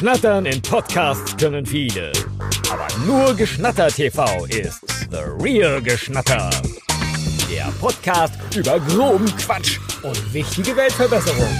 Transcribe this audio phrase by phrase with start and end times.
[0.00, 2.10] Schnattern in Podcasts können viele.
[2.72, 4.80] Aber nur Geschnatter TV ist
[5.10, 6.48] The Real Geschnatter.
[7.50, 11.50] Der Podcast über groben Quatsch und wichtige Weltverbesserung.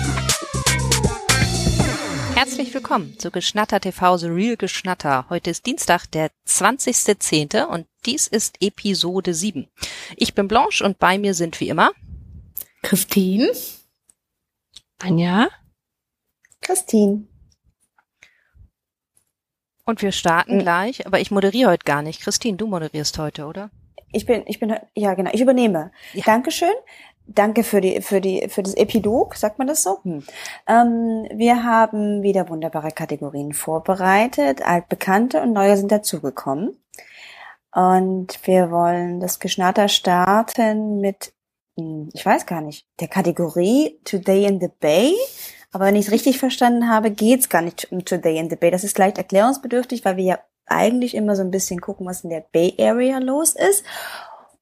[2.34, 5.26] Herzlich willkommen zu Geschnatter TV The Real Geschnatter.
[5.28, 7.66] Heute ist Dienstag, der 20.10.
[7.66, 9.68] und dies ist Episode 7.
[10.16, 11.90] Ich bin Blanche und bei mir sind wie immer
[12.80, 13.52] Christine,
[14.98, 15.50] Anja,
[16.62, 17.29] Christine.
[19.90, 20.60] Und wir starten Mhm.
[20.60, 22.22] gleich, aber ich moderiere heute gar nicht.
[22.22, 23.70] Christine, du moderierst heute, oder?
[24.12, 25.90] Ich bin, ich bin, ja genau, ich übernehme.
[26.12, 26.22] Ja.
[26.24, 26.72] Dankeschön.
[27.26, 29.98] Danke für die, für die, für das Epilog, sagt man das so?
[30.04, 30.22] Hm.
[30.68, 34.62] Ähm, wir haben wieder wunderbare Kategorien vorbereitet.
[34.62, 36.76] Altbekannte und neue sind dazugekommen.
[37.72, 41.32] Und wir wollen das Geschnatter starten mit,
[41.76, 45.14] hm, ich weiß gar nicht, der Kategorie Today in the Bay.
[45.72, 48.70] Aber wenn ich es richtig verstanden habe, geht's gar nicht um Today in the Bay.
[48.70, 52.30] Das ist leicht erklärungsbedürftig, weil wir ja eigentlich immer so ein bisschen gucken, was in
[52.30, 53.84] der Bay Area los ist.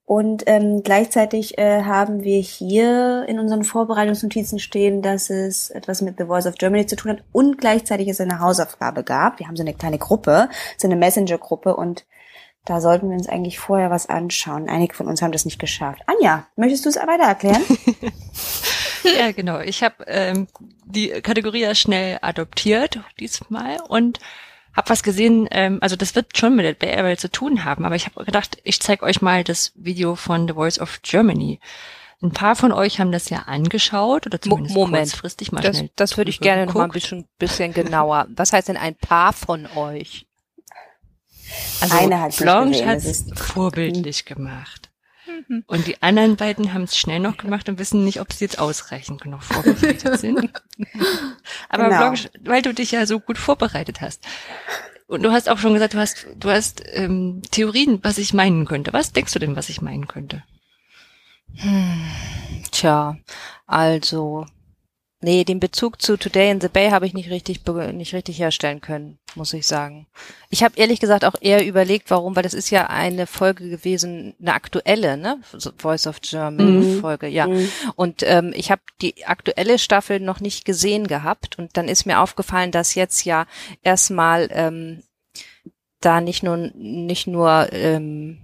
[0.04, 6.16] Und ähm, gleichzeitig äh, haben wir hier in unseren Vorbereitungsnotizen stehen, dass es etwas mit
[6.16, 9.38] The Voice of Germany zu tun hat und gleichzeitig es eine Hausaufgabe gab.
[9.38, 12.06] Wir haben so eine kleine Gruppe, so eine Messenger-Gruppe und
[12.64, 14.70] da sollten wir uns eigentlich vorher was anschauen.
[14.70, 16.00] Einige von uns haben das nicht geschafft.
[16.06, 17.62] Anja, möchtest du es weiter erklären?
[19.18, 19.60] ja genau.
[19.60, 20.48] Ich habe ähm,
[20.84, 24.18] die Kategorie ja schnell adoptiert diesmal und
[24.76, 25.48] habe was gesehen.
[25.50, 28.24] Ähm, also das wird schon mit der Bay Area zu tun haben, aber ich habe
[28.24, 31.60] gedacht, ich zeige euch mal das Video von The Voice of Germany.
[32.20, 35.04] Ein paar von euch haben das ja angeschaut oder zumindest Moment.
[35.10, 35.90] kurzfristig mal Das, schnell.
[35.94, 38.26] das würde ich gerne noch mal ein bisschen, bisschen genauer.
[38.36, 40.26] Was heißt denn ein paar von euch?
[41.80, 44.87] Also Eine Blanche hat ist- vorbildlich gemacht.
[45.66, 48.58] Und die anderen beiden haben es schnell noch gemacht und wissen nicht, ob sie jetzt
[48.58, 50.50] ausreichend genug vorbereitet sind.
[51.68, 51.98] Aber Genau.
[51.98, 54.26] Blanche, weil du dich ja so gut vorbereitet hast.
[55.06, 58.66] Und du hast auch schon gesagt, du hast, du hast ähm, Theorien, was ich meinen
[58.66, 58.92] könnte.
[58.92, 60.42] Was denkst du denn, was ich meinen könnte?
[62.70, 63.16] Tja,
[63.66, 64.46] also,
[65.20, 67.60] nee, den Bezug zu Today in the Bay habe ich nicht richtig,
[67.92, 70.06] nicht richtig herstellen können, muss ich sagen.
[70.50, 74.34] Ich habe ehrlich gesagt auch eher überlegt, warum, weil das ist ja eine Folge gewesen,
[74.40, 75.40] eine aktuelle, ne?
[75.78, 77.00] Voice of Germany Mhm.
[77.00, 77.46] Folge, ja.
[77.46, 77.68] Mhm.
[77.96, 82.20] Und ähm, ich habe die aktuelle Staffel noch nicht gesehen gehabt und dann ist mir
[82.20, 83.46] aufgefallen, dass jetzt ja
[83.82, 85.02] erstmal ähm,
[86.00, 88.38] da nicht nur nicht nur ähm,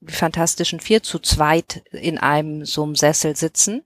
[0.00, 3.84] die fantastischen vier zu zweit in einem so einem Sessel sitzen,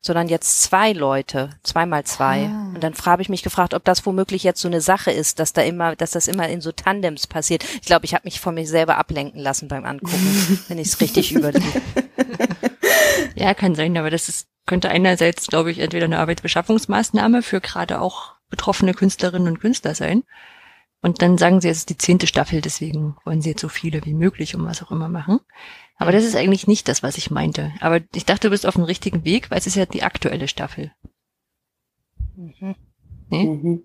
[0.00, 2.46] sondern jetzt zwei Leute, zweimal zwei.
[2.46, 2.72] Ah.
[2.74, 5.52] Und dann habe ich mich gefragt, ob das womöglich jetzt so eine Sache ist, dass
[5.52, 7.64] da immer, dass das immer in so Tandems passiert.
[7.64, 11.00] Ich glaube, ich habe mich von mir selber ablenken lassen beim Angucken, wenn ich es
[11.00, 11.82] richtig überlege.
[13.34, 18.00] Ja, kann sein, aber das ist, könnte einerseits, glaube ich, entweder eine Arbeitsbeschaffungsmaßnahme für gerade
[18.00, 20.24] auch betroffene Künstlerinnen und Künstler sein.
[21.00, 24.04] Und dann sagen sie, es ist die zehnte Staffel, deswegen wollen sie jetzt so viele
[24.04, 25.40] wie möglich und was auch immer machen.
[25.98, 27.72] Aber das ist eigentlich nicht das, was ich meinte.
[27.80, 30.46] Aber ich dachte, du bist auf dem richtigen Weg, weil es ist ja die aktuelle
[30.48, 30.92] Staffel.
[32.36, 32.76] Mhm.
[33.28, 33.44] Nee?
[33.44, 33.84] Mhm.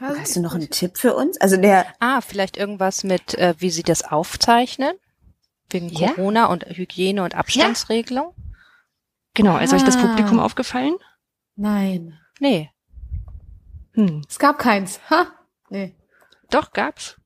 [0.00, 1.38] Hast du noch einen Tipp für uns?
[1.40, 4.92] Also der, Ah, vielleicht irgendwas mit, äh, wie sie das aufzeichnen?
[5.68, 6.12] Wegen Ja.
[6.12, 8.34] Corona und Hygiene und Abstandsregelung?
[9.34, 10.00] Genau, ist euch das Ah.
[10.06, 10.96] Publikum aufgefallen?
[11.56, 12.70] nein, Nee.
[13.92, 14.98] Hm, Es gab keins.
[15.10, 15.26] Ha?
[15.68, 15.94] Nee.
[16.50, 17.20] doch, gab's.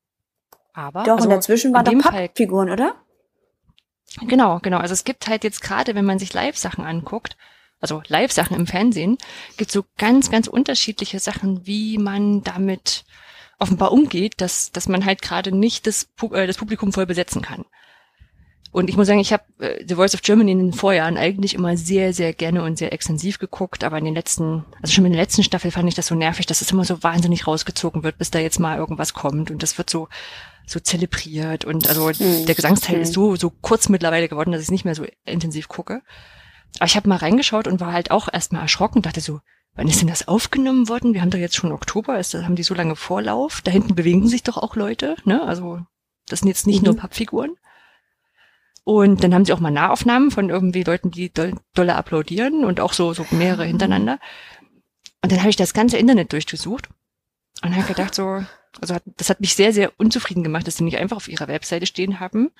[0.72, 2.96] Aber doch, also und dazwischen waren in doch Pappfiguren, oder?
[4.20, 4.78] Genau, genau.
[4.78, 7.36] Also es gibt halt jetzt gerade, wenn man sich Live-Sachen anguckt,
[7.80, 9.18] also Live-Sachen im Fernsehen,
[9.56, 13.04] gibt so ganz, ganz unterschiedliche Sachen, wie man damit
[13.58, 17.64] offenbar umgeht, dass, dass man halt gerade nicht das, äh, das Publikum voll besetzen kann.
[18.72, 21.54] Und ich muss sagen, ich habe äh, The Voice of Germany in den Vorjahren eigentlich
[21.54, 25.12] immer sehr, sehr gerne und sehr extensiv geguckt, aber in den letzten, also schon in
[25.12, 28.18] der letzten Staffel fand ich das so nervig, dass es immer so wahnsinnig rausgezogen wird,
[28.18, 30.08] bis da jetzt mal irgendwas kommt und das wird so
[30.66, 32.46] so zelebriert und also Hm.
[32.46, 33.02] der Gesangsteil Hm.
[33.02, 36.02] ist so so kurz mittlerweile geworden, dass ich es nicht mehr so intensiv gucke.
[36.78, 39.40] Aber ich habe mal reingeschaut und war halt auch erstmal erschrocken, dachte so,
[39.74, 41.14] wann ist denn das aufgenommen worden?
[41.14, 43.60] Wir haben doch jetzt schon Oktober, ist, das- haben die so lange Vorlauf?
[43.62, 45.42] Da hinten bewegen sich doch auch Leute, ne?
[45.42, 45.80] Also
[46.28, 46.86] das sind jetzt nicht Mhm.
[46.86, 47.56] nur Pappfiguren.
[48.84, 52.80] Und dann haben sie auch mal Nahaufnahmen von irgendwie Leuten, die doll, dolle applaudieren und
[52.80, 54.18] auch so, so mehrere hintereinander.
[55.22, 56.88] Und dann habe ich das ganze Internet durchgesucht
[57.62, 58.44] und habe gedacht so,
[58.80, 61.48] also hat, das hat mich sehr, sehr unzufrieden gemacht, dass sie nicht einfach auf ihrer
[61.48, 62.50] Webseite stehen haben.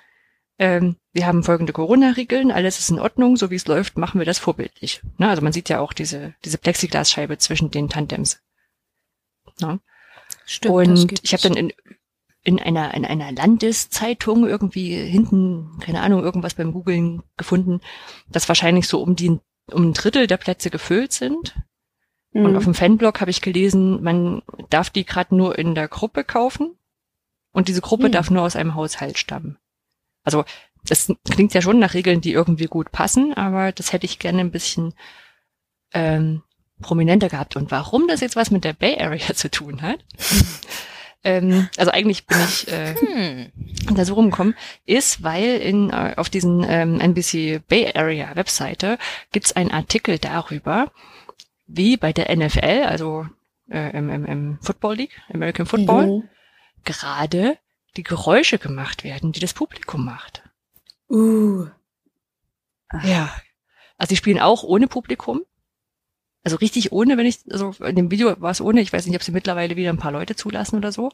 [0.59, 4.25] Ähm, wir haben folgende Corona-Regeln, alles ist in Ordnung, so wie es läuft, machen wir
[4.25, 5.03] das vorbildlich.
[5.19, 5.29] Ne?
[5.29, 8.41] Also man sieht ja auch diese, diese Plexiglasscheibe zwischen den Tandems.
[9.61, 9.81] Ne?
[10.47, 11.73] Stimmt, und ich habe dann in,
[12.45, 17.81] in einer in einer Landeszeitung irgendwie hinten, keine Ahnung, irgendwas beim Googlen gefunden,
[18.29, 19.39] dass wahrscheinlich so um die
[19.71, 21.57] um ein Drittel der Plätze gefüllt sind.
[22.35, 22.57] Und Mhm.
[22.57, 26.77] auf dem Fanblog habe ich gelesen, man darf die gerade nur in der Gruppe kaufen
[27.53, 28.13] und diese Gruppe Hm.
[28.13, 29.57] darf nur aus einem Haushalt stammen.
[30.25, 30.45] Also
[30.87, 34.41] das klingt ja schon nach Regeln, die irgendwie gut passen, aber das hätte ich gerne
[34.41, 34.95] ein bisschen
[35.93, 36.43] ähm,
[36.83, 37.57] prominenter gehabt.
[37.57, 40.05] Und warum das jetzt was mit der Bay Area zu tun hat?
[41.25, 43.53] ähm, also eigentlich bin ich äh, Hm.
[43.95, 44.55] da so rumgekommen,
[44.85, 48.99] ist, weil in, äh, auf diesen ähm, NBC Bay Area Webseite
[49.33, 50.91] gibt's einen Artikel darüber,
[51.67, 53.27] wie bei der NFL, also
[53.71, 56.29] äh, im, im, im Football League, American Football, Mhm.
[56.85, 57.59] gerade
[57.97, 60.43] die Geräusche gemacht werden, die das Publikum macht.
[61.09, 61.67] Uh.
[63.03, 63.35] Ja.
[63.99, 65.43] Also die spielen auch ohne Publikum.
[66.43, 69.17] Also richtig ohne, wenn ich, also in dem Video war es ohne, ich weiß nicht,
[69.17, 71.11] ob sie mittlerweile wieder ein paar Leute zulassen oder so.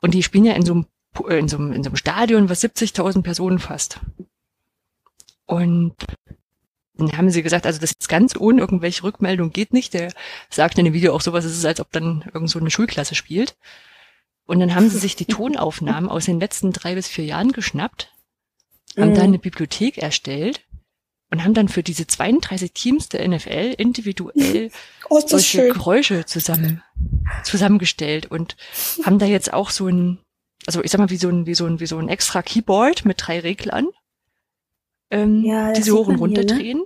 [0.00, 0.86] Und die spielen ja in so einem,
[1.28, 4.00] äh, in so einem, in so einem Stadion, was 70.000 Personen fasst.
[5.46, 5.94] Und
[6.98, 9.94] dann haben sie gesagt, also das ist ganz ohne irgendwelche Rückmeldung geht nicht.
[9.94, 10.12] Der
[10.50, 13.14] sagt in dem Video auch sowas, es ist, als ob dann irgend so eine Schulklasse
[13.14, 13.56] spielt.
[14.46, 18.12] Und dann haben sie sich die Tonaufnahmen aus den letzten drei bis vier Jahren geschnappt,
[18.96, 19.14] haben Mhm.
[19.14, 20.64] da eine Bibliothek erstellt
[21.32, 24.70] und haben dann für diese 32 Teams der NFL individuell
[25.10, 25.72] Oh, solche schön.
[25.72, 26.82] Geräusche zusammen,
[27.44, 28.56] zusammengestellt und
[29.04, 30.18] haben da jetzt auch so ein,
[30.66, 33.04] also ich sag mal, wie so ein, wie so ein, wie so ein extra Keyboard
[33.04, 33.88] mit drei Reglern,
[35.10, 36.60] ähm, Ja, das die sie sieht hoch und man hier, runter ne?
[36.60, 36.82] drehen.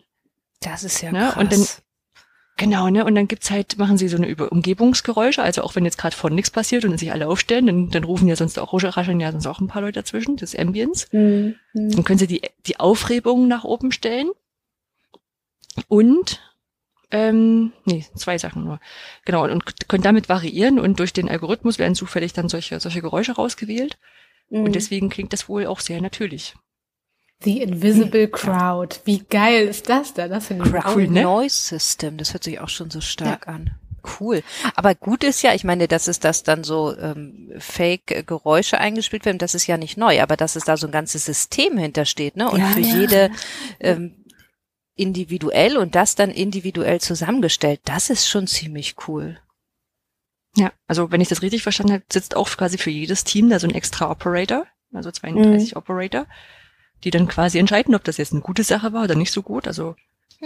[0.61, 1.37] Das ist ja Ne, krass.
[1.37, 1.67] und dann-
[2.57, 3.07] Genau, ne?
[3.07, 6.15] Und dann gibt's halt, machen sie so eine Über Umgebungsgeräusche, also auch wenn jetzt gerade
[6.15, 9.33] vorne nichts passiert und sich alle aufstellen, dann, dann rufen ja sonst auch, rascheln ja
[9.33, 11.09] sonst auch ein paar Leute dazwischen, das Ambience.
[11.11, 11.55] Mhm.
[11.73, 14.29] Dann können Sie die, die Aufregung nach oben stellen.
[15.89, 16.41] Und,
[17.11, 18.79] ähm, nee, zwei Sachen nur.
[19.25, 23.33] Genau, und können damit variieren und durch den Algorithmus werden zufällig dann solche, solche Geräusche
[23.33, 23.99] rausgewählt.
[24.51, 24.65] Mhm.
[24.65, 26.55] Und deswegen klingt das wohl auch sehr natürlich.
[27.43, 29.01] The Invisible Crowd.
[29.05, 30.31] Wie geil ist das denn?
[30.31, 31.23] Das finde ich Crowd cool, ne?
[31.23, 33.71] Noise System, das hört sich auch schon so stark an.
[34.19, 34.43] Cool.
[34.77, 39.39] Aber gut ist ja, ich meine, dass es das dann so ähm, Fake-Geräusche eingespielt werden,
[39.39, 42.51] das ist ja nicht neu, aber dass es da so ein ganzes System hintersteht, ne?
[42.51, 42.97] Und Ja, für ja.
[42.97, 43.31] jede
[43.79, 44.25] ähm,
[44.97, 49.39] individuell und das dann individuell zusammengestellt, das ist schon ziemlich cool.
[50.57, 53.59] Ja, also wenn ich das richtig verstanden habe, sitzt auch quasi für jedes Team da
[53.59, 56.27] so ein extra Operator, also 32 Operator,
[57.05, 59.67] die dann quasi entscheiden, ob das jetzt eine gute Sache war oder nicht so gut.
[59.67, 59.97] Also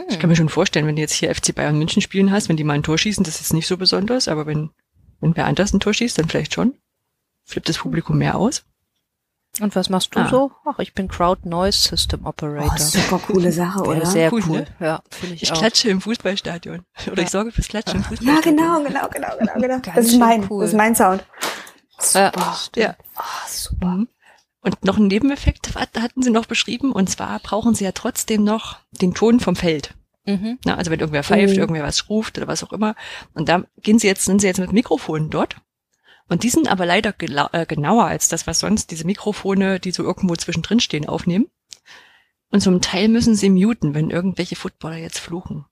[0.09, 2.57] ich kann mir schon vorstellen, wenn du jetzt hier FC Bayern München spielen hast, wenn
[2.57, 4.71] die mal ein Tor schießen, das ist nicht so besonders, aber wenn,
[5.21, 6.75] wenn wer anders ein Tor schießt, dann vielleicht schon.
[7.45, 8.65] Flippt das Publikum mehr aus.
[9.61, 10.29] Und was machst du Ah.
[10.29, 10.51] so?
[10.65, 12.73] Ach, ich bin Crowd Noise System Operator.
[12.75, 14.07] Oh, super coole Sache, Ja, oder?
[14.07, 14.57] sehr Cool, cool.
[14.63, 14.67] ne?
[14.81, 15.59] Ja, finde ich, Ich auch.
[15.59, 16.83] klatsche im Fußballstadion.
[17.07, 17.23] Oder Ja.
[17.23, 18.57] ich sorge fürs Klatschen im Ja, Fußballstadion.
[18.57, 19.79] genau, genau, genau, genau, genau.
[19.81, 20.63] Ganz Das ist mein, cool.
[20.63, 21.25] das ist mein Sound.
[22.15, 22.57] Ja, Super.
[22.75, 22.97] Ja.
[23.15, 23.87] Ah, super.
[23.87, 24.09] Mhm.
[24.65, 28.45] Und noch ein Nebeneffekt hat- hatten sie noch beschrieben, und zwar brauchen sie ja trotzdem
[28.45, 29.95] noch den Ton vom Feld.
[30.25, 30.59] Mhm.
[30.65, 31.61] Na, also wenn irgendwer pfeift, Mhm.
[31.61, 32.97] irgendwer was ruft oder was auch immer.
[33.35, 35.57] Und da gehen sie jetzt, sind sie jetzt mit Mikrofonen dort.
[36.31, 37.15] Und die sind aber leider
[37.53, 41.51] äh, genauer als das, was sonst diese Mikrofone, die so irgendwo zwischendrin stehen, aufnehmen.
[42.51, 45.67] Und zum Teil müssen sie muten, wenn irgendwelche Footballer jetzt fluchen.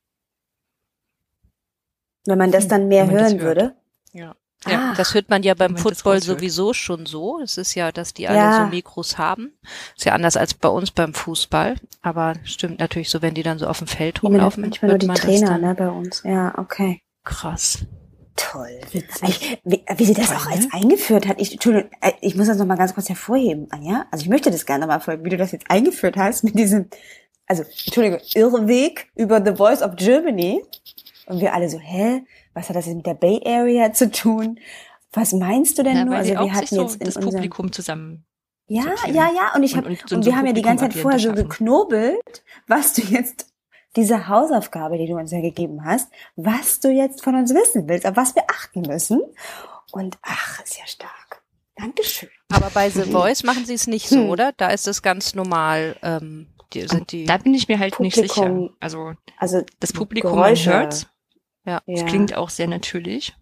[2.27, 3.75] Wenn man das dann mehr hören würde.
[4.12, 4.37] Ja.
[4.64, 4.94] Ah.
[4.97, 7.41] Das hört man ja beim Football sowieso schon so.
[7.41, 8.64] Es ist ja, dass die alle Ja.
[8.64, 9.53] so Mikros haben.
[9.97, 11.76] Ist ja anders als bei uns beim Fußball.
[12.00, 14.62] Aber stimmt natürlich so, wenn die dann so auf dem Feld rumlaufen.
[14.62, 16.23] manchmal nur die man Trainer, ne, bei uns.
[16.25, 17.00] Ja, okay.
[17.25, 17.85] Krass.
[18.37, 18.81] Toll.
[18.93, 20.55] Ich, wie, wie sie das Toll, auch ne?
[20.56, 21.41] jetzt eingeführt hat.
[21.41, 24.07] Ich, Entschuldigung, äh, ich muss das noch mal ganz kurz hervorheben, Anja.
[24.11, 26.88] Also ich möchte das gerne mal folgen, wie du das jetzt eingeführt hast mit diesem,
[27.47, 30.62] also Entschuldigung, Irrweg über The Voice of Germany.
[31.26, 32.25] Und wir alle so, hä?
[32.55, 34.59] Was hat das jetzt mit der Bay Area zu tun?
[35.12, 36.14] Was meinst du denn Ja, nur?
[36.14, 38.25] weil Also wir hatten so jetzt in das unserem Publikum zusammen.
[38.67, 39.14] Ja, sortieren.
[39.14, 39.55] ja, ja.
[39.55, 41.19] Und ich hab, Und- und, und so ein wir haben ja die ganze Zeit vorher
[41.21, 43.52] so geknobelt, was du jetzt,
[43.97, 48.07] diese Hausaufgabe, die du uns ja gegeben hast, was du jetzt von uns wissen willst,
[48.07, 49.21] auf was wir achten müssen.
[49.93, 51.43] Und ach, ist ja stark.
[51.76, 52.31] Dankeschön.
[52.50, 54.31] Aber bei The Voice machen sie es nicht so, Hm.
[54.31, 54.52] oder?
[54.57, 55.97] Da ist es ganz normal.
[56.02, 57.26] Ähm, die sind die.
[57.26, 58.76] Da bin ich mir halt nicht Publikum- sicher.
[58.81, 60.88] Also Also das Publikum Geräusche.
[61.64, 61.85] Hört's.
[61.87, 61.92] ja.
[61.92, 62.07] Das Ja.
[62.07, 63.35] klingt auch sehr natürlich.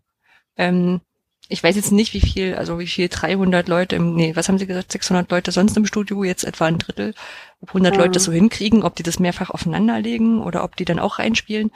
[0.56, 1.00] Ähm,
[1.48, 4.58] ich weiß jetzt nicht, wie viel, also wie viel 300 Leute im, nee, was haben
[4.58, 7.14] Sie gesagt, 600 Leute sonst im Studio, jetzt etwa ein Drittel,
[7.60, 8.00] ob 100 Ja.
[8.02, 11.72] Leute das so hinkriegen, ob die das mehrfach aufeinanderlegen oder ob die dann auch reinspielen.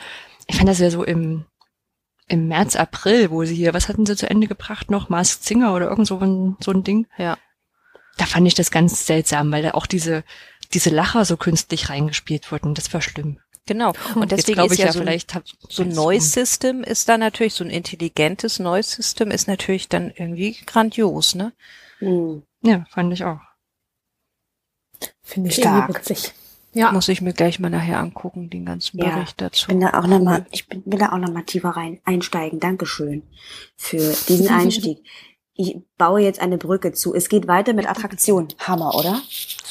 [0.46, 1.44] Ich fand das ja so im,
[2.28, 5.74] im März, April, wo sie hier, was hatten sie zu Ende gebracht noch, Masked Singer
[5.74, 7.06] oder irgend so ein, so ein Ding.
[7.18, 7.36] Ja.
[8.16, 10.22] Da fand ich das ganz seltsam, weil da auch diese,
[10.72, 12.74] diese Lacher so künstlich reingespielt wurden.
[12.74, 13.40] Das war schlimm.
[13.66, 13.92] Genau.
[14.14, 15.32] Und Jetzt deswegen glaube ist ich ja, ja, so vielleicht
[15.68, 16.46] so ein Noise hm.
[16.46, 21.52] System ist da natürlich, so ein intelligentes Noise System ist natürlich dann irgendwie grandios, ne?
[22.00, 23.40] hm, Ja, fand ich auch.
[25.22, 25.88] Finde ich Stark.
[25.88, 26.32] witzig.
[26.72, 26.92] Ja.
[26.92, 29.66] Muss ich mir gleich mal nachher angucken, den ganzen Ja, Bericht Ich dazu.
[29.66, 32.60] bin da auch noch mal, ich bin, will da auch noch mal tiefer rein einsteigen.
[32.60, 33.22] Dankeschön
[33.76, 34.98] für diesen Einstieg.
[35.56, 37.14] Ich baue jetzt eine Brücke zu.
[37.14, 38.48] Es geht weiter mit Attraktion.
[38.58, 39.20] Hammer, oder?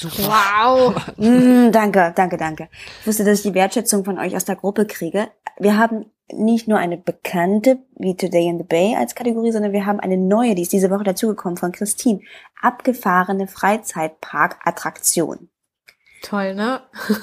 [0.02, 0.96] Wow.
[1.18, 2.70] Mm, danke, danke, danke.
[3.02, 5.30] Ich wusste, dass ich die Wertschätzung von euch aus der Gruppe kriege.
[5.60, 9.86] Wir haben nicht nur eine bekannte wie Today in the Bay als Kategorie, sondern wir
[9.86, 12.22] haben eine neue, die ist diese Woche dazugekommen von Christine.
[12.62, 15.50] Abgefahrene Freizeitpark-Attraktion.
[16.22, 16.82] Toll, ne?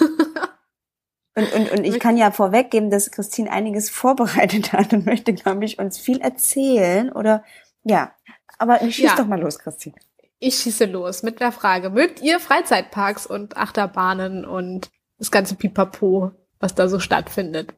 [1.37, 5.65] Und, und, und ich kann ja vorweggeben, dass Christine einiges vorbereitet hat und möchte, glaube
[5.65, 7.45] ich, uns viel erzählen oder
[7.85, 8.13] ja.
[8.61, 9.17] Aber schieß Ja.
[9.17, 9.95] doch mal los, Christine.
[10.39, 16.33] Ich schieße los mit der Frage, mögt ihr Freizeitparks und Achterbahnen und das ganze Pipapo,
[16.59, 17.75] was da so stattfindet?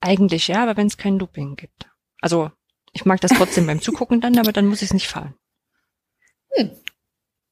[0.00, 1.88] Eigentlich ja, aber wenn es kein Looping gibt.
[2.20, 2.50] Also
[2.92, 5.34] ich mag das trotzdem beim Zugucken dann, aber dann muss ich es nicht fahren.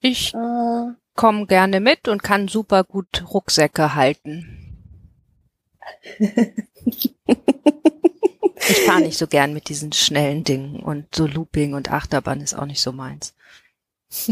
[0.00, 4.82] Ich komme gerne mit und kann super gut Rucksäcke halten.
[8.68, 12.54] ich fahre nicht so gern mit diesen schnellen Dingen und so Looping und Achterbahn ist
[12.54, 13.34] auch nicht so meins.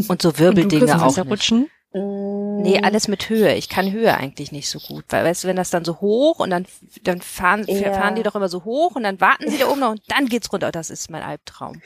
[0.07, 1.51] Und so Wirbeldinge Chris, auch nicht.
[1.97, 3.55] Nee, alles mit Höhe.
[3.55, 5.05] Ich kann Höhe eigentlich nicht so gut.
[5.09, 6.65] Weil, weißt du, wenn das dann so hoch und dann,
[7.03, 7.93] dann fahren, Ja.
[7.93, 10.25] fahren die doch immer so hoch und dann warten sie da oben noch und dann
[10.25, 10.73] geht's runter.
[10.73, 11.81] Das ist mein Albtraum.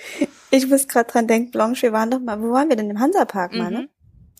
[0.50, 2.89] Ich muss gerade dran denken, Blanche, wir waren doch mal, wo waren wir denn?
[2.89, 3.89] Im Hansapark mal, ne?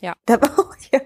[0.92, 1.02] Ja.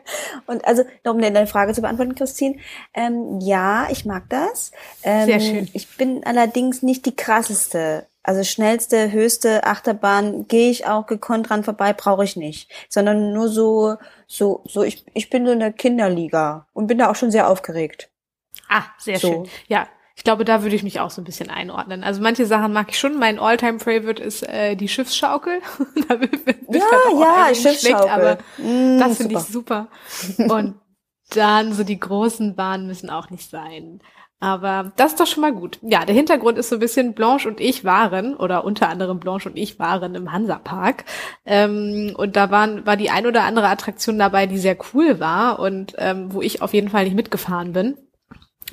[0.46, 2.58] Und also, um deine Frage zu beantworten, Christine,
[2.94, 4.72] ähm, ja, ich mag das.
[5.04, 5.70] Ähm, Sehr schön.
[5.74, 8.08] Ich bin allerdings nicht die krasseste.
[8.26, 12.72] Also schnellste, höchste Achterbahn gehe ich auch gekonnt dran vorbei, brauche ich nicht.
[12.88, 13.98] Sondern nur so,
[14.28, 17.50] so, so, ich, ich bin so in der Kinderliga und bin da auch schon sehr
[17.50, 18.10] aufgeregt.
[18.70, 19.28] Ah, sehr So.
[19.28, 19.50] schön.
[19.68, 22.04] Ja, ich glaube, da würde ich mich auch so ein bisschen einordnen.
[22.04, 23.18] Also manche Sachen mag ich schon.
[23.18, 25.60] Mein Alltime-Favorite ist äh, die Schiffsschaukel.
[26.08, 28.10] da bin, ich Ja, dann auch ja, Schiffsschaukel.
[28.10, 29.48] aber Mm, das finde ich super.
[29.48, 29.90] super.
[30.46, 30.76] Und
[31.30, 34.02] dann so die großen Bahnen müssen auch nicht sein.
[34.40, 35.80] Aber das ist doch schon mal gut.
[35.82, 39.50] Ja, der Hintergrund ist so ein bisschen, Blanche und ich waren, oder unter anderem Blanche
[39.50, 41.06] und ich waren im Hansapark.
[41.46, 45.60] Ähm, und da waren, war die ein oder andere Attraktion dabei, die sehr cool war
[45.60, 47.98] und ähm, wo ich auf jeden Fall nicht mitgefahren bin.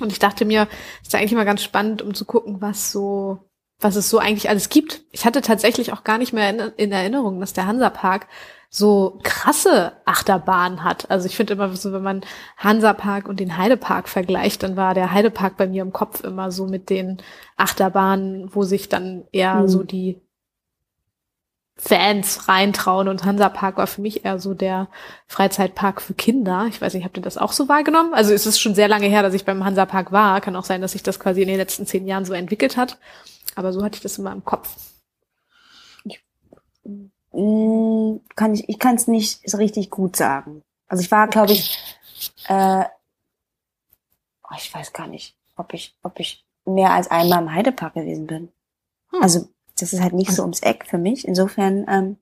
[0.03, 0.67] Und ich dachte mir,
[1.01, 3.39] ist ja eigentlich mal ganz spannend, um zu gucken, was so,
[3.79, 5.01] was es so eigentlich alles gibt.
[5.11, 8.27] Ich hatte tatsächlich auch gar nicht mehr in, in Erinnerung, dass der Hansapark
[8.73, 11.11] so krasse Achterbahnen hat.
[11.11, 12.21] Also ich finde immer so, wenn man
[12.57, 16.67] Hansapark und den Heidepark vergleicht, dann war der Heidepark bei mir im Kopf immer so
[16.67, 17.17] mit den
[17.57, 19.67] Achterbahnen, wo sich dann eher Mhm.
[19.67, 20.21] so die
[21.83, 24.87] Fans reintrauen und Hansapark war für mich eher so der
[25.25, 26.67] Freizeitpark für Kinder.
[26.69, 28.13] Ich weiß nicht, habt ihr das auch so wahrgenommen?
[28.13, 30.41] Also es ist schon sehr lange her, dass ich beim Hansapark war.
[30.41, 32.99] Kann auch sein, dass sich das quasi in den letzten zehn Jahren so entwickelt hat.
[33.55, 34.69] Aber so hatte ich das immer im Kopf.
[37.33, 40.61] Mm, kann ich, ich kann es nicht so richtig gut sagen.
[40.87, 41.79] Also ich war, glaube ich,
[42.47, 42.85] äh,
[44.43, 48.27] oh, ich weiß gar nicht, ob ich, ob ich mehr als einmal im Heidepark gewesen
[48.27, 48.51] bin.
[49.09, 49.23] Hm.
[49.23, 49.49] Also
[49.81, 51.27] das ist halt nicht so ums Eck für mich.
[51.27, 52.17] Insofern ähm,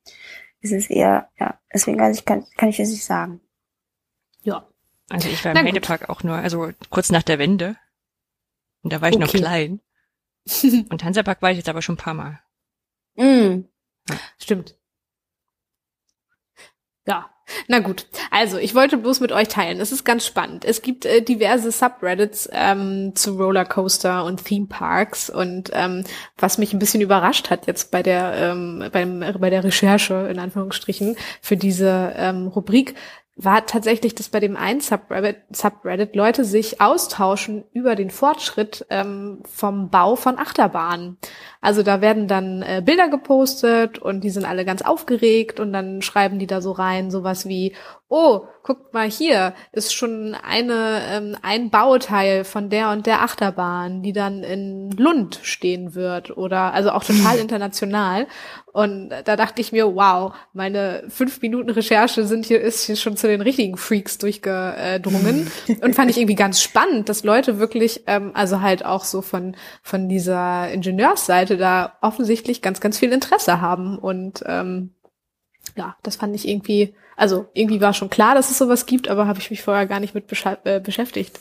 [0.62, 3.42] ist es eher, ja, deswegen also ich kann, kann ich es nicht sagen.
[4.42, 4.68] Ja.
[5.10, 5.66] Also ich war im.
[5.66, 7.76] Heidepark auch nur, also kurz nach der Wende.
[8.82, 9.40] Und da war ich noch Okay.
[9.40, 9.82] klein.
[10.90, 12.40] Und Hansapark war ich jetzt aber schon ein paar Mal.
[13.16, 13.66] Mm.
[14.38, 14.78] Stimmt.
[17.06, 17.30] Ja,
[17.68, 18.08] na gut.
[18.32, 19.80] Also, ich wollte bloß mit euch teilen.
[19.80, 20.66] Es ist ganz spannend.
[20.66, 26.04] Es gibt äh, diverse Subreddits ähm, zu Rollercoaster und Theme Parks und ähm,
[26.38, 30.40] was mich ein bisschen überrascht hat jetzt bei der ähm, beim, bei der Recherche in
[30.40, 32.96] Anführungsstrichen für diese ähm, Rubrik
[33.42, 39.44] war tatsächlich, dass bei dem einen Subreddit, Subreddit Leute sich austauschen über den Fortschritt ähm,
[39.50, 41.18] vom Bau von Achterbahnen.
[41.62, 46.02] Also da werden dann äh, Bilder gepostet und die sind alle ganz aufgeregt und dann
[46.02, 47.74] schreiben die da so rein sowas wie,
[48.08, 54.02] oh, guckt mal hier, ist schon eine ähm, ein Bauteil von der und der Achterbahn,
[54.02, 58.28] die dann in Lund stehen wird oder also auch total international.
[58.72, 63.18] Und da dachte ich mir, wow, meine fünf Minuten Recherche sind hier ist hier schon
[63.18, 65.52] zu den richtigen Freaks durchgedrungen
[65.82, 69.56] und fand ich irgendwie ganz spannend, dass Leute wirklich, ähm, also halt auch so von
[69.82, 74.92] von dieser Ingenieursseite da offensichtlich ganz ganz viel Interesse haben und ähm,
[75.76, 79.28] ja, das fand ich irgendwie, also irgendwie war schon klar, dass es sowas gibt, aber
[79.28, 80.26] habe ich mich vorher gar nicht mit
[80.64, 81.40] äh, beschäftigt.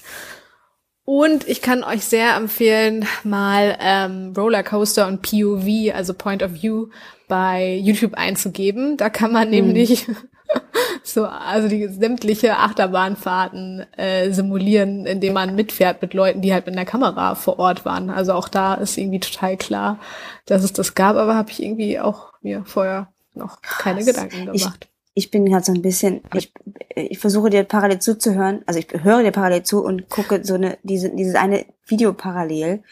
[1.04, 6.88] Und ich kann euch sehr empfehlen, mal ähm, Rollercoaster und POV, also Point of View,
[7.28, 8.98] bei YouTube einzugeben.
[8.98, 10.06] Da kann man nämlich
[11.02, 16.74] so, also die sämtliche Achterbahnfahrten äh, simulieren, indem man mitfährt mit Leuten, die halt mit
[16.76, 18.10] einer Kamera vor Ort waren.
[18.10, 19.98] Also auch da ist irgendwie total klar,
[20.46, 24.06] dass es das gab, aber habe ich irgendwie auch mir vorher noch keine Krass.
[24.06, 24.88] Gedanken Ich- gemacht.
[25.14, 26.52] ich bin halt so ein bisschen, ich,
[26.94, 30.78] ich versuche dir parallel zuzuhören, also ich höre dir parallel zu und gucke so eine,
[30.82, 32.82] diese, dieses eine Video parallel,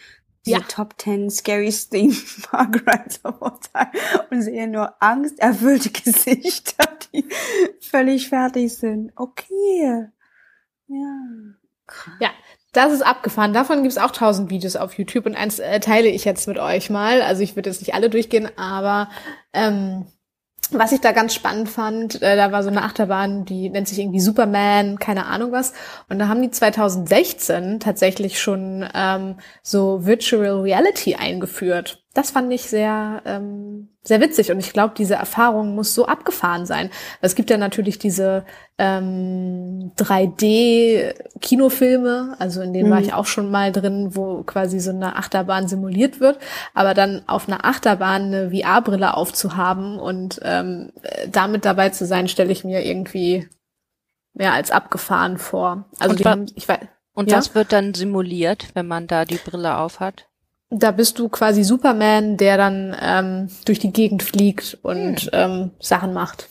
[0.47, 0.61] Ja.
[0.61, 3.91] Top 10 Scariest of all time
[4.31, 7.25] und sehe nur angsterfüllte Gesichter, die
[7.81, 9.13] völlig fertig sind.
[9.17, 10.07] Okay.
[10.89, 11.55] Ja.
[12.21, 12.31] Ja,
[12.73, 13.53] das ist abgefahren.
[13.53, 16.91] Davon gibt's auch tausend Videos auf YouTube und eins äh, teile ich jetzt mit euch
[16.91, 17.23] mal.
[17.23, 19.09] Also ich würde jetzt nicht alle durchgehen, aber
[19.53, 20.07] ähm,
[20.73, 23.99] was ich da ganz spannend fand, äh, da war so eine Achterbahn, die nennt sich
[23.99, 25.73] irgendwie Superman, keine Ahnung was.
[26.09, 32.06] Und da haben die 2016 tatsächlich schon ähm, so Virtual Reality eingeführt.
[32.17, 36.65] Das fand ich sehr, ähm, sehr witzig und ich glaube, diese Erfahrung muss so abgefahren
[36.65, 36.89] sein.
[37.21, 38.47] Es gibt ja natürlich diese
[38.79, 43.05] ähm, 3D-Kinofilme, also in denen war Mhm.
[43.05, 46.39] ich auch schon mal drin, wo quasi so eine Achterbahn simuliert wird,
[46.75, 52.29] aber dann auf einer Achterbahn eine VR-Brille aufzuhaben und ähm, äh, damit dabei zu sein,
[52.29, 53.49] stelle ich mir irgendwie
[54.35, 55.87] mehr als abgefahren vor.
[55.99, 56.19] Also Und
[56.49, 56.79] die ich weiß,
[57.15, 57.39] Und Ja?
[57.39, 60.27] was wird dann simuliert, wenn man da die Brille auf hat?
[60.71, 66.13] Da bist du quasi Superman, der dann ähm, durch die Gegend fliegt und ähm, Sachen
[66.13, 66.49] macht.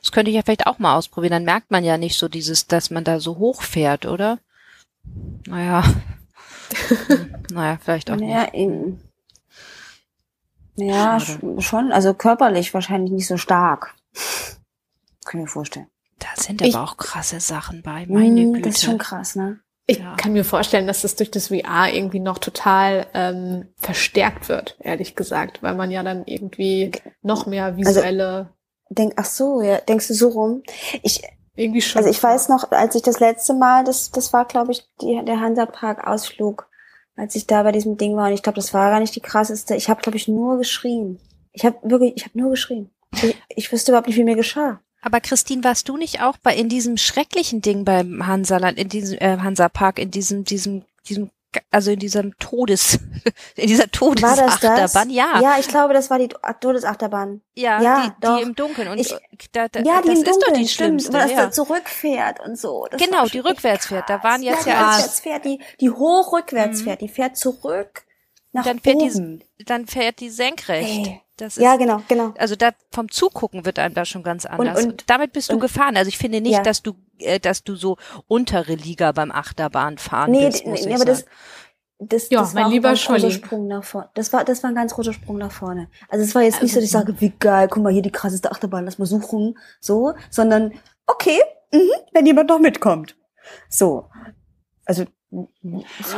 [0.00, 1.32] Das könnte ich ja vielleicht auch mal ausprobieren.
[1.32, 4.38] Dann merkt man ja nicht so dieses, dass man da so hoch fährt, oder?
[5.46, 5.84] Naja.
[5.84, 8.54] Hm, naja, vielleicht auch Naja, nicht.
[8.54, 9.00] in,
[10.76, 11.38] ja, Schade.
[11.40, 13.94] sch- schon, also körperlich wahrscheinlich nicht so stark.
[15.24, 15.86] Kann ich mir vorstellen.
[16.18, 18.68] Da sind Ich- aber auch krasse Sachen bei, meine Mm, Güte.
[18.68, 19.60] Das ist schon krass, ne?
[19.88, 20.16] Ich Ja.
[20.16, 25.14] kann mir vorstellen, dass das durch das VR irgendwie noch total ähm, verstärkt wird, ehrlich
[25.14, 26.90] gesagt, weil man ja dann irgendwie
[27.22, 28.50] noch mehr visuelle,
[28.88, 30.62] Denk, ach so, ja, denkst du so rum?
[31.02, 31.22] Ich,
[31.56, 31.98] irgendwie schon.
[31.98, 35.20] also ich weiß noch, als ich das letzte Mal, das, das war, glaube ich, die,
[35.24, 36.68] der Hansapark-Ausflug,
[37.16, 39.20] als ich da bei diesem Ding war, und ich glaube, das war gar nicht die
[39.20, 39.74] krasseste.
[39.74, 41.18] Ich habe, glaube ich, nur geschrien.
[41.52, 42.90] Ich habe wirklich, ich habe nur geschrien.
[43.14, 44.80] Ich, ich wüsste überhaupt nicht, wie mir geschah.
[45.06, 49.16] Aber Christine, warst du nicht auch bei in diesem schrecklichen Ding beim Hansaland, in diesem
[49.18, 51.30] äh, Hansapark, in diesem, diesem, diesem,
[51.70, 52.98] also in diesem Todes,
[53.54, 53.88] in dieser?
[53.88, 55.08] Todesachterbahn?
[55.10, 56.28] Ja, Ja, ich glaube, das war die
[56.60, 57.40] Todesachterbahn.
[57.54, 58.36] ja, Ja, die, doch.
[58.38, 59.14] die im Dunkeln und Ich-
[59.52, 61.12] da, da, Ja, die das im ist doch Dunkeln, die stimmt, schlimmste.
[61.12, 61.36] wo das ja.
[61.36, 62.86] da zurückfährt und so.
[62.90, 64.10] Das Genau, die rückwärts fährt.
[64.10, 66.84] Da waren jetzt ja, ja die als- rückwärts fährt, die, die hoch rückwärts Mhm.
[66.84, 68.02] fährt, die fährt zurück
[68.56, 69.42] nach dann fährt oben.
[69.58, 71.06] die, dann fährt die senkrecht.
[71.06, 71.20] Ey.
[71.38, 72.32] Das ist, Ja, genau, genau.
[72.38, 74.82] also da vom Zugucken wird einem da schon ganz anders.
[74.82, 75.96] Und, und- damit bist du und- gefahren.
[75.96, 76.62] Also ich finde nicht, Ja.
[76.62, 80.94] dass du, äh, dass du so untere Liga beim Achterbahnfahren Nee, bist, muss nee ich
[80.94, 81.30] aber das, sagen.
[81.98, 83.30] das, Ja, das mein war lieber ein Scholli.
[83.32, 84.08] Sprung nach vorne.
[84.14, 85.88] Das war, das war ein ganz großer Sprung nach vorne.
[86.08, 88.00] Also es war jetzt nicht so, dass ich Also- sage, wie geil, guck mal hier
[88.02, 90.72] die krasseste Achterbahn, lass mal suchen, so, sondern
[91.06, 91.38] okay,
[91.70, 93.14] mhm, wenn jemand noch mitkommt.
[93.68, 94.08] So.
[94.86, 95.04] Also,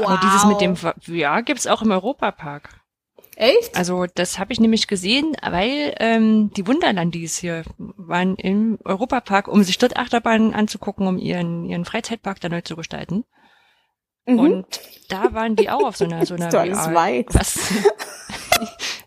[0.04, 2.80] Aber dieses mit dem VR gibt's auch im Europapark.
[3.36, 3.76] Echt?
[3.76, 9.62] Also das habe ich nämlich gesehen, weil ähm, die Wunderlandis hier waren im Europapark, um
[9.62, 13.24] sich dort Achterbahnen anzugucken, um ihren ihren Freizeitpark da neu zu gestalten.
[14.26, 14.40] mhm.
[14.40, 17.26] Und da waren die auch auf so einer so einer Ist alles weiß.
[17.32, 17.58] Was?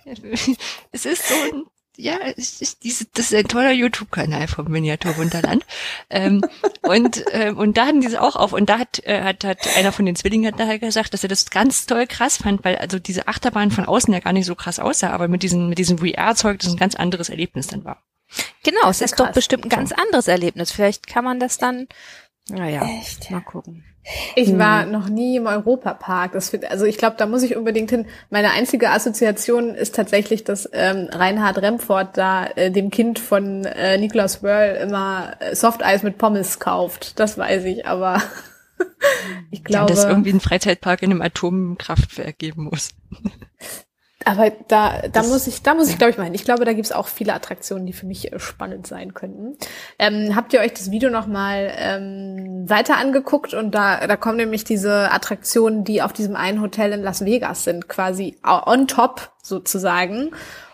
[0.91, 1.65] es ist so ein
[2.02, 5.64] ja, es ist diese, das ist ein toller YouTube-Kanal vom Miniatur Wunderland.
[6.10, 6.44] ähm,
[6.82, 8.54] und, ähm, und da hatten diese auch auf.
[8.54, 11.30] Und da hat, äh, hat, hat einer von den Zwillingen hat nachher gesagt, dass er
[11.30, 14.56] das ganz toll krass fand, weil also diese Achterbahn von außen ja gar nicht so
[14.56, 18.02] krass aussah, aber mit diesem, mit diesem VR-Zeug das ein ganz anderes Erlebnis dann war.
[18.64, 20.72] Genau, es ja ist doch bestimmt ein ganz anderes Erlebnis.
[20.72, 21.88] Vielleicht kann man das dann,
[22.50, 23.30] naja, Echt?
[23.30, 23.86] mal gucken.
[24.36, 26.32] Ich war noch nie im Europapark.
[26.32, 28.08] Das also ich glaube, da muss ich unbedingt hin.
[28.30, 33.98] Meine einzige Assoziation ist tatsächlich, dass ähm, Reinhard Remford da äh, dem Kind von äh,
[33.98, 37.20] Niklas Wörl immer äh, Softeis mit Pommes kauft.
[37.20, 38.22] Das weiß ich, aber
[39.52, 39.94] ich glaube.
[39.94, 42.90] dass irgendwie ein Freizeitpark in einem Atomkraftwerk geben muss.
[44.26, 46.34] Aber da, da muss ich, da muss ich, glaube ich, mal hin.
[46.34, 49.58] Ich glaube, da gibt's auch viele Attraktionen, die für mich äh, spannend sein könnten.
[50.00, 53.54] Ähm, habt ihr euch das Video nochmal ähm, weiter angeguckt?
[53.54, 57.64] Und da, da kommen nämlich diese Attraktionen, die auf diesem einen Hotel in Las Vegas
[57.64, 60.32] sind, quasi on top sozusagen.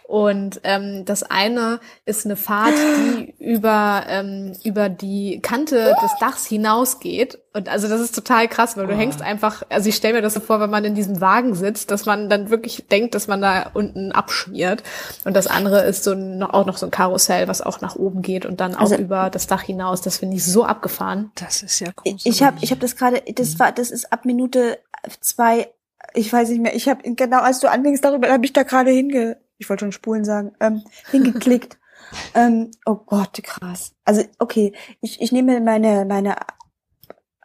[0.08, 6.46] Und ähm, das eine ist eine Fahrt, die über ähm, über die Kante des Dachs
[6.46, 7.40] hinausgeht.
[7.54, 10.36] Und also das ist total krass, weil du hängst einfach, also ich stelle mir das
[10.36, 13.42] so vor, wenn man in diesem Wagen sitzt, dass man dann wirklich denkt, dass man
[13.42, 14.82] da unten abschmiert.
[15.26, 18.22] Und das andere ist so ein, auch noch so ein Karussell, was auch nach oben
[18.22, 20.00] geht und dann auch Also- über das Dach hinaus.
[20.02, 21.32] Das finde ich so abgefahren.
[21.36, 22.22] Das ist ja groß.
[22.26, 24.80] Ich habe ich hab das gerade, das war, das ist ab Minute
[25.20, 25.68] zwei,
[26.14, 28.92] ich weiß nicht mehr, ich habe genau als du anfängst darüber, habe ich da gerade
[28.92, 31.78] hinge, ich wollte schon Spulen sagen, ähm, hingeklickt.
[32.36, 33.94] ähm, oh Gott, krass.
[34.06, 36.36] Also okay, ich, ich nehme meine meine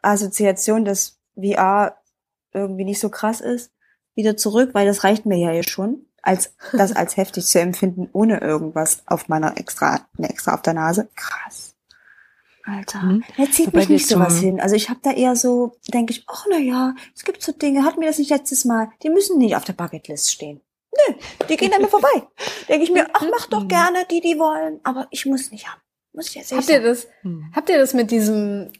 [0.02, 1.96] Assoziation, dass VR
[2.52, 3.72] irgendwie nicht so krass ist,
[4.14, 6.06] wieder zurück, weil das reicht mir ja jetzt schon.
[6.22, 10.74] als das als heftig zu empfinden, ohne irgendwas auf meiner extra, eine extra auf der
[10.74, 11.08] Nase.
[11.16, 11.74] Krass.
[12.64, 13.24] Alter, Mhm.
[13.38, 14.60] er zieht mich nicht sowas hin.
[14.60, 17.84] Also ich habe da eher so, denke ich, ach na ja, es gibt so Dinge,
[17.84, 20.60] hatten wir das nicht letztes Mal, die müssen nicht auf der Bucketlist stehen.
[20.94, 21.14] Nö,
[21.48, 22.26] die gehen an mir vorbei.
[22.68, 25.80] Denke ich mir, ach mach doch gerne die, die wollen, aber ich muss nicht haben.
[26.12, 26.84] Muss ich jetzt Habt ehrlich ihr sagen.
[26.84, 27.52] das, Hm.
[27.54, 28.70] habt ihr das mit diesem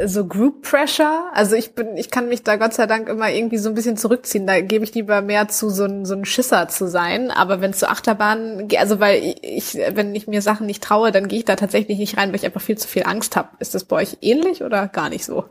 [0.00, 1.28] so Group Pressure?
[1.34, 3.96] Also ich bin, ich kann mich da Gott sei Dank immer irgendwie so ein bisschen
[3.96, 4.46] zurückziehen.
[4.46, 7.32] Da gebe ich lieber mehr zu, so ein, so ein Schisser zu sein.
[7.32, 11.10] Aber wenn es zu Achterbahnen geht, also weil ich, wenn ich mir Sachen nicht traue,
[11.10, 13.48] dann gehe ich da tatsächlich nicht rein, weil ich einfach viel zu viel Angst habe.
[13.58, 15.46] Ist das bei euch ähnlich oder gar nicht so?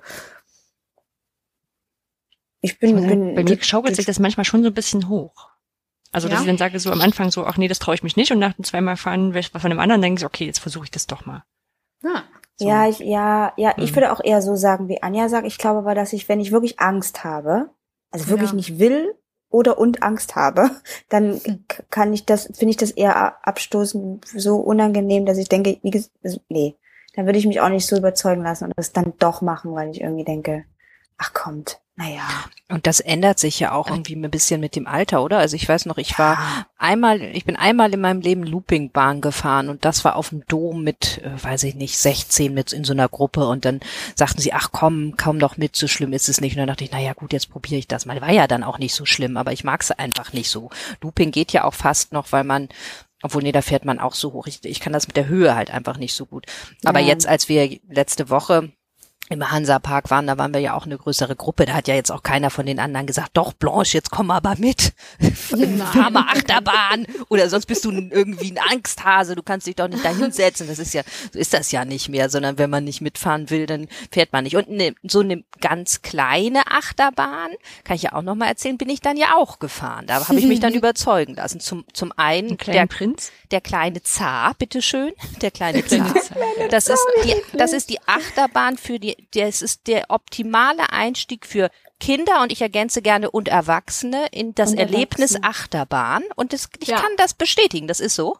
[2.61, 5.09] Ich Ich bin, sagen, bin bei mir schaukelt sich das manchmal schon so ein bisschen
[5.09, 5.46] hoch.
[6.17, 6.41] Also, dass Ja?
[6.41, 8.39] ich dann sage so am Anfang so, ach nee, das traue ich mich nicht und
[8.39, 11.05] nach dem zweimal fahren wer- von dem anderen denke ich, okay, jetzt versuche ich das
[11.07, 11.43] doch mal.
[12.03, 12.23] Ja.
[12.55, 12.67] So.
[12.67, 13.95] Ja, ich, ja, ja, ich Mhm.
[13.97, 15.45] würde auch eher so sagen, wie Anja sagt.
[15.45, 17.69] Ich glaube aber, dass ich, wenn ich wirklich Angst habe,
[18.11, 18.55] also wirklich Ja.
[18.55, 19.13] nicht will
[19.49, 20.71] oder und Angst habe,
[21.09, 21.63] dann Hm.
[21.91, 25.77] kann ich das, finde ich das eher abstoßend so unangenehm, dass ich denke,
[26.23, 26.75] also, nee,
[27.15, 29.89] dann würde ich mich auch nicht so überzeugen lassen und das dann doch machen, weil
[29.91, 30.65] ich irgendwie denke,
[31.19, 32.21] ach kommt, naja.
[32.69, 35.39] Und das ändert sich ja auch irgendwie ein bisschen mit dem Alter, oder?
[35.39, 39.69] Also ich weiß noch, ich war einmal, ich bin einmal in meinem Leben Loopingbahn gefahren
[39.69, 42.93] und das war auf dem Dom mit, äh, weiß ich nicht, 16 mit in so
[42.93, 43.79] einer Gruppe und dann
[44.15, 46.53] sagten sie, ach komm, komm doch mit, so schlimm ist es nicht.
[46.53, 48.21] Und dann dachte ich, naja gut, jetzt probiere ich das mal.
[48.21, 50.69] War ja dann auch nicht so schlimm, aber ich mag es einfach nicht so.
[51.01, 52.69] Looping geht ja auch fast noch, weil man
[53.23, 54.45] obwohl, nee, da fährt man auch so hoch.
[54.45, 56.45] Ich, ich kann das mit der Höhe halt einfach nicht so gut.
[56.85, 57.07] Aber Ja.
[57.07, 58.71] jetzt, als wir letzte Woche
[59.29, 61.65] im Hansa-Park waren, da waren wir ja auch eine größere Gruppe.
[61.65, 64.55] Da hat ja jetzt auch keiner von den anderen gesagt, doch, Blanche, jetzt komm aber
[64.57, 64.93] mit.
[65.35, 67.05] Fahr mal Achterbahn.
[67.29, 69.35] Oder sonst bist du irgendwie ein Angsthase.
[69.35, 70.67] Du kannst dich doch nicht da hinsetzen.
[70.67, 73.65] Das ist ja, so ist das ja nicht mehr, sondern wenn man nicht mitfahren will,
[73.65, 74.55] dann fährt man nicht.
[74.55, 77.51] Und ne, so eine ganz kleine Achterbahn,
[77.83, 80.07] kann ich ja auch noch mal erzählen, bin ich dann ja auch gefahren.
[80.07, 81.59] Da habe ich mich dann überzeugen lassen.
[81.59, 83.31] Zum, zum einen Ein der Prinz.
[83.51, 85.11] der kleine Zar, bitteschön,
[85.41, 86.13] der kleine Zar,
[86.69, 91.69] Das ist die, das ist die Achterbahn für die, das ist der optimale Einstieg für
[91.99, 95.47] Kinder und ich ergänze gerne und Erwachsene in das Und Erlebnis Erwachsene.
[95.49, 96.97] Achterbahn und das, ich Ja.
[96.99, 98.37] kann das bestätigen, das ist so.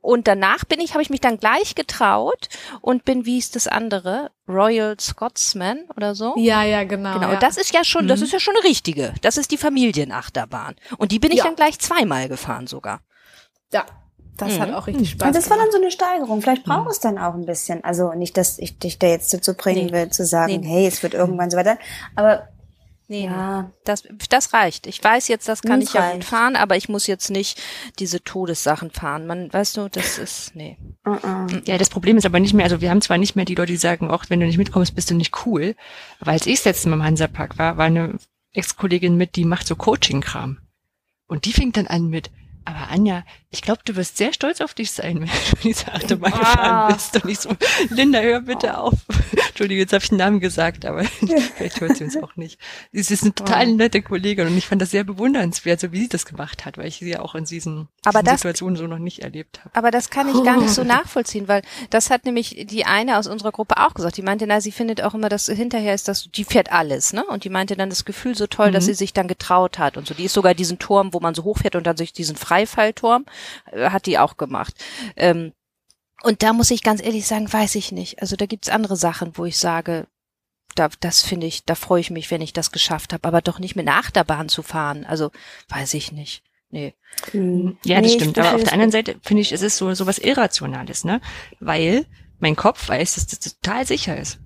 [0.00, 2.48] Und danach bin ich, habe ich mich dann gleich getraut
[2.80, 4.32] und bin, wie ist das andere?
[4.48, 6.34] Royal Scotsman oder so?
[6.36, 7.14] Ja, ja, genau.
[7.14, 7.38] Genau, ja.
[7.38, 9.14] das ist ja schon, das ist ja schon eine richtige.
[9.22, 10.74] Das ist die Familienachterbahn.
[10.98, 11.44] Und die bin ich Ja.
[11.44, 13.00] dann gleich zweimal gefahren sogar.
[13.72, 13.86] ja,
[14.36, 14.60] das Mhm.
[14.60, 16.40] hat auch richtig Spaß Und das war dann so eine Steigerung.
[16.42, 17.84] Vielleicht braucht es dann auch ein bisschen.
[17.84, 19.92] Also nicht, dass ich dich da jetzt dazu bringen Nee.
[19.92, 20.66] will, zu sagen, Nee.
[20.66, 21.78] hey, es wird irgendwann so weiter.
[22.14, 22.48] Aber
[23.08, 24.86] Nee, ja, Das, das reicht.
[24.86, 27.60] Ich weiß jetzt, das kann Das ich ja gut fahren, aber ich muss jetzt nicht
[27.98, 29.26] diese Todessachen fahren.
[29.26, 30.78] Man, weißt du, das ist, nee.
[31.06, 31.68] uh -uh.
[31.68, 33.72] Ja, das Problem ist aber nicht mehr, also wir haben zwar nicht mehr die Leute,
[33.72, 35.74] die sagen, auch wenn du nicht mitkommst, bist du nicht cool.
[36.20, 38.16] Aber als ich das letzte Mal im Hansapark war, war eine
[38.54, 40.58] Ex-Kollegin mit, die macht so Coaching-Kram.
[41.26, 42.30] Und die fing dann an mit,
[42.64, 46.32] aber Anja, ich glaube, du wirst sehr stolz auf dich sein, wenn du diese Achterbahn
[46.32, 46.38] Ah.
[46.38, 47.22] gefahren bist.
[47.24, 47.50] Und ich so,
[47.90, 48.94] Linda, hör bitte auf.
[49.48, 51.04] Entschuldige, jetzt habe ich den Namen gesagt, aber
[51.56, 52.58] vielleicht hört sie uns auch nicht.
[52.92, 56.08] Sie ist eine total nette Kollegin und ich fand das sehr bewundernswert, so wie sie
[56.08, 58.98] das gemacht hat, weil ich sie ja auch in diesen, diesen das- Situationen so noch
[58.98, 59.70] nicht erlebt habe.
[59.74, 63.26] Aber das kann ich gar nicht so nachvollziehen, weil das hat nämlich die eine aus
[63.26, 64.16] unserer Gruppe auch gesagt.
[64.16, 67.24] Die meinte, na, sie findet auch immer, dass hinterher ist das, die fährt alles, ne?
[67.26, 70.06] Und die meinte dann das Gefühl so toll, dass sie sich dann getraut hat und
[70.06, 70.14] so.
[70.14, 73.26] Die ist sogar diesen Turm, wo man so hochfährt und dann sich diesen Freifallturm,
[73.72, 74.74] hat die auch gemacht.
[75.16, 75.52] Ähm,
[76.22, 78.20] und da muss ich ganz ehrlich sagen, weiß ich nicht.
[78.22, 80.06] Also da gibt's andere Sachen, wo ich sage,
[80.74, 83.58] da, das finde ich, da freue ich mich, wenn ich das geschafft habe, aber doch
[83.58, 85.04] nicht mit einer Achterbahn zu fahren.
[85.04, 85.30] Also
[85.68, 86.42] weiß ich nicht.
[86.70, 86.94] Nee.
[87.32, 87.76] Hm.
[87.84, 88.38] Ja, das Nee, stimmt.
[88.38, 91.20] Aber auf der anderen Seite finde ich, es ist so, so was Irrationales, ne?
[91.60, 92.06] Weil
[92.38, 94.38] mein Kopf weiß, dass das total sicher ist.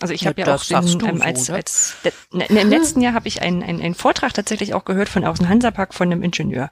[0.00, 1.54] Also ich Ja, habe ja das auch du ähm, so, als, ne?
[1.54, 1.96] als
[2.32, 5.24] ne, ne, im letzten Jahr habe ich einen, einen, einen Vortrag tatsächlich auch gehört von
[5.24, 6.70] aus dem Hansapark von einem Ingenieur.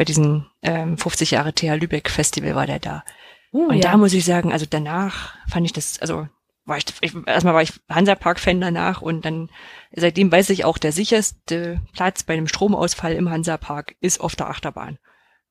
[0.00, 3.04] Bei diesem ähm, 50 Jahre TH Lübeck Festival war der da.
[3.52, 3.90] Uh, Und ja.
[3.90, 6.26] da muss ich sagen, also danach fand ich das, also
[6.64, 9.50] war ich, ich erstmal war ich Hansapark-Fan danach und dann
[9.94, 14.48] seitdem weiß ich auch, der sicherste Platz bei einem Stromausfall im Hansapark ist auf der
[14.48, 14.98] Achterbahn.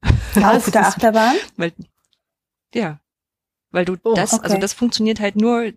[0.44, 1.36] Auf der Achterbahn?
[1.56, 1.74] Weil,
[2.74, 3.00] ja,
[3.70, 4.62] weil du Oh, das, also okay.
[4.62, 5.74] das funktioniert halt nur,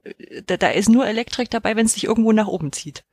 [0.46, 3.04] da, da ist nur Elektrik dabei, wenn es dich irgendwo nach oben zieht.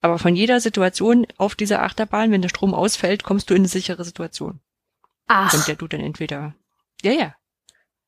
[0.00, 3.68] Aber von jeder Situation auf dieser Achterbahn, wenn der Strom ausfällt, kommst du in eine
[3.68, 4.60] sichere Situation,
[5.26, 6.54] Ach, von der du dann entweder,
[7.02, 7.34] ja, ja.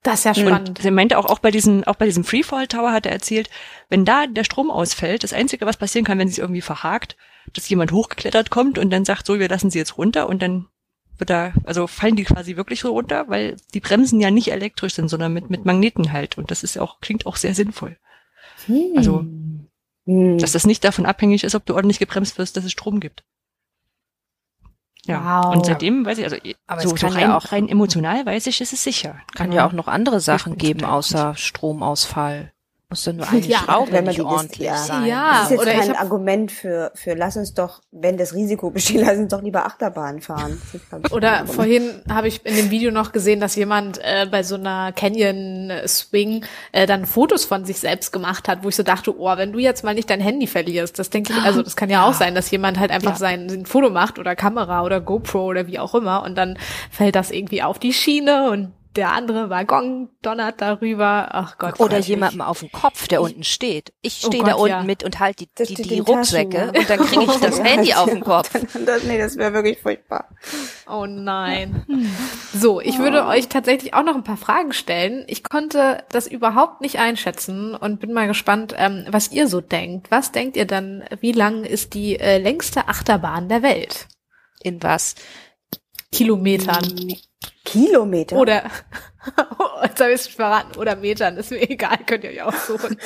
[0.02, 0.70] das ist ja spannend.
[0.70, 3.50] Und er meinte auch, auch bei diesem, auch bei diesem Freefall Tower hat er erzählt,
[3.88, 7.16] wenn da der Strom ausfällt, das Einzige, was passieren kann, wenn es irgendwie verhakt,
[7.52, 10.68] dass jemand hochgeklettert kommt und dann sagt, so, wir lassen sie jetzt runter und dann
[11.18, 14.94] wird da, also fallen die quasi wirklich so runter, weil die Bremsen ja nicht elektrisch
[14.94, 16.36] sind, sondern mit, mit Magneten halt.
[16.36, 17.96] Und das ist ja auch, klingt auch sehr sinnvoll.
[18.96, 19.24] Also,
[20.06, 20.38] Hm.
[20.38, 23.24] dass das nicht davon abhängig ist, ob du ordentlich gebremst wirst, dass es Strom gibt.
[25.06, 25.44] Ja.
[25.44, 25.54] Wow.
[25.56, 28.26] Und seitdem weiß ich, also Aber so, es so kann rein, ja auch- rein emotional
[28.26, 29.16] weiß ich, ist es sicher.
[29.34, 32.52] Kann ja auch noch andere Sachen geben, außer Stromausfall.
[32.88, 34.76] Muss dann nur eine Ja, Schraube wenn man nicht die ordentlich ja.
[34.76, 35.06] sein.
[35.06, 38.32] Ja, Das ist jetzt oder kein hab- Argument für, für lass uns doch, wenn das
[38.32, 40.60] Risiko besteht, lass uns doch lieber Achterbahn fahren.
[40.72, 44.54] Ist, Oder vorhin habe ich in dem Video noch gesehen, dass jemand äh, bei so
[44.54, 49.18] einer Canyon Swing äh, dann Fotos von sich selbst gemacht hat, wo ich so dachte,
[49.18, 51.90] oh, wenn du jetzt mal nicht dein Handy verlierst, das denke ich, also das kann
[51.90, 53.16] ja, auch sein, dass jemand halt einfach Ja.
[53.16, 56.56] sein, sein Foto macht oder Kamera oder GoPro oder wie auch immer und dann
[56.92, 61.28] fällt das irgendwie auf die Schiene und der andere Waggon donnert darüber.
[61.32, 61.78] Ach Gott.
[61.80, 63.92] Oder jemandem auf dem Kopf, der unten steht.
[64.02, 64.82] Ich Oh stehe Gott, da unten ja.
[64.82, 68.06] mit und halte die, die, die Taschen, Rucksäcke und dann kriege ich das Handy auf
[68.06, 68.20] den.
[68.20, 68.50] Kopf.
[68.86, 70.28] Das, nee, das wäre wirklich furchtbar.
[70.88, 71.84] Oh nein.
[72.54, 75.24] So, ich würde euch tatsächlich auch noch ein paar Fragen stellen.
[75.26, 80.10] Ich konnte das überhaupt nicht einschätzen und bin mal gespannt, ähm, was ihr so denkt.
[80.10, 84.08] Was denkt ihr dann, wie lang ist die äh, längste Achterbahn der Welt?
[84.62, 85.16] In was?
[86.12, 87.16] Kilometern.
[87.64, 88.36] Kilometer?
[88.36, 88.64] Oder,
[89.82, 92.96] jetzt habe ich es verraten, oder Metern, ist mir egal, könnt ihr euch aussuchen.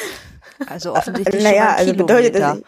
[0.66, 2.58] Also offensichtlich naja, schon mal also bedeutet das.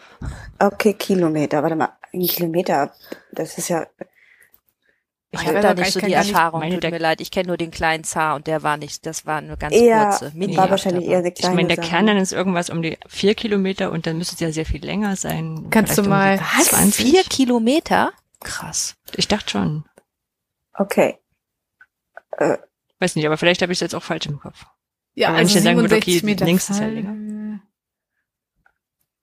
[0.59, 1.61] Okay, Kilometer.
[1.61, 2.91] Warte mal, ein Kilometer,
[3.31, 3.85] das ist ja.
[5.29, 6.59] Ich Ich habe da nicht ich so die nicht- Erfahrung.
[6.59, 9.05] meine, Tut der- mir leid, ich kenne nur den kleinen Zar und der war nicht,
[9.07, 11.77] das war eine ganz Eher, kurze Mini war wahrscheinlich eher eine Ich kleine meine, der
[11.77, 11.87] Sache.
[11.89, 14.83] Kern dann ist irgendwas um die vier Kilometer und dann müsste es ja sehr viel
[14.85, 15.67] länger sein.
[15.71, 16.65] Kannst du um mal- die Was?
[16.69, 16.95] 20?
[17.11, 18.11] Vier Kilometer?
[18.43, 18.95] Krass.
[19.15, 19.85] Ich dachte schon.
[20.75, 21.17] Okay.
[22.99, 24.65] Weiß nicht, aber vielleicht habe ich es jetzt auch falsch im Kopf.
[25.15, 26.45] Ja, Aber also ich dann sagen würde, 67 okay, Meter.
[26.45, 27.59] links ist ja Fall- länger.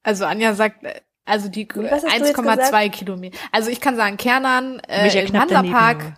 [0.02, 3.38] Also Anja sagt, äh, also die Und was hast du jetzt 1,2 Kilometer.
[3.52, 5.28] Also ich kann sagen, Kernan äh, ja im
[6.06, 6.16] aber-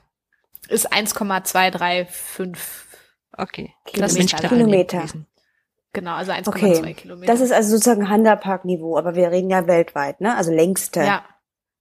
[0.69, 2.89] ist 1,235.
[3.37, 3.75] Okay.
[3.87, 4.01] Kilometer.
[4.01, 5.05] Das knapp Kilometer.
[5.95, 6.95] Genau, also 1,2 Okay.
[6.95, 7.33] Kilometer.
[7.33, 10.37] Das ist also sozusagen Handapark-Niveau, aber wir reden ja weltweit, ne?
[10.37, 11.01] Also längste.
[11.01, 11.25] ja,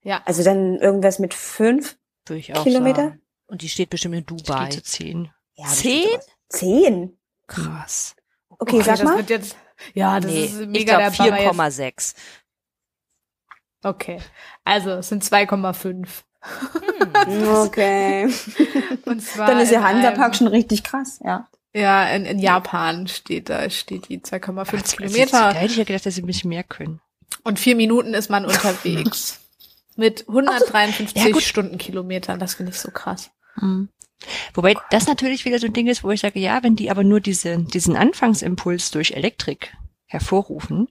[0.01, 0.21] ja.
[0.25, 3.01] Also dann irgendwas mit fünf Kilometer?
[3.03, 3.21] sagen.
[3.51, 4.71] Und die steht bestimmt in Dubai.
[4.71, 5.29] Steht zu zehn.
[5.55, 6.07] Ja, Zehn?
[6.47, 7.17] Zehn?
[7.47, 8.15] Krass.
[8.47, 9.17] Okay, Okay, sag das mal.
[9.17, 9.55] wird jetzt,
[9.93, 11.19] ja, das nee, ist ich mega Baba jetzt.
[11.19, 12.15] 4,6.
[13.83, 14.19] Okay,
[14.63, 16.07] also es sind 2,5.
[17.65, 18.25] Okay.
[19.05, 21.47] Und zwar Dann ist der in Hansapark einem- schon richtig krass, ja.
[21.73, 26.05] Ja, in, in Japan steht da steht die 2,5 Da Kilometer hätte ich ja gedacht,
[26.05, 26.99] dass sie ein bisschen mehr können.
[27.43, 29.39] und vier Minuten ist man unterwegs
[29.95, 31.43] mit 153 Ja, gut.
[31.43, 32.39] Stundenkilometern.
[32.39, 33.29] Das finde ich so krass.
[33.55, 33.89] Mhm.
[34.53, 37.03] Wobei das natürlich wieder so ein Ding ist, wo ich sage, ja, wenn die aber
[37.03, 39.73] nur diese, diesen Anfangsimpuls durch Elektrik
[40.05, 40.87] hervorrufen,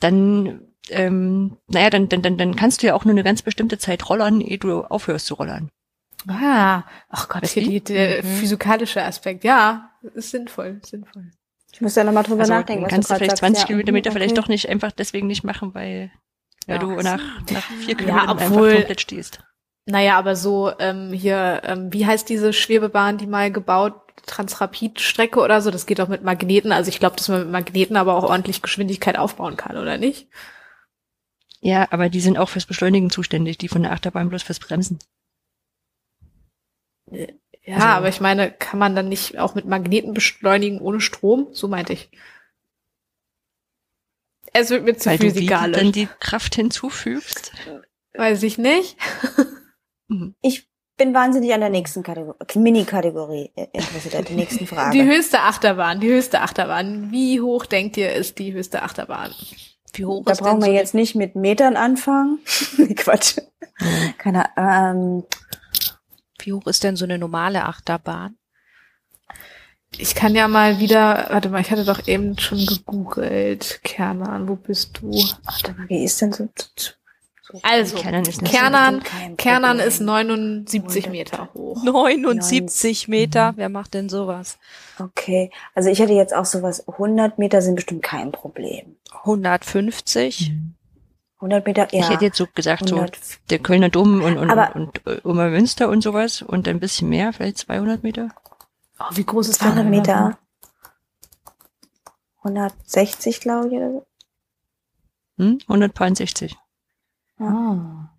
[0.00, 0.60] dann,
[0.90, 4.08] ähm, naja, dann, dann, dann, dann kannst du ja auch nur eine ganz bestimmte Zeit
[4.08, 5.70] rollern, ehe du aufhörst zu rollern.
[6.28, 8.26] Ah, ach Gott, Weißt hier der Mhm.
[8.38, 9.44] physikalische Aspekt.
[9.44, 11.30] Ja, ist sinnvoll, sinnvoll.
[11.72, 12.84] Ich muss da nochmal drüber Also nachdenken.
[12.84, 13.40] was kannst du vielleicht sagst.
[13.40, 14.18] 20 Ja, Kilometer okay.
[14.18, 16.10] vielleicht doch nicht einfach deswegen nicht machen, weil,
[16.66, 16.80] weil Ja.
[16.82, 19.42] du nach, nach vier Ja, Kilometern obwohl- einfach komplett stehst.
[19.86, 23.94] Naja, aber so ähm, hier, ähm, wie heißt diese Schwebebahn, die mal gebaut,
[24.26, 26.72] Transrapid-Strecke oder so, das geht auch mit Magneten.
[26.72, 30.28] Also ich glaube, dass man mit Magneten aber auch ordentlich Geschwindigkeit aufbauen kann, oder nicht?
[31.60, 34.98] Ja, aber die sind auch fürs Beschleunigen zuständig, die von der Achterbahn bloß fürs Bremsen.
[37.10, 37.26] Ja,
[37.74, 41.48] Also- aber ich meine, kann man dann nicht auch mit Magneten beschleunigen ohne Strom?
[41.52, 42.10] So meinte ich.
[44.54, 45.92] Es wird mir zu Weil du wie dann physikalisch.
[45.92, 47.52] die Kraft hinzufügst.
[48.14, 48.96] Weiß ich nicht.
[50.42, 54.96] Ich bin wahnsinnig an der nächsten Kategorie, Mini-Kategorie äh, interessiert, an der nächsten Frage.
[54.96, 57.10] Die höchste Achterbahn, die höchste Achterbahn.
[57.10, 59.32] Wie hoch denkt ihr, ist die höchste Achterbahn?
[59.92, 62.38] Wie hoch da ist brauchen wir so jetzt nicht mit Metern anfangen.
[62.76, 63.38] Nee, Quatsch.
[64.18, 65.24] Keine ähm,
[66.38, 68.36] Wie hoch ist denn so eine normale Achterbahn?
[69.96, 73.80] Ich kann ja mal wieder, warte mal, ich hatte doch eben schon gegoogelt.
[73.84, 75.12] Kernan, wo bist du?
[75.44, 76.48] warte mal, wie ist denn so?
[77.46, 79.02] So Also, Kernan
[79.36, 81.82] Kernan, ist 79 Meter hoch.
[81.84, 83.52] 79 Meter?
[83.56, 84.58] Wer macht denn sowas?
[84.98, 88.96] Okay, also ich hätte jetzt auch sowas, 100 Meter sind bestimmt kein Problem.
[89.24, 90.52] 150?
[91.36, 92.00] 100 Meter, ja.
[92.00, 93.18] Ich hätte jetzt so gesagt, so 100,
[93.50, 97.34] der Kölner Dom und, und, Aber- und, und Obermünster und sowas und ein bisschen mehr,
[97.34, 98.28] vielleicht 200 Meter.
[98.98, 100.38] Oh, wie groß ist 200 der Meter.
[102.38, 104.06] 160, glaube ich, oder so.
[105.38, 105.58] Hm?
[105.68, 106.56] 160.
[107.38, 108.10] Ah.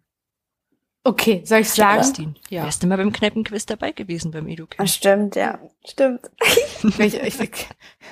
[1.04, 2.00] Okay, soll ich sagen?
[2.00, 2.36] Austin.
[2.50, 2.64] Ja.
[2.64, 4.90] Wärst du mal beim Kneipenquiz dabei gewesen beim Ah, Educamp?
[4.90, 5.60] stimmt, ja.
[5.86, 6.22] Stimmt.
[7.00, 7.40] Ich, ich,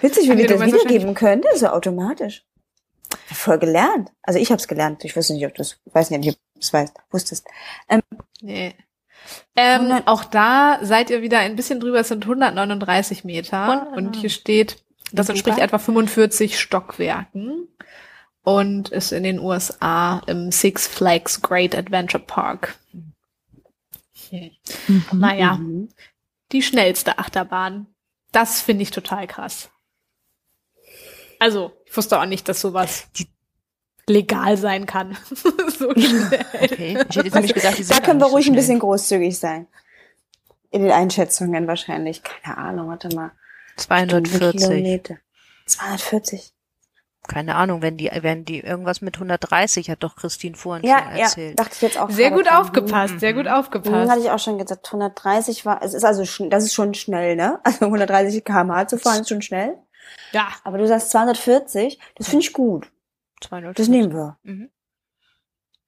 [0.02, 2.44] Witzig, wie wir du das wiedergeben können, so automatisch.
[3.32, 4.12] Voll gelernt.
[4.24, 5.04] Also ich habe es gelernt.
[5.06, 7.48] Ich weiß nicht, ob du es, weiß nicht, ob du es weißt, wusstest.
[8.42, 8.74] nee.
[9.56, 13.70] Ähm, 100 auch da seid ihr wieder ein bisschen drüber, es sind 139 Meter.
[13.70, 13.98] 100.
[13.98, 17.68] Und hier steht, das entspricht etwa 45 Stockwerken.
[18.44, 22.76] Und ist in den USA im Six Flags Great Adventure Park.
[24.32, 25.06] Mhm.
[25.14, 25.90] Naja, Mhm.
[26.52, 27.88] die schnellste Achterbahn.
[28.32, 29.70] Das finde ich total krass.
[31.40, 33.08] Also, ich wusste auch nicht, dass sowas
[34.08, 35.18] legal sein kann.
[35.78, 36.46] so schnell.
[36.54, 36.98] Okay.
[37.10, 38.80] Ich hätte jetzt nämlich gedacht, die Da sind können gar wir ruhig so ein bisschen
[38.80, 39.68] großzügig sein.
[40.72, 42.24] In den Einschätzungen wahrscheinlich.
[42.24, 43.32] Keine Ahnung, warte mal.
[43.78, 44.62] 240.
[44.62, 45.18] Kilometer.
[45.66, 46.53] 240.
[47.28, 51.16] Keine Ahnung, wenn die, wenn die irgendwas mit 130, hat doch Christine vorhin Ja, schon
[51.18, 51.58] ja, erzählt.
[51.60, 52.10] dachte ich jetzt auch.
[52.10, 52.58] Sehr gut dran.
[52.58, 54.18] aufgepasst, sehr gut Mhm, hatte aufgepasst.
[54.22, 54.86] ich auch schon gesagt.
[54.88, 57.60] 130 war, es ist also, das ist schon schnell, ne?
[57.64, 59.78] Also 130 km/h zu fahren ist schon schnell.
[60.34, 62.92] Ja, Aber du sagst 240, das finde ich gut.
[63.42, 63.78] 240.
[63.78, 64.38] Das nehmen wir.
[64.44, 64.70] Mhm.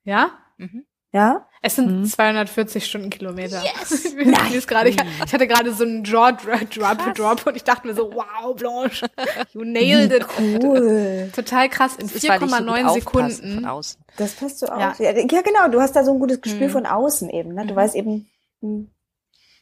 [0.04, 0.32] ja.
[0.58, 0.86] Mhm.
[1.15, 1.47] Ja?
[1.62, 2.06] Es sind Mhm.
[2.06, 3.63] 240 Stundenkilometer.
[3.63, 4.04] Yes!
[4.54, 7.93] ich, gerade, ich, ich hatte gerade so einen Jaw-Drop Drop, Drop und ich dachte mir
[7.95, 9.08] so, wow, Blanche,
[9.54, 10.25] you nailed it.
[10.38, 11.32] Cool.
[11.34, 13.65] Total krass, in Das ist, weil ich so gut 4,9 aufpasse Von Sekunden.
[13.65, 14.01] außen.
[14.17, 14.91] Das passt so Ja.
[14.91, 14.99] aus.
[14.99, 15.12] Ja.
[15.12, 15.67] ja, genau.
[15.71, 16.71] Du hast da so ein gutes Gespür Mhm.
[16.71, 17.65] von außen eben, ne?
[17.65, 17.78] Du Mhm.
[17.78, 18.30] weißt eben,
[18.62, 18.91] hm,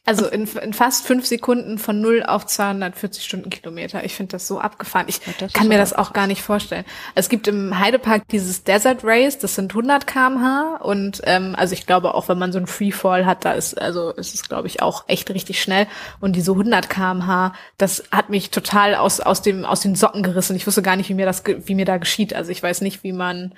[0.06, 4.04] Also in, in fast fünf Sekunden von 0 auf 240 Stundenkilometer.
[4.04, 5.06] Ich finde das so abgefahren.
[5.08, 6.84] Ich Ja, kann mir das auch gar nicht vorstellen.
[7.14, 11.86] Es gibt im Heidepark dieses Desert Race, das sind 100 kmh und ähm, also ich
[11.86, 14.82] glaube auch, wenn man so einen Freefall hat, da ist also ist es glaube ich
[14.82, 15.86] auch echt richtig schnell
[16.20, 20.54] und diese 100 kmh, das hat mich total aus aus dem aus den Socken gerissen.
[20.54, 22.34] Ich wusste gar nicht, wie mir das wie mir da geschieht.
[22.34, 23.54] Also ich weiß nicht, wie man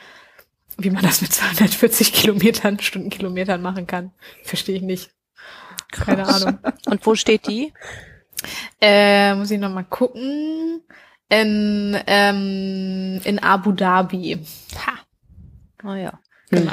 [0.78, 4.12] wie man das mit 240 Kilometern Stundenkilometern machen kann.
[4.44, 5.15] Verstehe ich nicht.
[6.04, 6.58] Keine Ahnung.
[6.86, 7.72] Und wo steht die?
[8.80, 10.82] Äh, muss ich noch mal gucken.
[11.28, 14.38] In, ähm, in Abu Dhabi.
[15.82, 16.18] Ah ja.
[16.50, 16.72] Genau.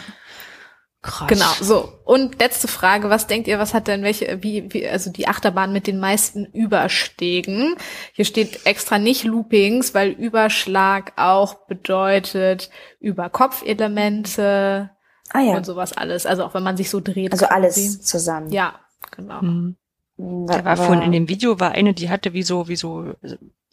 [1.03, 1.27] Krass.
[1.27, 1.51] Genau.
[1.59, 1.99] So.
[2.05, 3.09] Und letzte Frage.
[3.09, 6.45] Was denkt ihr, was hat denn welche, wie, wie, also die Achterbahn mit den meisten
[6.45, 7.75] Überstegen?
[8.13, 12.69] Hier steht extra nicht Loopings, weil Überschlag auch bedeutet
[13.01, 14.91] über Kopfelemente
[15.33, 16.25] ah ja, und sowas alles.
[16.25, 17.33] Also auch wenn man sich so dreht.
[17.33, 17.55] also quasi.
[17.55, 18.51] alles zusammen.
[18.51, 18.79] Ja,
[19.15, 19.41] genau.
[19.41, 19.75] Mhm.
[20.17, 23.13] Hm, Da war vorhin in dem Video war eine, die hatte wie so, wie so,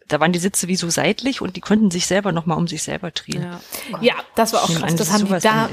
[0.09, 2.83] da waren die Sitze wie so seitlich und die konnten sich selber nochmal um sich
[2.83, 3.43] selber drehen.
[3.43, 4.01] Ja.
[4.01, 4.91] Ja, das war auch krass.
[4.93, 5.69] an, Das haben die da,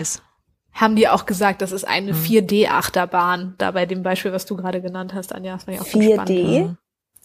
[0.74, 2.18] haben die auch gesagt, das ist eine Mhm.
[2.24, 3.56] 4D-Achterbahn.
[3.58, 6.04] Da bei dem Beispiel, was du gerade genannt hast, Anja, das war ja auch ganz
[6.06, 6.30] spannend.
[6.30, 6.64] 4D?
[6.66, 6.78] Mhm.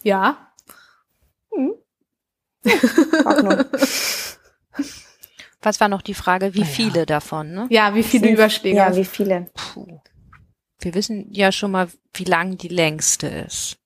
[0.03, 0.37] Ja.
[3.25, 3.65] Ordnung.
[5.61, 6.53] Was war noch die Frage?
[6.53, 6.65] Wie ja.
[6.65, 7.67] viele davon, ne?
[7.69, 8.77] Ja, wie viele Sind- Überschläge?
[8.77, 9.47] Ja, wie viele?
[9.53, 9.99] Puh.
[10.83, 13.77] Wir wissen ja schon mal, wie lang die längste ist.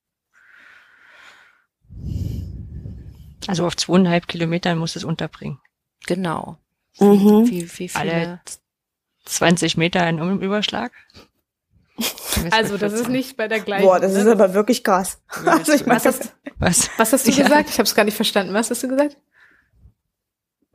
[3.46, 5.60] Also auf zweieinhalb Kilometern muss es unterbringen.
[6.06, 6.58] Genau.
[6.98, 7.48] Mhm.
[7.48, 7.94] Wie, wie viele?
[7.94, 8.40] Alle
[9.26, 10.90] 20 Meter in Um- Überschlag.
[12.50, 13.84] also, das ist nicht bei der gleichen.
[13.86, 14.20] Boah, das ne?
[14.20, 15.20] ist aber wirklich krass.
[15.46, 16.90] Also ich was, meine, hast, Was?
[16.98, 17.44] was hast du Ja.
[17.44, 17.70] gesagt?
[17.70, 18.54] Ich habe es gar nicht verstanden.
[18.54, 19.16] Was hast du gesagt?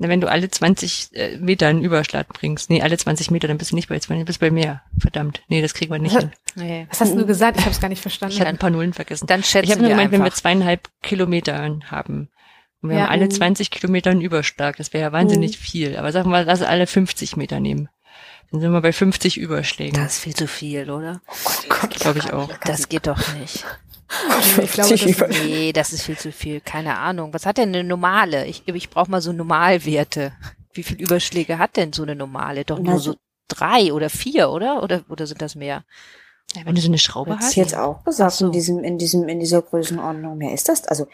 [0.03, 2.69] Na, wenn du alle 20 äh, Meter einen Überschlag bringst.
[2.69, 4.81] Nee, alle 20 Meter, dann bist du nicht bei 20, bist bei mehr.
[4.99, 5.41] Verdammt.
[5.47, 6.31] Nee, das kriegen wir nicht Was- hin.
[6.55, 6.87] Nee.
[6.89, 7.57] Was hast du gesagt?
[7.57, 8.37] Ich habe es gar nicht Ich verstanden.
[8.37, 9.27] hatte ein paar Nullen vergessen.
[9.27, 10.37] Dann schätzen Ich habe nur gemeint, wenn wir einfach.
[10.37, 11.57] zweieinhalb Kilometer
[11.89, 12.29] haben
[12.81, 13.03] und wir Ja.
[13.05, 13.31] haben alle Mhm.
[13.31, 15.95] 20 Kilometer einen Überschlag, das wäre ja wahnsinnig viel.
[15.97, 17.87] Aber sagen wir, mal, lass alle 50 Meter nehmen.
[18.51, 19.95] Dann sind wir bei 50 Überschlägen.
[20.03, 21.21] Das ist viel zu viel, oder?
[21.99, 22.51] glaube ich auch.
[22.65, 23.65] Das geht doch nicht.
[24.61, 26.61] Ich glaube, das ist, Nee, das ist viel zu viel.
[26.61, 27.33] Keine Ahnung.
[27.33, 28.45] Was hat denn eine normale?
[28.45, 30.33] Ich, ich brauche mal so Normalwerte.
[30.73, 32.65] Wie viel Überschläge hat denn so eine normale?
[32.65, 33.15] Doch nur so
[33.47, 34.83] drei oder vier, oder?
[34.83, 35.83] Oder, oder sind das mehr?
[36.55, 37.55] Ja, wenn du so eine Schraube hast hast.
[37.55, 38.45] du jetzt auch gesagt, so.
[38.47, 40.37] in diesem, in diesem, in dieser Größenordnung.
[40.37, 40.87] Mehr ist das?
[40.87, 41.07] Also,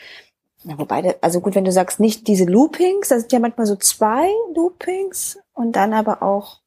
[0.64, 3.76] na, wobei, also gut, wenn du sagst, nicht diese Loopings, das sind ja manchmal so
[3.78, 6.60] zwei Loopings und dann aber auch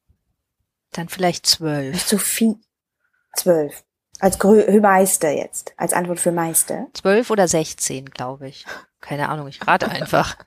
[0.91, 1.93] Dann vielleicht zwölf.
[1.93, 2.55] nicht so viel.
[3.35, 3.83] Zwölf.
[4.23, 5.73] Als Grö Meister jetzt.
[5.75, 6.87] Als Antwort für Meister.
[6.93, 8.65] Zwölf oder sechzehn, glaube ich.
[9.01, 10.37] Keine Ahnung, ich rate einfach.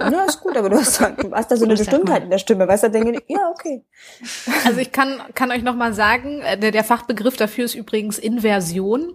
[0.00, 2.68] Ja, ist gut, aber du hast, du hast da so eine Bestimmtheit in der Stimme,
[2.68, 3.84] weißt du, dann denke ich, ja, okay.
[4.64, 8.18] Also ich kann, kann euch noch mal sagen, äh, der, der Fachbegriff dafür ist übrigens
[8.18, 9.14] Inversion.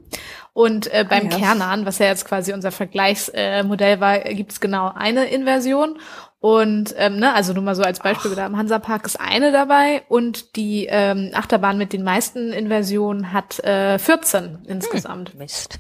[0.52, 1.38] Und äh, beim Ah, ja.
[1.38, 5.98] Kernan, was ja jetzt quasi unser Vergleichsmodell äh, war, gibt es genau eine Inversion.
[6.44, 10.04] Und ähm, ne, also nur mal so als Beispiel, da im Hansapark ist eine dabei
[10.10, 15.36] und die ähm, Achterbahn mit den meisten Inversionen hat äh, 14 insgesamt.
[15.36, 15.80] Mist.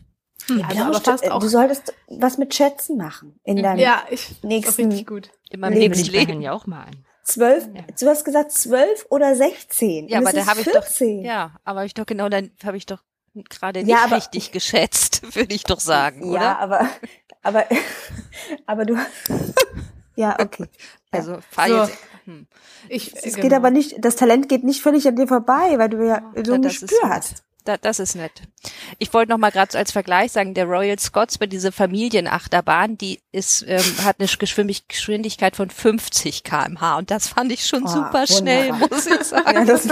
[0.49, 1.39] Also aber Lauscht, fast äh, auch.
[1.39, 3.38] du solltest was mit Schätzen machen.
[3.43, 5.32] In deinem ja, ich nächsten richtig gut.
[5.49, 5.92] In meinem Leben.
[5.96, 6.42] nächsten Die Leben.
[6.42, 7.06] ja auch mal an.
[7.25, 7.81] zwölf, Ja.
[8.00, 10.08] du hast gesagt zwölf oder sechzehn.
[10.08, 11.25] Ja, aber da habe ich doch, 14.
[11.25, 13.04] ja, aber ich doch genau dann habe ich doch
[13.50, 16.60] gerade Ja, nicht aber- richtig geschätzt, würde ich doch sagen, Ja, oder?
[16.60, 16.90] aber,
[17.42, 17.65] aber,
[18.65, 18.96] aber du,
[20.16, 20.68] ja, okay.
[21.12, 21.76] Also fahr So.
[21.84, 21.98] jetzt.
[22.26, 22.48] Hm.
[22.90, 23.42] Ich, Es genau.
[23.42, 26.54] geht aber nicht, das Talent geht nicht völlig an dir vorbei, weil du ja so
[26.54, 27.18] ein das ist Gespür nett.
[27.18, 27.44] hast.
[27.66, 28.42] Da, das ist nett.
[29.00, 32.98] Ich wollte noch mal gerade so als Vergleich sagen, der Royal Scots bei dieser Familienachterbahn,
[32.98, 37.84] die ist ähm, hat eine Geschwindig- Geschwindigkeit von 50 km/h und das fand ich schon
[37.86, 38.90] Oh, super schnell, wunderbar.
[38.98, 39.54] muss ich sagen.
[39.54, 39.86] Ja, das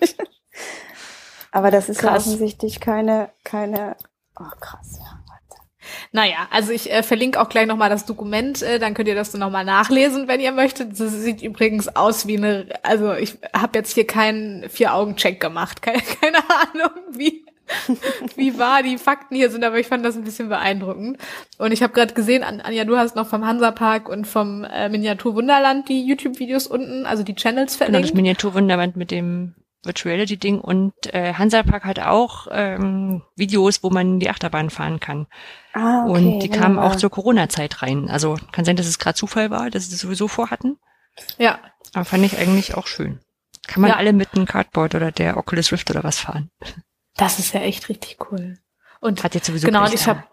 [0.00, 0.16] ich.
[1.50, 2.10] Aber das ist Krass.
[2.24, 3.96] ja offensichtlich keine, keine,
[4.38, 5.24] oh krass, ja.
[6.12, 9.32] Naja, also ich äh, verlinke auch gleich nochmal das Dokument, äh, dann könnt ihr das
[9.34, 10.98] nochmal nachlesen, wenn ihr möchtet.
[10.98, 16.00] Das sieht übrigens aus wie eine, also ich habe jetzt hier keinen Vier-Augen-Check gemacht, keine,
[16.20, 17.44] keine Ahnung, wie,
[18.36, 21.18] wie wahr die Fakten hier sind, aber ich fand das ein bisschen beeindruckend.
[21.58, 24.88] Und ich habe gerade gesehen, An- Anja, du hast noch vom Hansapark und vom äh,
[24.88, 28.08] Miniatur Wunderland die YouTube-Videos unten, also die Channels Genau, verlinkt.
[28.10, 29.54] das Miniaturwunderland mit dem
[29.84, 35.26] Virtuality-Ding und äh, Hansapark hat auch ähm, Videos, wo man die Achterbahn fahren kann.
[35.72, 38.08] Ah, okay, und die kamen auch zur Corona-Zeit rein.
[38.10, 40.78] Also kann sein, dass es gerade Zufall war, dass sie das sowieso vorhatten.
[41.38, 41.58] ja,
[41.94, 43.20] Aber fand ich eigentlich auch schön.
[43.66, 43.96] Kann man Ja.
[43.96, 46.50] alle mit einem Cardboard oder der Oculus Rift oder was fahren.
[47.16, 48.58] das ist ja echt richtig cool.
[49.00, 50.24] Und Hat jetzt sowieso Genau, ich habe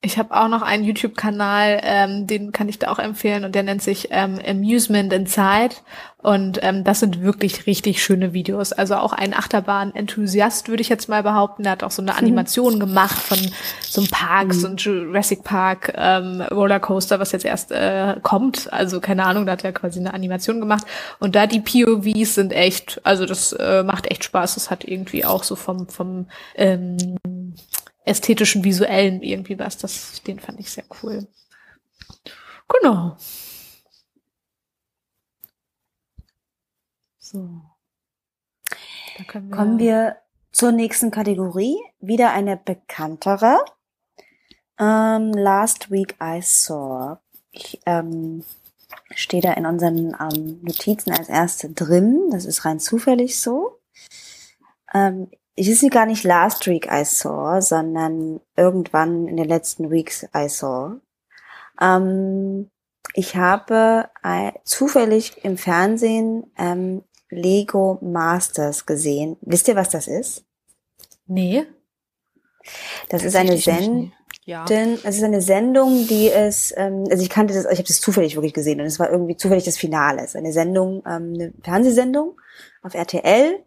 [0.00, 3.64] ich hab auch noch einen YouTube-Kanal, ähm, den kann ich da auch empfehlen und der
[3.64, 5.74] nennt sich ähm, Amusement Inside
[6.18, 8.72] und ähm, das sind wirklich richtig schöne Videos.
[8.72, 12.78] Also auch ein Achterbahn-Enthusiast würde ich jetzt mal behaupten, der hat auch so eine Animation
[12.78, 13.38] gemacht von
[13.82, 18.72] so einem Park, so ein Jurassic Park ähm, Rollercoaster, was jetzt erst äh, kommt.
[18.72, 20.86] Also keine Ahnung, da hat er quasi eine Animation gemacht
[21.18, 24.54] und da die POVs sind echt, also das äh, macht echt Spaß.
[24.54, 27.16] Das hat irgendwie auch so vom vom ähm,
[28.08, 29.78] ästhetischen, visuellen irgendwie was.
[29.78, 31.26] Das, den fand ich sehr cool.
[32.68, 33.16] Genau.
[37.18, 37.62] So.
[39.16, 40.16] Wir, Kommen wir
[40.52, 41.76] zur nächsten Kategorie.
[42.00, 43.58] Wieder eine bekanntere.
[44.78, 47.18] Ähm, last week I saw.
[47.50, 48.44] Ich ähm,
[49.14, 52.28] stehe da in unseren ähm, Notizen als erste drin.
[52.30, 53.80] Das ist rein zufällig so.
[54.94, 60.26] Ähm, ich ist gar nicht last week I saw, sondern irgendwann in den letzten Weeks
[60.34, 60.96] I saw.
[61.80, 62.70] Ähm,
[63.14, 69.36] ich habe äh, zufällig im Fernsehen ähm, Lego Masters gesehen.
[69.40, 70.44] Wisst ihr, was das ist?
[71.26, 71.66] Nee.
[73.08, 74.12] Das ist eine Sendung.
[74.44, 74.64] Ja.
[74.64, 78.34] Es ist eine Sendung, die es, ähm, also ich kannte das, ich habe das zufällig
[78.34, 80.22] wirklich gesehen und es war irgendwie zufällig das Finale.
[80.22, 82.40] Es ist eine Sendung, ähm, eine Fernsehsendung
[82.82, 83.62] auf RTL,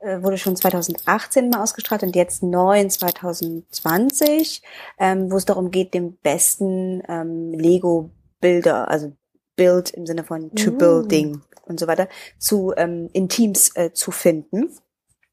[0.00, 4.62] wurde schon 2018 mal ausgestrahlt und jetzt neu in 2020,
[4.98, 9.12] ähm, wo es darum geht, den besten ähm, Lego-Bilder, also
[9.56, 10.78] Bild im Sinne von to Uh.
[10.78, 14.70] building und so weiter, zu ähm, in Teams äh, zu finden.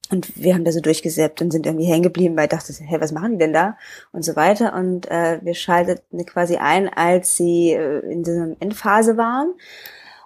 [0.09, 2.97] Und wir haben da so durchgesäppt und sind irgendwie hängen geblieben, weil ich dachte, hä,
[2.99, 3.77] was machen die denn da?
[4.11, 4.73] Und so weiter.
[4.73, 9.53] Und äh, wir schalteten quasi ein, als sie äh, in dieser Endphase waren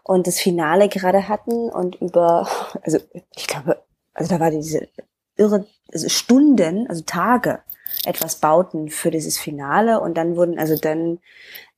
[0.04, 2.48] und das Finale gerade hatten und über,
[2.84, 3.00] also
[3.36, 3.82] ich glaube,
[4.22, 4.88] also da war diese
[5.36, 7.60] irre also Stunden, also Tage
[8.06, 11.20] etwas bauten für dieses Finale und dann wurden also dann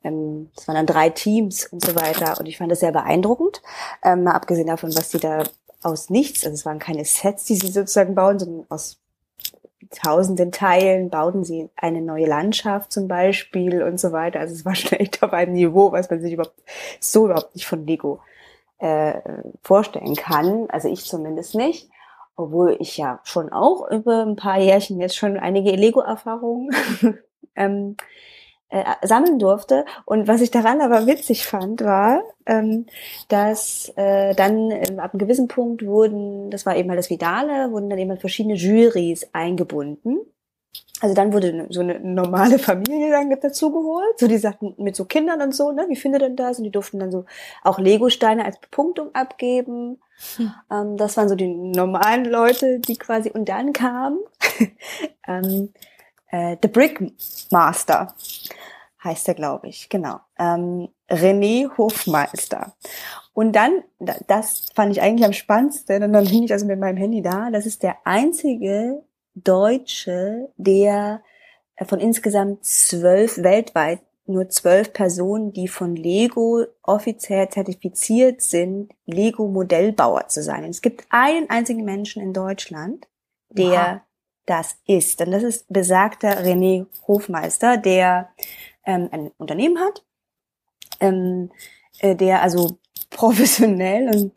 [0.04, 3.62] ähm, es waren dann drei Teams und so weiter und ich fand das sehr beeindruckend,
[4.04, 5.44] ähm, mal abgesehen davon, was die da
[5.82, 9.00] aus nichts, also es waren keine Sets, die sie sozusagen bauen, sondern aus
[9.90, 14.40] tausenden Teilen bauten sie eine neue Landschaft zum Beispiel und so weiter.
[14.40, 16.62] Also es war schon echt auf einem Niveau, was man sich überhaupt
[17.00, 18.20] so überhaupt nicht von Lego
[18.80, 19.22] äh,
[19.62, 20.70] vorstellen kann.
[20.70, 21.90] Also ich zumindest nicht.
[22.36, 26.72] Obwohl ich ja schon auch über ein paar Jährchen jetzt schon einige Lego-Erfahrungen
[27.56, 27.96] ähm,
[28.74, 29.86] äh, sammeln durfte.
[30.06, 32.88] Und was ich daran aber witzig fand, war, ähm,
[33.28, 37.72] dass äh, dann ähm, ab einem gewissen Punkt wurden, das war eben halt das Finale,
[37.72, 40.22] wurden dann eben halt verschiedene Jurys eingebunden.
[41.02, 45.42] Also dann wurde so eine normale Familie dann dazugeholt, so die sagten mit so Kindern
[45.42, 46.58] und so, ne, wie findet ihr denn das?
[46.60, 47.26] Und die durften dann so
[47.64, 50.00] auch Lego-Steine als Bepunktung abgeben.
[50.72, 54.20] Ähm, das waren so die normalen Leute, die quasi und dann kam
[55.28, 55.74] ähm,
[56.30, 57.02] äh, The Brick
[57.52, 58.14] Master
[59.04, 60.20] heißt er, glaube ich, genau.
[60.40, 62.74] Ähm, René Hofmeister.
[63.34, 66.80] Und dann, da- das fand ich eigentlich am spannendsten, und dann hing ich also mit
[66.80, 69.04] meinem Handy da, das ist der einzige
[69.36, 71.22] Deutsche, der
[71.76, 80.28] äh, von insgesamt zwölf weltweit nur zwölf Personen, die von Lego offiziell zertifiziert sind, Lego-Modellbauer
[80.30, 80.64] zu sein.
[80.64, 83.08] Und es gibt einen einzigen Menschen in Deutschland,
[83.50, 84.02] der Wow.
[84.46, 85.20] das ist.
[85.22, 88.30] Und das ist besagter René Hofmeister, der
[88.86, 90.06] ähm, ein Unternehmen hat,
[91.02, 91.52] ähm,
[92.00, 92.78] äh, der also
[93.10, 94.32] professionell und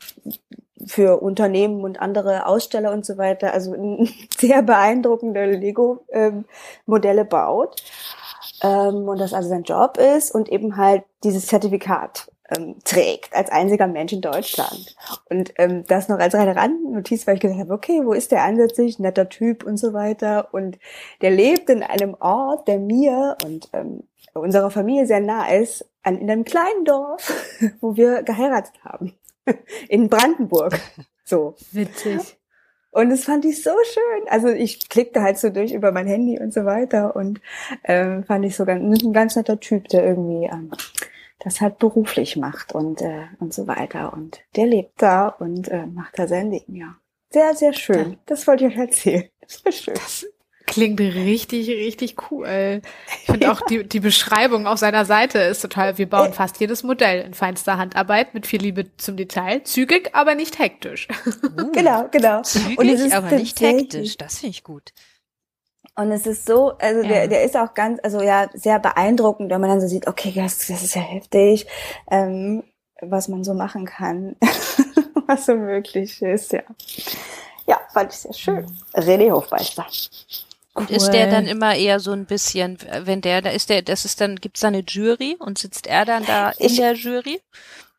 [0.86, 3.74] für Unternehmen und andere Aussteller und so weiter, also
[4.38, 7.82] sehr beeindruckende Lego-Modelle baut.
[8.62, 13.50] Ähm, und das also sein Job ist und eben halt dieses Zertifikat ähm, trägt als
[13.50, 14.96] einziger Mensch in Deutschland.
[15.28, 18.44] Und ähm, das noch als reine Randnotiz, weil ich gesagt habe, okay, wo ist der
[18.44, 20.48] ansätzlich, netter Typ und so weiter.
[20.52, 20.78] Und
[21.20, 26.18] der lebt in einem Ort, der mir und ähm, unserer Familie sehr nah ist, an,
[26.18, 27.32] in einem kleinen Dorf,
[27.80, 29.14] wo wir geheiratet haben.
[29.88, 30.78] In Brandenburg.
[31.24, 31.54] So.
[31.72, 32.38] Witzig.
[32.90, 34.28] Und das fand ich so schön.
[34.28, 37.40] Also ich klickte halt so durch über mein Handy und so weiter und
[37.84, 40.70] ähm, fand ich so ganz, ein ganz netter Typ, der irgendwie ähm,
[41.40, 44.14] das halt beruflich macht und äh, und so weiter.
[44.14, 46.96] Und der lebt da und äh, macht da sein Ding, ja.
[47.30, 48.16] Sehr, sehr schön.
[48.24, 49.24] Das wollte ich euch erzählen.
[49.46, 49.94] Das war schön.
[49.94, 50.26] Das
[50.66, 52.82] klingt richtig, richtig cool.
[53.20, 56.82] Ich finde auch die, die Beschreibung auf seiner Seite ist total, wir bauen fast jedes
[56.82, 59.62] Modell in feinster Handarbeit mit viel Liebe zum Detail.
[59.62, 61.08] Zügig, aber nicht hektisch.
[61.26, 62.42] Uh, genau, genau.
[62.42, 64.16] Zügig, und es ist aber nicht hektisch.
[64.18, 64.92] Das finde ich gut.
[65.94, 67.08] Und es ist so, also ja.
[67.08, 70.32] der, der ist auch ganz, also ja, sehr beeindruckend, wenn man dann so sieht, okay,
[70.34, 71.66] das, das ist ja heftig,
[72.10, 72.64] ähm,
[73.00, 74.36] was man so machen kann,
[75.26, 76.62] was so möglich ist, ja.
[77.66, 78.66] Ja, fand ich sehr schön.
[78.94, 79.86] René Hofmeister.
[80.76, 80.96] Und cool.
[80.96, 84.20] ist der dann immer eher so ein bisschen, wenn der, da ist der, das ist
[84.20, 87.40] dann, gibt's da eine Jury und sitzt er dann da in ich, der Jury?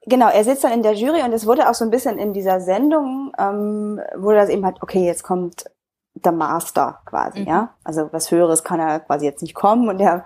[0.06, 2.34] Genau, er sitzt dann in der Jury und es wurde auch so ein bisschen in
[2.34, 5.66] dieser Sendung, ähm, wurde das eben halt, okay, jetzt kommt
[6.14, 7.48] der Master quasi, mhm.
[7.48, 7.70] ja.
[7.84, 10.24] Also was Höheres kann er quasi jetzt nicht kommen und er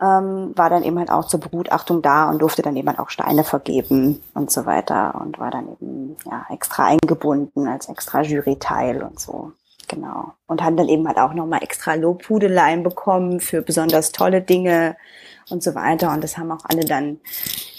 [0.00, 3.10] ähm, war dann eben halt auch zur Begutachtung da und durfte dann eben halt auch
[3.10, 9.02] Steine vergeben und so weiter und war dann eben ja extra eingebunden als extra Juryteil
[9.02, 9.52] und so.
[9.94, 10.32] Genau.
[10.46, 14.96] Und haben dann eben halt auch nochmal extra Lobhudeleien bekommen für besonders tolle Dinge
[15.50, 16.12] und so weiter.
[16.12, 17.20] Und das haben auch alle dann,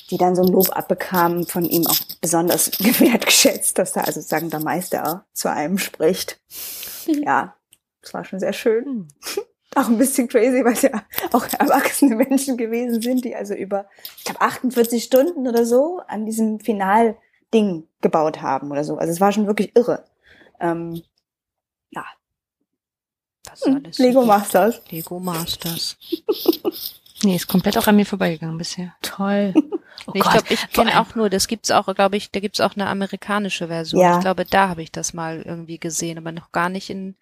[0.09, 4.49] die dann so ein Lob abbekamen, von ihm auch besonders wertgeschätzt, dass da also sozusagen
[4.49, 6.39] der Meister zu einem spricht.
[7.07, 7.53] Ja,
[8.01, 9.07] das war schon sehr schön.
[9.75, 11.03] Auch ein bisschen crazy, weil es ja
[11.33, 13.85] auch erwachsene Menschen gewesen sind, die also über,
[14.17, 18.97] ich glaube, 48 Stunden oder so an diesem Finalding gebaut haben oder so.
[18.97, 20.05] Also es war schon wirklich irre.
[20.59, 21.03] Ähm,
[21.95, 22.05] ja.
[23.43, 24.81] Das hm, alles Lego so Masters.
[24.89, 25.97] Lego Masters.
[27.23, 28.95] nee, ist komplett auch an mir vorbeigegangen bisher.
[29.01, 29.53] Toll.
[30.07, 32.75] Oh ich glaube, ich kenne auch nur, das gibt's auch, glaube ich, da gibt's auch
[32.75, 34.01] eine amerikanische Version.
[34.01, 34.15] Ja.
[34.15, 37.15] Ich glaube, da habe ich das mal irgendwie gesehen, aber noch gar nicht in,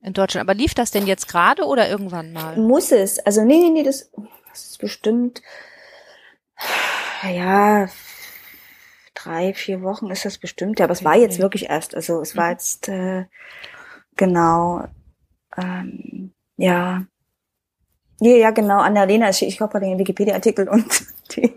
[0.00, 0.48] in Deutschland.
[0.48, 2.56] Aber lief das denn jetzt gerade oder irgendwann mal?
[2.56, 3.18] Muss es.
[3.20, 4.10] Also nee, nee, nee, das,
[4.48, 5.42] das ist bestimmt,
[7.22, 7.88] ja,
[9.14, 10.78] drei, vier Wochen ist das bestimmt.
[10.78, 11.94] Ja, aber es war jetzt wirklich erst.
[11.94, 12.52] Also es war mhm.
[12.52, 13.24] jetzt äh,
[14.20, 14.86] Genau.
[15.56, 17.06] Ähm, ja.
[18.20, 18.78] Ja, ja, genau.
[18.78, 20.86] Annalena, ich, ich glaube den Wikipedia-Artikel und
[21.34, 21.54] die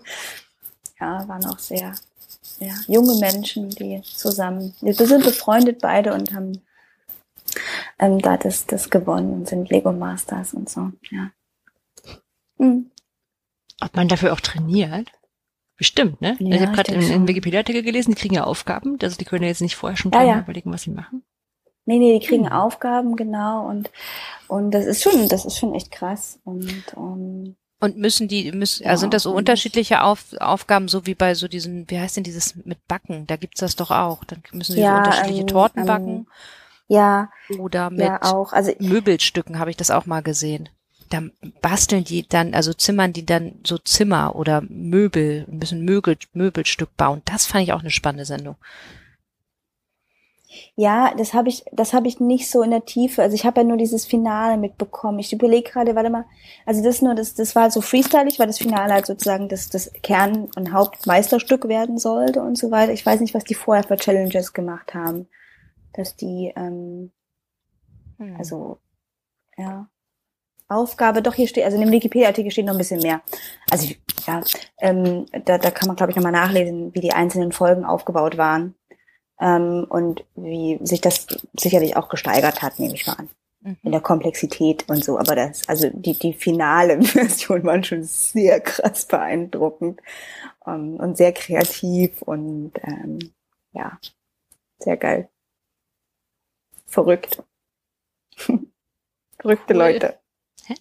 [0.98, 1.94] ja, waren auch sehr,
[2.42, 6.62] sehr junge Menschen, die zusammen, wir sind befreundet beide und haben
[8.00, 11.32] ähm, da das, das gewonnen und sind Lego Masters und so, ja.
[12.60, 12.90] Hm.
[13.82, 15.12] Ob man dafür auch trainiert?
[15.76, 16.38] Bestimmt, ne?
[16.40, 19.50] Ja, ich habe gerade in, Wikipedia-Artikel gelesen, die kriegen ja Aufgaben, also die können ja
[19.50, 20.40] jetzt nicht vorher schon ja, ja.
[20.40, 21.24] überlegen, was sie machen.
[21.86, 22.52] Nee, nee, die kriegen mhm.
[22.52, 23.68] Aufgaben, genau.
[23.68, 23.92] Und,
[24.48, 26.40] und das ist schon, das ist schon echt krass.
[26.44, 31.16] Und, um, und müssen die, müssen, also sind das so unterschiedliche Auf, Aufgaben, so wie
[31.16, 33.28] bei so diesen, wie heißt denn dieses mit Backen?
[33.28, 34.24] Da gibt's das doch auch.
[34.24, 36.28] Dann müssen sie ja, so unterschiedliche ähm, Torten ähm, backen.
[36.88, 37.30] Ja.
[37.60, 38.54] Oder mit ja, auch.
[38.54, 40.70] Also, Möbelstücken habe ich das auch mal gesehen.
[41.10, 41.24] Da
[41.62, 46.96] basteln die dann, also zimmern die dann so Zimmer oder Möbel, ein bisschen Möbel, Möbelstück
[46.96, 47.22] bauen.
[47.26, 48.56] Das fand ich auch eine spannende Sendung.
[50.76, 53.22] Ja, das habe ich, das habe ich nicht so in der Tiefe.
[53.22, 55.20] Also ich habe ja nur dieses Finale mitbekommen.
[55.20, 56.26] Ich überlege gerade, warte mal,
[56.66, 59.92] also das nur, das, das war so freestylig, weil das Finale halt sozusagen das, das
[60.02, 62.94] Kern- und Hauptmeisterstück werden sollte und so weiter.
[62.94, 65.28] Ich weiß nicht, was die vorher für Challenges gemacht haben.
[65.94, 67.12] Dass die, ähm,
[68.18, 68.36] hm.
[68.38, 68.80] also,
[69.58, 69.88] ja.
[70.70, 73.22] Aufgabe, doch hier steht, also in dem Wikipedia-Artikel steht noch ein bisschen mehr.
[73.70, 73.94] Also
[74.26, 74.42] ja,
[74.80, 78.74] ähm, da, da kann man, glaube ich, nochmal nachlesen, wie die einzelnen Folgen aufgebaut waren
[79.40, 81.28] ähm, und wie sich das
[81.58, 83.30] sicherlich auch gesteigert hat, nehme ich mal an.
[83.62, 83.78] Mhm.
[83.84, 85.18] In der Komplexität und so.
[85.18, 90.02] Aber das, also die, die finale Version war schon sehr krass beeindruckend
[90.66, 93.20] ähm, und sehr kreativ und ähm,
[93.72, 94.00] ja,
[94.80, 95.30] sehr geil.
[96.86, 97.42] Verrückt.
[99.40, 99.80] Verrückte cool.
[99.80, 100.20] Leute.
[100.66, 100.76] Hä?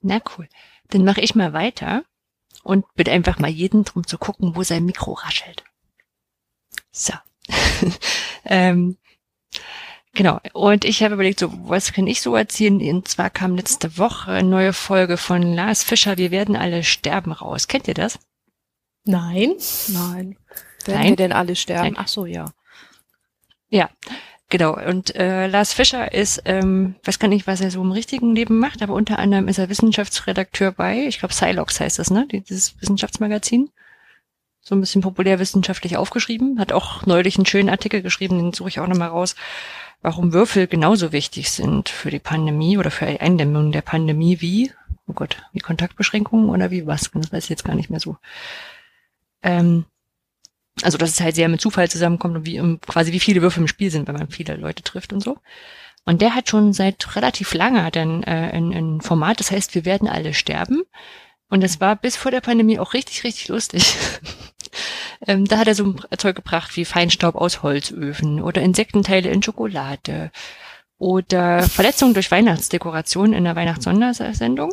[0.00, 0.48] Na cool.
[0.88, 2.04] Dann mache ich mal weiter
[2.68, 5.64] und bitte einfach mal jeden drum zu gucken, wo sein Mikro raschelt.
[6.92, 7.14] So.
[8.44, 8.98] ähm,
[10.12, 10.38] genau.
[10.52, 12.78] Und ich habe überlegt, so, was kann ich so erzählen?
[12.94, 17.32] Und zwar kam letzte Woche eine neue Folge von Lars Fischer, Wir werden alle sterben
[17.32, 17.68] raus.
[17.68, 18.18] Kennt ihr das?
[19.04, 19.54] Nein.
[19.88, 20.36] Nein.
[20.84, 21.08] Werden Nein?
[21.08, 21.94] wir denn alle sterben?
[21.94, 21.96] Nein.
[21.96, 22.52] Ach so, ja.
[23.70, 23.88] Ja,
[24.50, 28.34] Genau, und äh, Lars Fischer ist, ähm, weiß gar nicht, was er so im richtigen
[28.34, 32.26] Leben macht, aber unter anderem ist er Wissenschaftsredakteur bei, ich glaube, Silox heißt das, ne?
[32.30, 33.70] Dieses Wissenschaftsmagazin.
[34.62, 36.58] So ein bisschen populärwissenschaftlich aufgeschrieben.
[36.58, 39.34] Hat auch neulich einen schönen Artikel geschrieben, den suche ich auch nochmal raus,
[40.00, 44.72] warum Würfel genauso wichtig sind für die Pandemie oder für die Eindämmung der Pandemie wie,
[45.06, 48.16] oh Gott, wie Kontaktbeschränkungen oder wie was, das weiß ich jetzt gar nicht mehr so.
[49.42, 49.84] Ähm,
[50.82, 53.68] Also dass es halt sehr mit Zufall zusammenkommt und wie quasi wie viele Würfe im
[53.68, 55.38] Spiel sind, wenn man viele Leute trifft und so.
[56.04, 59.74] Und der hat schon seit relativ lange hat ein, äh, ein, ein Format, das heißt,
[59.74, 60.82] wir werden alle sterben.
[61.50, 63.94] Und das war bis vor der Pandemie auch richtig, richtig lustig.
[65.26, 69.42] ähm, da hat er so ein Zeug gebracht wie Feinstaub aus Holzöfen oder Insektenteile in
[69.42, 70.30] Schokolade
[70.98, 74.72] oder Verletzungen durch Weihnachtsdekoration in der Weihnachtssondersendung.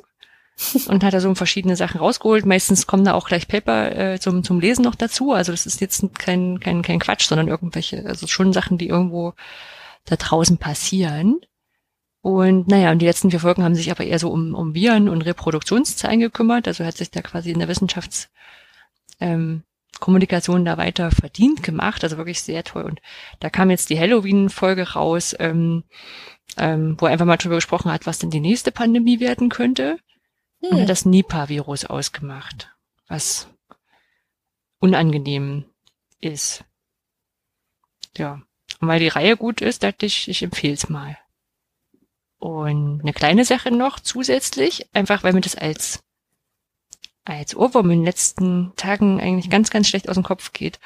[0.87, 2.45] Und hat da so verschiedene Sachen rausgeholt.
[2.45, 5.33] Meistens kommen da auch gleich Paper äh, zum, zum Lesen noch dazu.
[5.33, 9.33] Also das ist jetzt kein, kein, kein Quatsch, sondern irgendwelche, also schon Sachen, die irgendwo
[10.05, 11.41] da draußen passieren.
[12.21, 15.09] Und naja, und die letzten vier Folgen haben sich aber eher so um, um Viren
[15.09, 16.67] und Reproduktionszeilen gekümmert.
[16.67, 18.29] Also hat sich da quasi in der Wissenschafts
[19.19, 19.63] ähm,
[19.99, 22.03] da weiter verdient gemacht.
[22.03, 22.83] Also wirklich sehr toll.
[22.83, 23.01] Und
[23.41, 25.83] da kam jetzt die Halloween-Folge raus, ähm,
[26.57, 29.97] ähm, wo er einfach mal drüber gesprochen hat, was denn die nächste Pandemie werden könnte.
[30.69, 30.77] Hm.
[30.77, 32.75] Und das Nipah-Virus ausgemacht,
[33.07, 33.47] was
[34.79, 35.65] unangenehm
[36.19, 36.63] ist.
[38.17, 38.41] Ja.
[38.79, 41.17] Und weil die Reihe gut ist, dachte ich, ich empfehle es mal.
[42.37, 46.03] Und eine kleine Sache noch zusätzlich, einfach weil mir das als
[47.25, 50.79] als Ohrwurm in den letzten Tagen eigentlich ganz, ganz schlecht aus dem Kopf geht.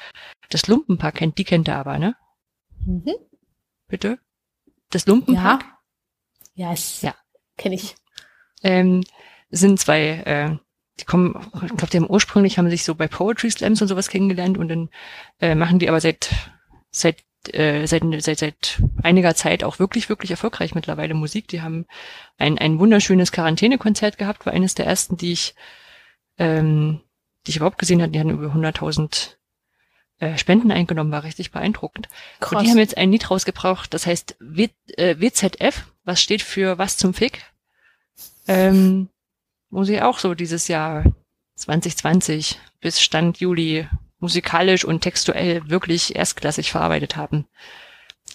[0.48, 2.16] Das Lumpenpack kennt, die kennt er aber, ne?
[2.86, 3.14] Mhm.
[3.88, 4.18] Bitte?
[4.88, 5.64] Das Lumpenpack?
[6.54, 6.70] Ja.
[6.70, 7.02] Yes.
[7.02, 7.14] Ja.
[7.58, 7.94] Kenne ich.
[8.62, 9.04] Ähm,
[9.50, 10.56] sind zwei, äh,
[11.00, 14.08] die kommen, ich glaube, die haben ursprünglich haben sich so bei Poetry Slams und sowas
[14.08, 14.88] kennengelernt und dann
[15.40, 16.30] äh, machen die aber seit
[16.90, 17.16] seit
[17.52, 21.48] äh, seit, seit, seit einiger Zeit auch wirklich, wirklich erfolgreich mittlerweile Musik.
[21.48, 21.86] Die haben
[22.36, 25.54] ein, ein wunderschönes Quarantänekonzert gehabt, war eines der ersten, die ich
[26.38, 27.00] ähm,
[27.46, 29.36] die ich überhaupt gesehen habe, die hatten über 100.000
[30.18, 32.08] äh, Spenden eingenommen, war richtig beeindruckend.
[32.40, 32.52] Krass.
[32.52, 36.78] Und die haben jetzt ein Lied rausgebracht, das heißt w, äh, WZF, was steht für
[36.78, 37.44] Was zum Fick,
[38.46, 39.08] ähm,
[39.70, 41.04] wo sie auch so dieses Jahr
[41.56, 47.46] 2020 bis Stand Juli musikalisch und textuell wirklich erstklassig verarbeitet haben.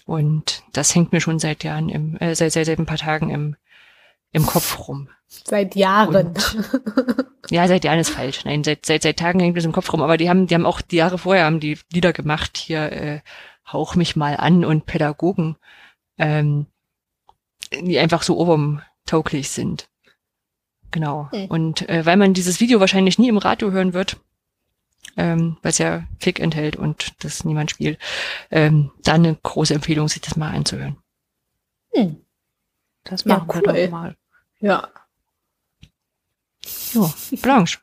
[0.05, 3.29] Und das hängt mir schon seit Jahren im, äh, seit, seit, seit ein paar Tagen
[3.29, 3.55] im,
[4.31, 5.09] im Kopf rum.
[5.27, 6.15] Seit Jahren.
[6.15, 6.57] Und,
[7.49, 8.45] ja, seit Jahren ist falsch.
[8.45, 10.01] Nein, seit, seit, seit Tagen hängt es im Kopf rum.
[10.01, 12.57] Aber die haben, die haben auch die Jahre vorher haben die Lieder gemacht.
[12.57, 13.21] Hier, äh,
[13.71, 15.57] Hauch mich mal an und Pädagogen,
[16.19, 16.67] ähm,
[17.73, 19.89] die einfach so obertauglich sind.
[20.95, 21.27] Genau.
[21.33, 21.45] Mhm.
[21.47, 24.15] Und äh, weil man dieses Video wahrscheinlich nie im Radio hören wird,
[25.17, 27.99] ähm, weil es ja Fick enthält und das niemand spielt,
[28.49, 30.95] ähm, dann eine große Empfehlung, sich das mal anzuhören.
[31.93, 32.21] Hm.
[33.03, 33.75] Das machen ja, cool.
[33.75, 34.15] wir doch mal.
[34.61, 34.87] Ja.
[36.93, 37.79] Ja, Blanche.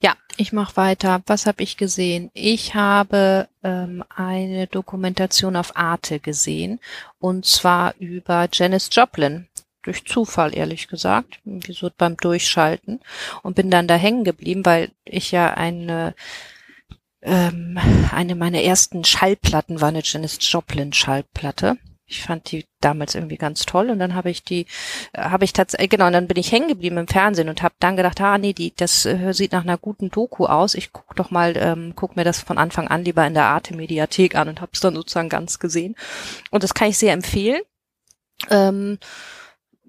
[0.00, 1.20] Ja, ich mache weiter.
[1.26, 2.30] Was habe ich gesehen?
[2.32, 6.80] Ich habe ähm, eine Dokumentation auf Arte gesehen
[7.18, 9.48] und zwar über Janis Joplin.
[9.84, 11.40] Durch Zufall, ehrlich gesagt.
[11.44, 13.00] Wieso beim Durchschalten.
[13.42, 16.14] Und bin dann da hängen geblieben, weil ich ja eine
[17.24, 17.78] ähm,
[18.12, 21.78] eine meiner ersten Schallplatten war eine Janis Joplin Schallplatte.
[22.06, 24.66] Ich fand die damals irgendwie ganz toll und dann habe ich die,
[25.16, 27.96] habe ich tatsächlich, genau, und dann bin ich hängen geblieben im Fernsehen und habe dann
[27.96, 30.74] gedacht, ah nee, die, das äh, sieht nach einer guten Doku aus.
[30.74, 33.74] Ich guck doch mal, ähm, guck mir das von Anfang an lieber in der Arte
[33.74, 35.96] Mediathek an und habe es dann sozusagen ganz gesehen.
[36.50, 37.62] Und das kann ich sehr empfehlen,
[38.50, 38.98] ähm,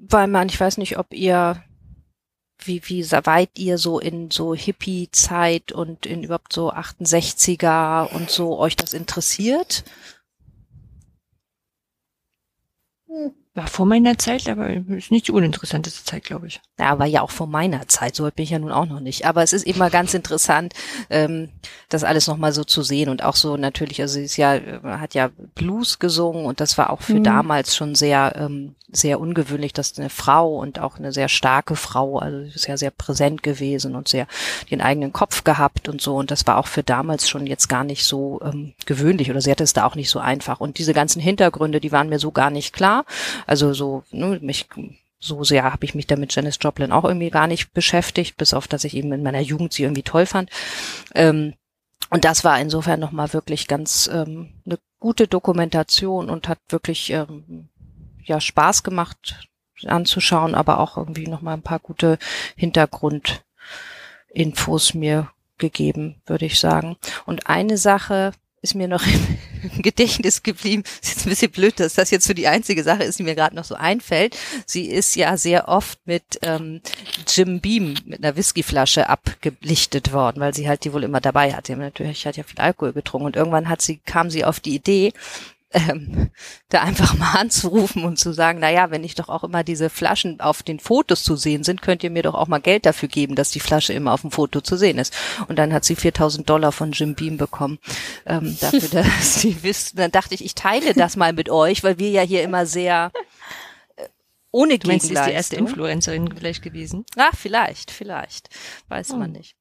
[0.09, 1.63] weil man, ich weiß nicht, ob ihr
[2.59, 8.57] wie, wie weit ihr so in so Hippie-Zeit und in überhaupt so 68er und so
[8.57, 9.83] euch das interessiert?
[13.55, 16.59] War vor meiner Zeit, aber ist nicht die uninteressanteste Zeit, glaube ich.
[16.77, 19.25] Ja, war ja auch vor meiner Zeit, so bin ich ja nun auch noch nicht.
[19.25, 20.73] Aber es ist immer ganz interessant,
[21.09, 21.47] ähm,
[21.87, 25.13] das alles nochmal so zu sehen und auch so natürlich, also sie ist ja, hat
[25.13, 27.23] ja Blues gesungen und das war auch für mhm.
[27.23, 32.19] damals schon sehr, ähm, sehr ungewöhnlich, dass eine Frau und auch eine sehr starke Frau,
[32.19, 34.27] also sie ist ja sehr präsent gewesen und sehr
[34.69, 37.83] den eigenen Kopf gehabt und so und das war auch für damals schon jetzt gar
[37.83, 40.93] nicht so ähm, gewöhnlich oder sie hatte es da auch nicht so einfach und diese
[40.93, 43.05] ganzen Hintergründe, die waren mir so gar nicht klar
[43.45, 44.67] also so, ne, mich
[45.19, 48.67] so sehr habe ich mich damit Janis Joplin auch irgendwie gar nicht beschäftigt, bis auf
[48.67, 50.49] dass ich eben in meiner Jugend sie irgendwie toll fand.
[51.13, 51.53] Ähm,
[52.09, 57.69] und das war insofern nochmal wirklich ganz ähm, eine gute Dokumentation und hat wirklich ähm,
[58.23, 59.47] ja Spaß gemacht
[59.85, 62.17] anzuschauen, aber auch irgendwie nochmal ein paar gute
[62.55, 66.97] Hintergrundinfos mir gegeben, würde ich sagen.
[67.25, 68.31] Und eine Sache,
[68.61, 69.03] ist mir noch
[69.81, 70.83] Gedächtnis geblieben.
[71.01, 73.35] Ist jetzt ein bisschen blöd, dass das jetzt so die einzige Sache ist, die mir
[73.35, 74.37] gerade noch so einfällt.
[74.65, 76.81] Sie ist ja sehr oft mit ähm,
[77.27, 81.67] Jim Beam mit einer Whiskyflasche abgelichtet worden, weil sie halt die wohl immer dabei hat.
[81.67, 84.59] Sie hat natürlich hat ja viel Alkohol getrunken und irgendwann hat sie kam sie auf
[84.59, 85.13] die Idee,
[85.75, 86.29] ähm,
[86.69, 89.89] da einfach mal anzurufen und zu sagen, na ja, wenn ich doch auch immer diese
[89.89, 93.09] Flaschen auf den Fotos zu sehen sind, könnt ihr mir doch auch mal Geld dafür
[93.09, 95.13] geben, dass die Flasche immer auf dem Foto zu sehen ist.
[95.47, 97.79] Und dann hat sie 4000 Dollar von Jim Beam bekommen,
[98.25, 99.99] ähm, dafür, dass sie wisst.
[99.99, 103.11] Dann dachte ich, ich teile das mal mit euch, weil wir ja hier immer sehr
[103.97, 104.07] äh,
[104.51, 107.05] ohne Du meinst, sie ist die erste Influencerin vielleicht gewesen?
[107.17, 108.49] Ach, vielleicht, vielleicht.
[108.87, 109.17] Weiß Oh.
[109.17, 109.55] man nicht.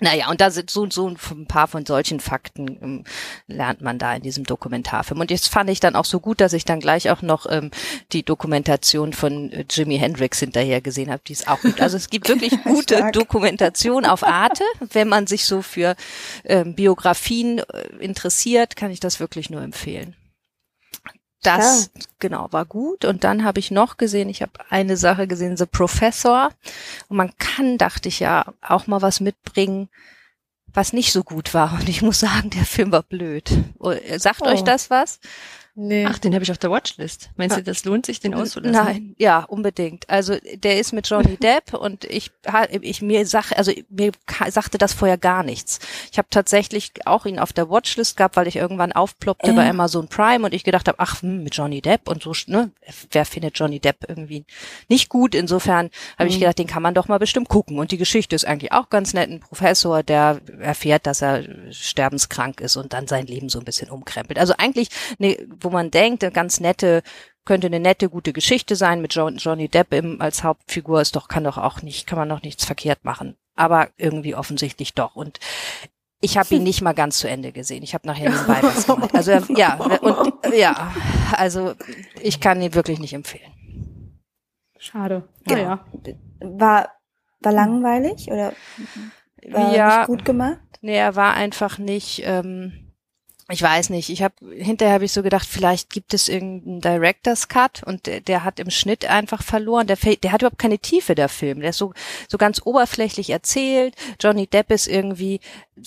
[0.00, 3.04] Naja, und da sind so, so ein paar von solchen Fakten ähm,
[3.46, 5.20] lernt man da in diesem Dokumentarfilm.
[5.20, 7.70] Und jetzt fand ich dann auch so gut, dass ich dann gleich auch noch ähm,
[8.12, 11.22] die Dokumentation von äh, Jimi Hendrix hinterher gesehen habe.
[11.26, 11.80] Die ist auch gut.
[11.80, 13.10] Also es gibt wirklich gute.
[13.12, 14.64] Dokumentation auf Arte.
[14.92, 15.96] Wenn man sich so für
[16.44, 17.62] ähm, Biografien äh,
[17.98, 20.16] interessiert, kann ich das wirklich nur empfehlen.
[21.42, 25.56] Das genau war gut und dann habe ich noch gesehen, ich habe eine Sache gesehen,
[25.56, 26.50] The Professor
[27.08, 29.88] und man kann, dachte ich ja, auch mal was mitbringen,
[30.66, 33.50] was nicht so gut war und ich muss sagen, der Film war blöd.
[33.78, 34.46] Oh, Sagt Oh.
[34.46, 35.18] euch das was?
[35.82, 36.04] Nee.
[36.06, 37.30] Ach, den habe ich auf der Watchlist.
[37.36, 38.84] Meinst du, das lohnt sich, den auszulassen?
[38.84, 40.08] Nein, ja, unbedingt.
[40.10, 42.30] Also der ist mit Johnny Depp und ich,
[42.82, 44.12] ich mir sag, also mir
[44.50, 45.78] sagte das vorher gar nichts.
[46.12, 49.56] Ich habe tatsächlich auch ihn auf der Watchlist gehabt, weil ich irgendwann aufploppte Ja.
[49.56, 52.72] bei Amazon Prime und ich gedacht habe, ach, hm, mit Johnny Depp und so, ne,
[53.10, 54.44] wer findet Johnny Depp irgendwie
[54.90, 55.34] nicht gut?
[55.34, 57.78] Insofern habe ich gedacht, den kann man doch mal bestimmt gucken.
[57.78, 59.30] Und die Geschichte ist eigentlich auch ganz nett.
[59.30, 63.88] Ein Professor, der erfährt, dass er sterbenskrank ist und dann sein Leben so ein bisschen
[63.88, 64.38] umkrempelt.
[64.38, 67.02] Also eigentlich, ne, wo man denkt, eine ganz nette
[67.46, 71.00] könnte eine nette, gute Geschichte sein mit John, Johnny Depp im, als Hauptfigur.
[71.00, 73.36] Ist doch, kann doch auch nicht, kann man doch nichts verkehrt machen.
[73.56, 75.16] Aber irgendwie offensichtlich doch.
[75.16, 75.38] Und
[76.20, 77.82] ich habe ihn nicht mal ganz zu Ende gesehen.
[77.82, 79.14] Ich habe nachher nebenbei was gemacht.
[79.14, 80.92] Also er- ja, und ja,
[81.32, 81.72] also
[82.20, 83.50] ich kann ihn wirklich nicht empfehlen.
[84.78, 85.28] Schade.
[85.48, 85.56] Ja.
[85.56, 85.84] Naja.
[86.40, 86.88] War,
[87.40, 88.52] war langweilig oder
[89.48, 89.98] war Ja.
[89.98, 90.58] nicht gut gemacht?
[90.82, 92.89] Nee, er war einfach nicht, ähm,
[93.50, 97.48] ich weiß nicht, ich habe hinterher habe ich so gedacht, vielleicht gibt es irgendeinen Director's
[97.48, 99.86] Cut und der, der hat im Schnitt einfach verloren.
[99.86, 101.60] Der, der hat überhaupt keine Tiefe, der Film.
[101.60, 101.92] Der ist so,
[102.28, 103.94] so ganz oberflächlich erzählt.
[104.20, 105.40] Johnny Depp ist irgendwie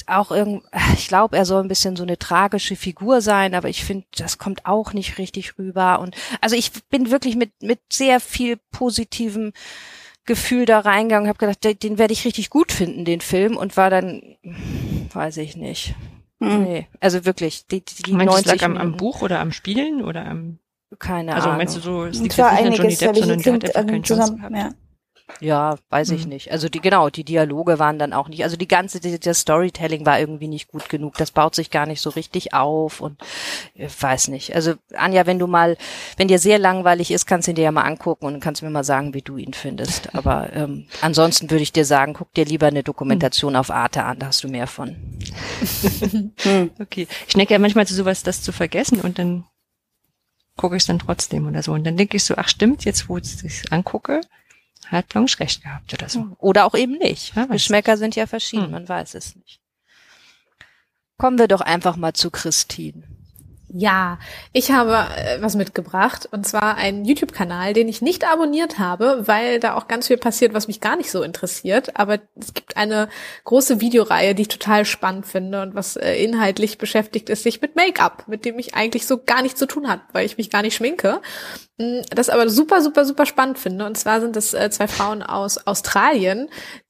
[0.07, 0.63] auch irgend,
[0.97, 4.37] ich glaube, er soll ein bisschen so eine tragische Figur sein, aber ich finde, das
[4.37, 5.99] kommt auch nicht richtig rüber.
[5.99, 9.53] Und also ich bin wirklich mit, mit sehr viel positivem
[10.25, 13.75] Gefühl da reingegangen, habe gedacht, den, den werde ich richtig gut finden, den Film, und
[13.75, 14.37] war dann,
[15.13, 15.95] weiß ich nicht.
[16.43, 16.63] Hm.
[16.63, 19.39] Nee, also wirklich, die, die die Meinst du, es 90 lag am, am Buch oder
[19.39, 20.59] am Spielen oder am,
[20.99, 21.57] keine also Ahnung.
[21.57, 23.87] meinst du so, es liegt jetzt nicht an Johnny Depp, sondern der hat einfach ähm,
[23.87, 24.55] keine Chance zusammen, gehabt.
[24.55, 24.69] ja.
[25.39, 26.29] Ja, weiß ich Hm.
[26.29, 26.51] nicht.
[26.51, 28.43] Also die genau, die Dialoge waren dann auch nicht.
[28.43, 31.15] Also die ganze die, das Storytelling war irgendwie nicht gut genug.
[31.17, 33.19] Das baut sich gar nicht so richtig auf und
[33.73, 34.53] ich weiß nicht.
[34.53, 35.77] Also Anja, wenn du mal,
[36.17, 38.69] wenn dir sehr langweilig ist, kannst du ihn dir ja mal angucken und kannst mir
[38.69, 40.13] mal sagen, wie du ihn findest.
[40.13, 44.19] Aber ähm, ansonsten würde ich dir sagen, guck dir lieber eine Dokumentation auf Arte an,
[44.19, 44.95] da hast du mehr von.
[46.43, 46.71] Hm.
[46.79, 47.07] Okay.
[47.27, 49.45] Ich neige ja manchmal zu sowas, das zu vergessen und dann
[50.57, 51.71] gucke ich es dann trotzdem oder so.
[51.73, 54.21] Und dann denke ich so, ach stimmt, jetzt wo ich es angucke,
[54.87, 56.35] hat Blanche recht gehabt oder so.
[56.39, 57.35] Oder auch eben nicht.
[57.35, 58.71] Ja, Geschmäcker sind ja verschieden, Hm.
[58.71, 59.59] man weiß es nicht.
[61.17, 63.03] Kommen wir doch einfach mal zu Christine.
[63.75, 64.19] Ja,
[64.51, 69.59] ich habe äh, was mitgebracht und zwar einen YouTube-Kanal, den ich nicht abonniert habe, weil
[69.59, 71.97] da auch ganz viel passiert, was mich gar nicht so interessiert.
[71.97, 73.09] Aber es gibt eine
[73.45, 77.75] große Videoreihe, die ich total spannend finde und was äh, inhaltlich beschäftigt ist, sich mit
[77.75, 80.61] Make-up, mit dem ich eigentlich so gar nichts zu tun hat, weil ich mich gar
[80.61, 81.19] nicht schminke.
[81.79, 83.87] Mm, Das aber super, super, super spannend finde.
[83.87, 86.47] Und zwar sind es äh, zwei Frauen aus Australien,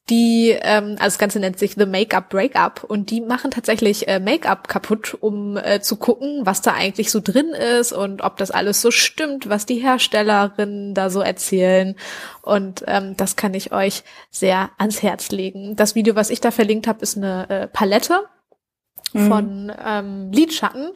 [0.10, 4.20] die, ähm, also das Ganze nennt sich The Make-up Breakup und die machen tatsächlich äh,
[4.20, 8.52] Make-up kaputt, um äh, zu gucken, was da eigentlich so drin ist und ob das
[8.52, 11.96] alles so stimmt, was die Herstellerinnen da so erzählen.
[12.42, 15.78] Und ähm, das kann ich euch sehr ans Herz legen.
[15.78, 18.24] Das Video, was ich da verlinkt habe, ist eine äh, Palette
[19.12, 20.92] von ähm, Lidschatten.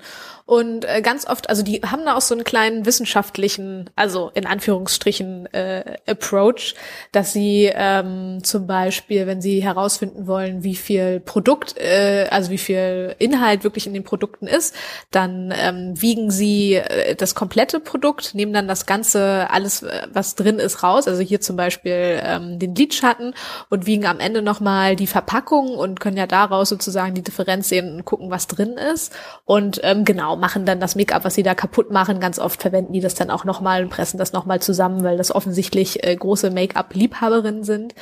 [0.45, 4.45] Und äh, ganz oft, also die haben da auch so einen kleinen wissenschaftlichen, also in
[4.45, 6.73] Anführungsstrichen äh, Approach,
[7.11, 12.57] dass sie ähm, zum Beispiel, wenn sie herausfinden wollen, wie viel Produkt, äh, also wie
[12.57, 14.73] viel Inhalt wirklich in den Produkten ist,
[15.11, 20.35] dann ähm, wiegen sie äh, das komplette Produkt, nehmen dann das ganze, alles, äh, was
[20.35, 23.33] drin ist, raus, also hier zum Beispiel ähm, den Lidschatten
[23.69, 27.96] und wiegen am Ende nochmal die Verpackung und können ja daraus sozusagen die Differenz sehen
[27.97, 29.13] und gucken, was drin ist.
[29.45, 32.19] Und ähm, genau, machen dann das Make-up, was sie da kaputt machen.
[32.19, 35.33] Ganz oft verwenden die das dann auch nochmal und pressen das nochmal zusammen, weil das
[35.33, 37.93] offensichtlich äh, große Make-up-Liebhaberinnen sind.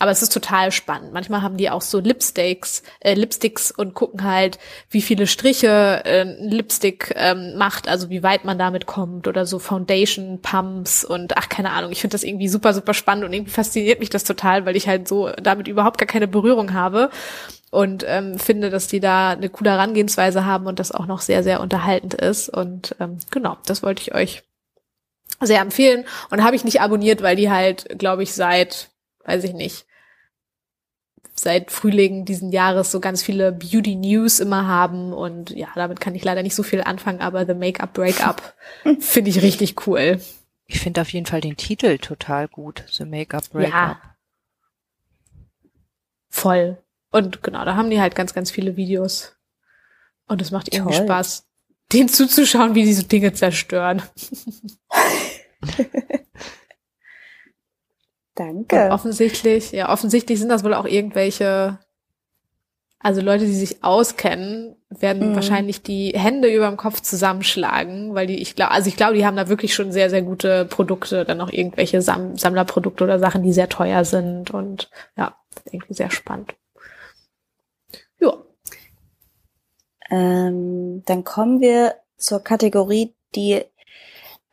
[0.00, 1.12] Aber es ist total spannend.
[1.12, 4.58] Manchmal haben die auch so Lipsticks, äh, Lipsticks und gucken halt,
[4.90, 9.58] wie viele Striche äh, Lipstick ähm, macht, also wie weit man damit kommt oder so
[9.58, 11.90] Foundation Pumps und ach keine Ahnung.
[11.90, 14.86] Ich finde das irgendwie super super spannend und irgendwie fasziniert mich das total, weil ich
[14.86, 17.10] halt so damit überhaupt gar keine Berührung habe.
[17.70, 21.42] Und ähm, finde, dass die da eine coole Herangehensweise haben und das auch noch sehr,
[21.42, 22.48] sehr unterhaltend ist.
[22.48, 24.42] Und ähm, genau, das wollte ich euch
[25.40, 26.04] sehr empfehlen.
[26.30, 28.90] Und habe ich nicht abonniert, weil die halt, glaube ich, seit,
[29.24, 29.86] weiß ich nicht,
[31.34, 36.14] seit Frühling diesen Jahres so ganz viele Beauty News immer haben und ja, damit kann
[36.14, 38.54] ich leider nicht so viel anfangen, aber The Make-up Breakup
[38.98, 40.20] finde ich richtig cool.
[40.66, 43.72] Ich finde auf jeden Fall den Titel total gut, The Make-up Breakup.
[43.72, 44.00] Ja.
[46.28, 46.78] Voll.
[47.10, 49.36] Und genau, da haben die halt ganz, ganz viele Videos.
[50.26, 51.06] Und es macht irgendwie Toll.
[51.06, 51.46] Spaß,
[51.92, 54.02] denen zuzuschauen, wie die so Dinge zerstören.
[58.34, 58.84] Danke.
[58.84, 61.78] Und offensichtlich, ja, offensichtlich sind das wohl auch irgendwelche,
[63.00, 65.34] also Leute, die sich auskennen, werden mhm.
[65.34, 69.26] wahrscheinlich die Hände über dem Kopf zusammenschlagen, weil die, ich glaube, also ich glaube, die
[69.26, 73.42] haben da wirklich schon sehr, sehr gute Produkte, dann auch irgendwelche Sam Sammlerprodukte oder Sachen,
[73.42, 75.36] die sehr teuer sind und ja,
[75.70, 76.54] irgendwie sehr spannend.
[78.20, 78.34] Ja.
[80.10, 83.64] Ähm, dann kommen wir zur Kategorie, die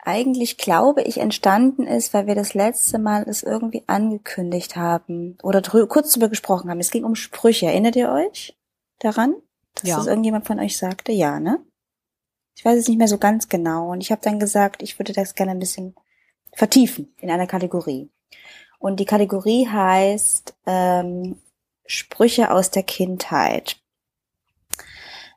[0.06, 5.62] eigentlich, glaube ich, entstanden ist, weil wir das letzte Mal es irgendwie angekündigt haben oder
[5.62, 6.80] kurz darüber gesprochen haben.
[6.80, 7.66] Es ging um Sprüche.
[7.66, 8.56] Erinnert ihr euch
[9.00, 9.36] daran,
[9.76, 9.98] dass ja.
[9.98, 11.12] das irgendjemand von euch sagte?
[11.12, 11.60] Ja, ne?
[12.56, 13.92] Ich weiß es nicht mehr so ganz genau.
[13.92, 15.96] Und ich habe dann gesagt, ich würde das gerne ein bisschen
[16.54, 18.10] vertiefen in einer Kategorie.
[18.80, 21.42] Und die Kategorie heißt ähm,
[21.86, 23.78] Sprüche aus der Kindheit.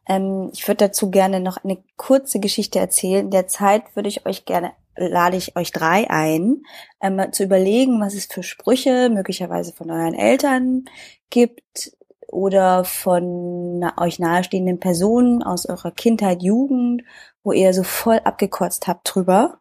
[0.08, 3.26] Ähm, ich würde dazu gerne noch eine kurze Geschichte erzählen.
[3.26, 6.62] In der Zeit würde ich euch gerne, lade ich euch drei ein,
[7.00, 10.86] ähm, zu überlegen, was es für Sprüche möglicherweise von euren Eltern
[11.30, 11.92] gibt
[12.30, 17.02] oder von euch nahestehenden Personen aus eurer Kindheit, Jugend,
[17.42, 19.60] wo ihr so voll abgekotzt habt drüber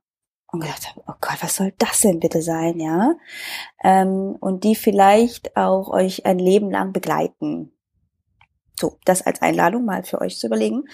[0.51, 3.15] und gedacht habe, oh Gott, was soll das denn bitte sein, ja?
[3.83, 7.76] Ähm, und die vielleicht auch euch ein Leben lang begleiten.
[8.79, 10.87] So, das als Einladung mal für euch zu überlegen.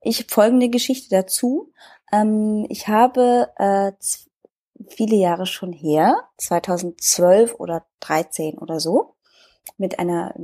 [0.00, 1.72] Ich folgende Geschichte dazu.
[2.12, 3.92] Ähm, ich habe äh,
[4.88, 9.14] viele Jahre schon her, 2012 oder 13 oder so,
[9.76, 10.34] mit einer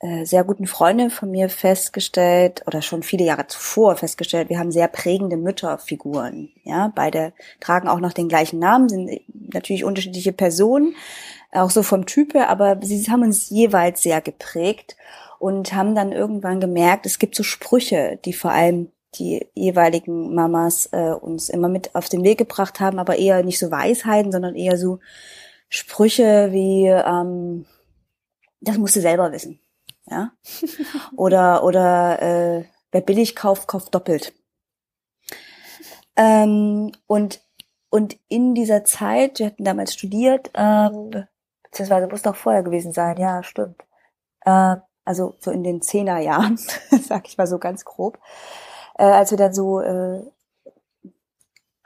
[0.00, 4.70] äh, sehr guten Freundin von mir festgestellt oder schon viele Jahre zuvor festgestellt, wir haben
[4.70, 6.52] sehr prägende Mütterfiguren.
[6.62, 9.20] Ja, beide tragen auch noch den gleichen Namen, sind
[9.52, 10.94] natürlich unterschiedliche Personen,
[11.50, 14.96] auch so vom Typ her, aber sie haben uns jeweils sehr geprägt
[15.38, 20.86] und haben dann irgendwann gemerkt, es gibt so Sprüche, die vor allem die jeweiligen Mamas
[20.92, 24.54] äh, uns immer mit auf den Weg gebracht haben, aber eher nicht so Weisheiten, sondern
[24.54, 24.98] eher so
[25.68, 27.66] Sprüche wie ähm,
[28.60, 29.60] das musst du selber wissen,
[30.06, 30.32] ja,
[31.16, 34.32] oder oder äh, wer billig kauft, kauft doppelt.
[36.16, 37.40] Ähm, und
[37.90, 41.24] und in dieser Zeit, wir hatten damals studiert, ähm,
[41.62, 43.82] beziehungsweise muss noch vorher gewesen sein, ja, stimmt.
[44.44, 44.76] Äh,
[45.08, 46.58] also so in den Zehnerjahren,
[47.08, 48.18] sag ich mal so ganz grob,
[48.98, 50.20] äh, als wir dann so äh,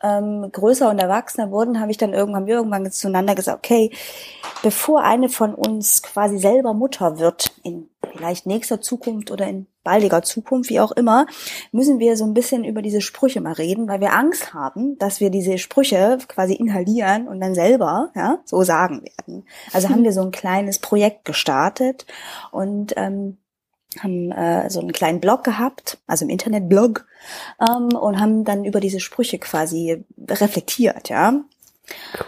[0.03, 3.93] ähm, größer und erwachsener wurden, habe ich dann irgendwann, wir irgendwann zueinander gesagt, okay,
[4.65, 10.23] bevor eine von uns quasi selber Mutter wird, in vielleicht nächster Zukunft oder in baldiger
[10.23, 11.27] Zukunft, wie auch immer,
[11.73, 15.21] müssen wir so ein bisschen über diese Sprüche mal reden, weil wir Angst haben, dass
[15.21, 19.45] wir diese Sprüche quasi inhalieren und dann selber, ja, so sagen werden.
[19.73, 22.07] Also haben wir so ein kleines Projekt gestartet
[22.51, 23.39] und ähm,
[24.01, 27.07] haben äh, so einen kleinen Blog gehabt, also im Internet-Blog,
[27.61, 31.43] ähm, und haben dann über diese Sprüche quasi reflektiert, ja.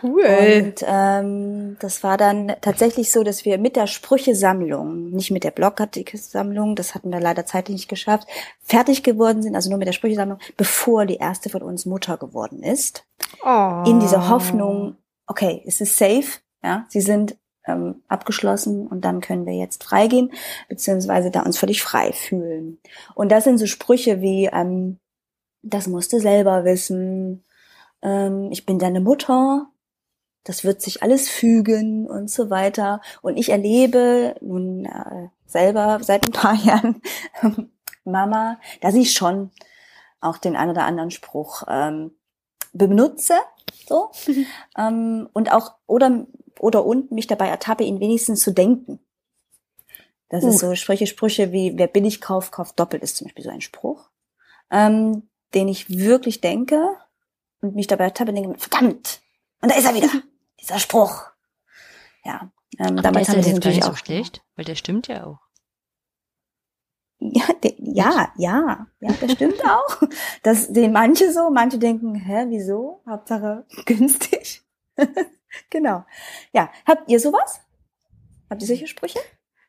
[0.02, 0.24] Cool.
[0.24, 5.52] Und ähm, das war dann tatsächlich so, dass wir mit der Sprüchesammlung, nicht mit der
[5.52, 8.26] Blogartikelsammlung, das hatten wir leider zeitlich nicht geschafft,
[8.62, 12.62] fertig geworden sind, also nur mit der Sprüchesammlung, bevor die erste von uns Mutter geworden
[12.62, 13.06] ist.
[13.44, 13.84] Oh.
[13.86, 14.96] In dieser Hoffnung,
[15.26, 17.36] okay, es ist safe, ja, sie sind
[17.66, 20.32] ähm, abgeschlossen und dann können wir jetzt freigehen,
[20.68, 22.78] beziehungsweise da uns völlig frei fühlen.
[23.14, 24.98] Und das sind so Sprüche wie, ähm,
[25.62, 27.44] das musst du selber wissen,
[28.04, 29.66] ähm, ich bin deine Mutter,
[30.44, 33.00] das wird sich alles fügen und so weiter.
[33.22, 37.02] Und ich erlebe nun äh, selber seit ein paar Jahren
[38.04, 39.50] Mama, dass ich schon
[40.20, 42.12] auch den einen oder anderen Spruch ähm,
[42.72, 43.34] benutze,
[43.88, 44.10] so
[44.78, 46.26] ähm, und auch oder
[46.60, 49.00] oder und mich dabei ertappe, ihn wenigstens zu denken.
[50.28, 50.48] Das uh.
[50.48, 53.60] ist so Sprüche, Sprüche wie wer billig kauft, kauft doppelt ist zum Beispiel so ein
[53.60, 54.10] Spruch,
[54.70, 56.96] ähm, den ich wirklich denke
[57.64, 59.22] und mich dabei ertappe und denke, verdammt,
[59.60, 60.10] und da ist er wieder,
[60.60, 61.24] dieser Spruch.
[62.24, 65.38] Ja, ähm, damals haben das natürlich auch so schlecht, weil der stimmt ja auch.
[67.18, 70.02] Ja, de, ja, ja, ja, das stimmt auch.
[70.42, 73.02] Das sehen manche so, manche denken, hä, wieso?
[73.08, 74.62] Hauptsache günstig.
[75.70, 76.04] genau.
[76.52, 77.60] Ja, habt ihr sowas?
[78.50, 79.18] Habt ihr solche Sprüche?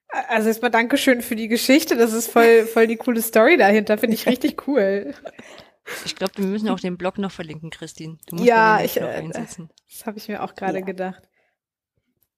[0.10, 1.96] Also erstmal Dankeschön für die Geschichte.
[1.96, 3.98] Das ist voll, voll die coole Story dahinter.
[3.98, 5.14] Finde ich richtig cool.
[6.06, 8.18] Ich glaube, wir müssen auch den Blog noch verlinken, Christine.
[8.28, 9.70] Du musst ja, ich, äh, einsetzen.
[9.90, 10.86] das habe ich mir auch gerade ja.
[10.86, 11.22] gedacht.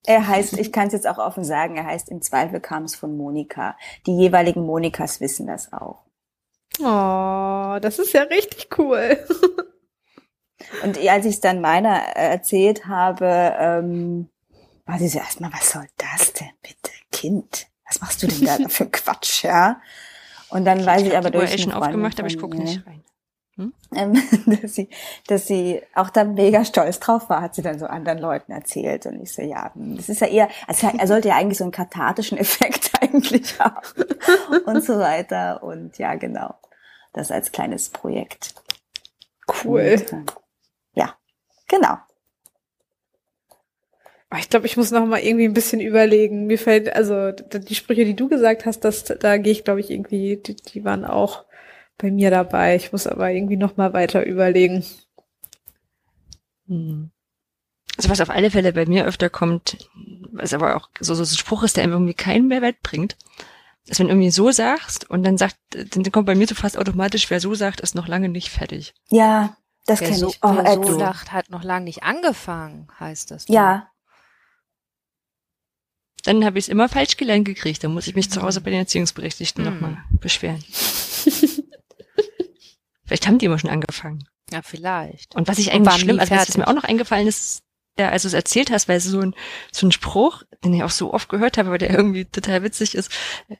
[0.06, 2.94] Er heißt, ich kann es jetzt auch offen sagen, er heißt Im Zweifel kam es
[2.94, 3.76] von Monika.
[4.06, 6.04] Die jeweiligen Monikas wissen das auch.
[6.80, 9.18] Oh, das ist ja richtig cool.
[10.82, 14.28] Und als ich es dann meiner erzählt habe, ähm,
[14.86, 17.66] war sie so erstmal, was soll das denn bitte, Kind?
[17.86, 19.80] Was machst du denn da für Quatsch, ja?
[20.50, 23.04] Und dann weiß ich aber durch schon aufgemacht, aber ich gucke nicht rein.
[23.58, 23.74] Hm?
[23.92, 24.22] Ähm,
[24.62, 24.88] dass sie,
[25.26, 29.04] dass sie auch da mega stolz drauf war, hat sie dann so anderen Leuten erzählt.
[29.04, 31.72] Und ich so, ja, das ist ja eher, also er sollte ja eigentlich so einen
[31.72, 33.82] kathartischen Effekt eigentlich haben
[34.66, 35.62] und so weiter.
[35.62, 36.54] Und ja, genau.
[37.12, 38.54] Das als kleines Projekt.
[39.64, 39.96] Cool.
[39.98, 40.32] Und, äh,
[40.94, 41.14] ja,
[41.66, 41.96] genau.
[44.36, 46.46] Ich glaube, ich muss noch mal irgendwie ein bisschen überlegen.
[46.46, 49.90] Mir fällt, also die Sprüche, die du gesagt hast, das, da gehe ich, glaube ich,
[49.90, 51.46] irgendwie, die, die waren auch
[51.98, 52.76] bei mir dabei.
[52.76, 54.84] Ich muss aber irgendwie noch mal weiter überlegen.
[56.66, 57.10] Hm.
[57.96, 59.88] Also was auf alle Fälle bei mir öfter kommt,
[60.30, 63.16] was aber auch so, so ein Spruch ist, der irgendwie keinen Mehrwert bringt,
[63.86, 66.78] ist, wenn du irgendwie so sagst und dann sagt, dann kommt bei mir so fast
[66.78, 68.94] automatisch, wer so sagt, ist noch lange nicht fertig.
[69.08, 70.38] Ja, das kenne so, ich.
[70.42, 73.48] Oh, wer so sagt, hat noch lange nicht angefangen, heißt das.
[73.48, 73.90] Ja.
[76.24, 77.82] Dann habe ich es immer falsch gelernt gekriegt.
[77.82, 79.72] Dann muss ich mich zu Hause bei den Erziehungsberechtigten hm.
[79.72, 80.62] nochmal beschweren.
[83.08, 84.28] Vielleicht haben die immer schon angefangen.
[84.52, 85.34] Ja, vielleicht.
[85.34, 87.62] Und was ich eigentlich schlimm, also was mir auch noch eingefallen ist,
[87.98, 89.34] ja, als du es erzählt hast, weil es so ein,
[89.72, 92.94] so ein Spruch, den ich auch so oft gehört habe, weil der irgendwie total witzig
[92.94, 93.10] ist,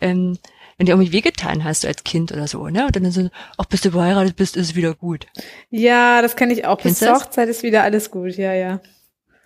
[0.01, 0.39] ähm,
[0.77, 2.87] wenn dir irgendwie wehgetan hast du als Kind oder so, ne?
[2.87, 5.27] Und dann so, ach, bis du verheiratet bist, ist es wieder gut.
[5.71, 6.79] Ja, das kenne ich auch.
[6.79, 8.81] Kennst bis zur Hochzeit ist wieder alles gut, ja, ja.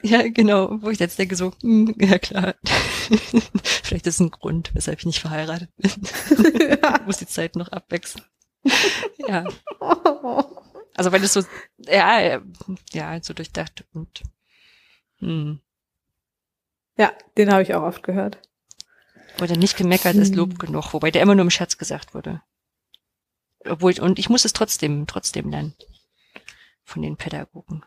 [0.03, 2.55] Ja, genau, wo ich jetzt denke so, hm, ja klar,
[3.83, 5.91] vielleicht ist ein Grund, weshalb ich nicht verheiratet bin.
[6.83, 7.01] ja.
[7.07, 8.25] muss die Zeit noch abwechseln
[9.29, 9.45] ja.
[10.95, 11.43] Also weil es so,
[11.79, 12.41] ja,
[12.93, 14.23] ja, so durchdacht und
[15.19, 15.61] hm.
[16.99, 18.39] Ja, den habe ich auch oft gehört.
[19.39, 20.59] Wurde nicht gemeckert ist Lob hm.
[20.59, 22.43] genug, wobei der immer nur im Scherz gesagt wurde.
[23.65, 25.75] Obwohl, und ich muss es trotzdem, trotzdem lernen.
[26.85, 27.85] Von den Pädagogen.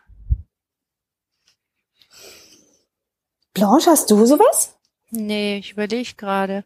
[3.52, 4.78] Blanche, hast du sowas?
[5.10, 6.64] Nee, ich überlege gerade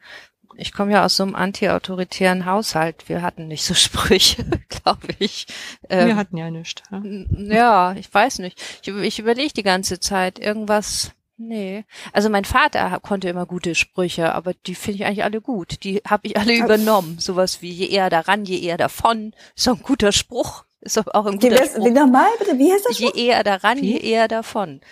[0.61, 3.09] ich komme ja aus so einem anti-autoritären Haushalt.
[3.09, 5.47] Wir hatten nicht so Sprüche, glaube ich.
[5.89, 6.83] Ähm, Wir hatten ja nichts.
[6.91, 8.61] Ja, ja ich weiß nicht.
[8.83, 11.13] Ich, ich überlege die ganze Zeit irgendwas.
[11.39, 11.87] Nee.
[12.13, 15.83] Also mein Vater konnte immer gute Sprüche, aber die finde ich eigentlich alle gut.
[15.85, 17.19] Die habe ich alle übernommen.
[17.19, 19.35] Sowas wie je eher daran, je eher davon.
[19.57, 20.65] Ist doch ein guter Spruch.
[20.83, 21.91] Ist doch auch ein guter wie, Spruch.
[21.91, 22.59] Nochmal bitte?
[22.59, 22.99] Wie heißt das?
[22.99, 23.93] Je eher daran, wie?
[23.93, 24.83] je eher davon.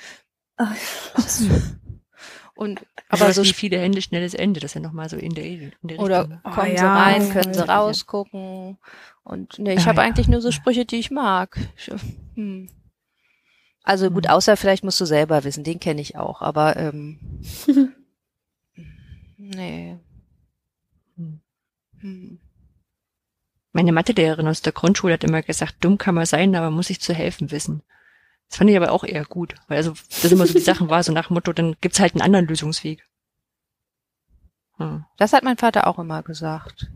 [0.56, 0.74] Ach,
[2.58, 5.72] und aber so viele Hände, schnelles Ende, das ist ja nochmal so in der, in
[5.80, 6.40] der Oder Richtung.
[6.42, 8.78] Oh, kommen ja, sie rein, können sie rausgucken.
[9.22, 10.08] Und ne, ich ja, habe ja.
[10.08, 11.56] eigentlich nur so Sprüche, die ich mag.
[12.34, 12.68] Hm.
[13.84, 14.32] Also gut, hm.
[14.32, 17.20] außer vielleicht musst du selber wissen, den kenne ich auch, aber ähm,
[19.36, 19.96] nee.
[21.14, 21.40] Hm.
[22.00, 22.40] hm.
[23.70, 27.00] Meine Mathelehrerin aus der Grundschule hat immer gesagt, dumm kann man sein, aber muss sich
[27.00, 27.84] zu helfen wissen.
[28.48, 29.92] Das fand ich aber auch eher gut, weil also
[30.22, 32.46] das immer so die Sachen war, so nach dem Motto, dann gibt's halt einen anderen
[32.46, 33.06] Lösungsweg.
[34.76, 35.04] Hm.
[35.16, 36.90] Das hat mein Vater auch immer gesagt.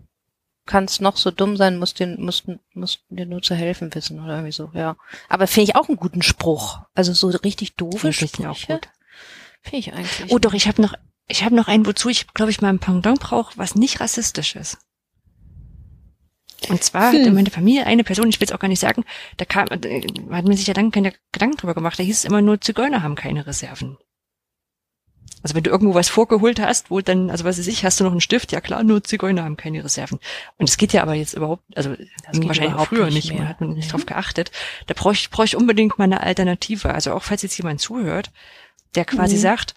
[0.64, 4.34] Kannst noch so dumm sein, musst dir, musst, musst dir nur zu helfen wissen oder
[4.34, 4.96] irgendwie so, ja.
[5.28, 6.80] Aber finde ich auch einen guten Spruch.
[6.94, 8.28] Also so richtig doofe Sprüche.
[8.28, 8.88] Finde ich auch gut.
[9.60, 10.32] Finde ich eigentlich.
[10.32, 10.94] Oh doch, ich habe noch,
[11.26, 14.54] ich habe noch einen, wozu ich, glaube ich, mal ein Pendant brauche, was nicht rassistisch
[14.54, 14.78] ist.
[16.68, 17.20] Und zwar hm.
[17.20, 19.04] hatte meine Familie eine Person, ich will es auch gar nicht sagen,
[19.36, 22.24] da kam, äh, hat man sich ja dann keine Gedanken drüber gemacht, da hieß es
[22.24, 23.98] immer nur, Zigeuner haben keine Reserven.
[25.42, 28.04] Also wenn du irgendwo was vorgeholt hast, wo dann, also was weiß ich, hast du
[28.04, 30.20] noch einen Stift, ja klar, nur Zigeuner haben keine Reserven.
[30.56, 31.96] Und es geht ja aber jetzt überhaupt, also
[32.32, 33.90] wahrscheinlich auch früher nicht, nicht man hat man nicht mhm.
[33.90, 34.52] drauf geachtet.
[34.86, 36.94] Da brauche ich, brauch ich unbedingt mal eine Alternative.
[36.94, 38.30] Also auch falls jetzt jemand zuhört,
[38.94, 39.40] der quasi mhm.
[39.40, 39.74] sagt,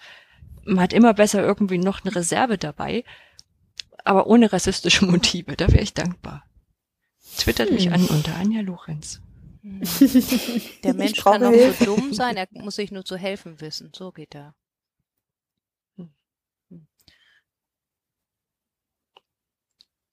[0.64, 3.02] man hat immer besser irgendwie noch eine Reserve dabei,
[4.04, 6.45] aber ohne rassistische Motive, da wäre ich dankbar.
[7.36, 7.74] Twittert hm.
[7.74, 9.20] mich an unter Anja Lorenz.
[10.84, 13.90] Der Mensch kann auch so dumm sein, er muss sich nur zu helfen wissen.
[13.94, 14.54] So geht er.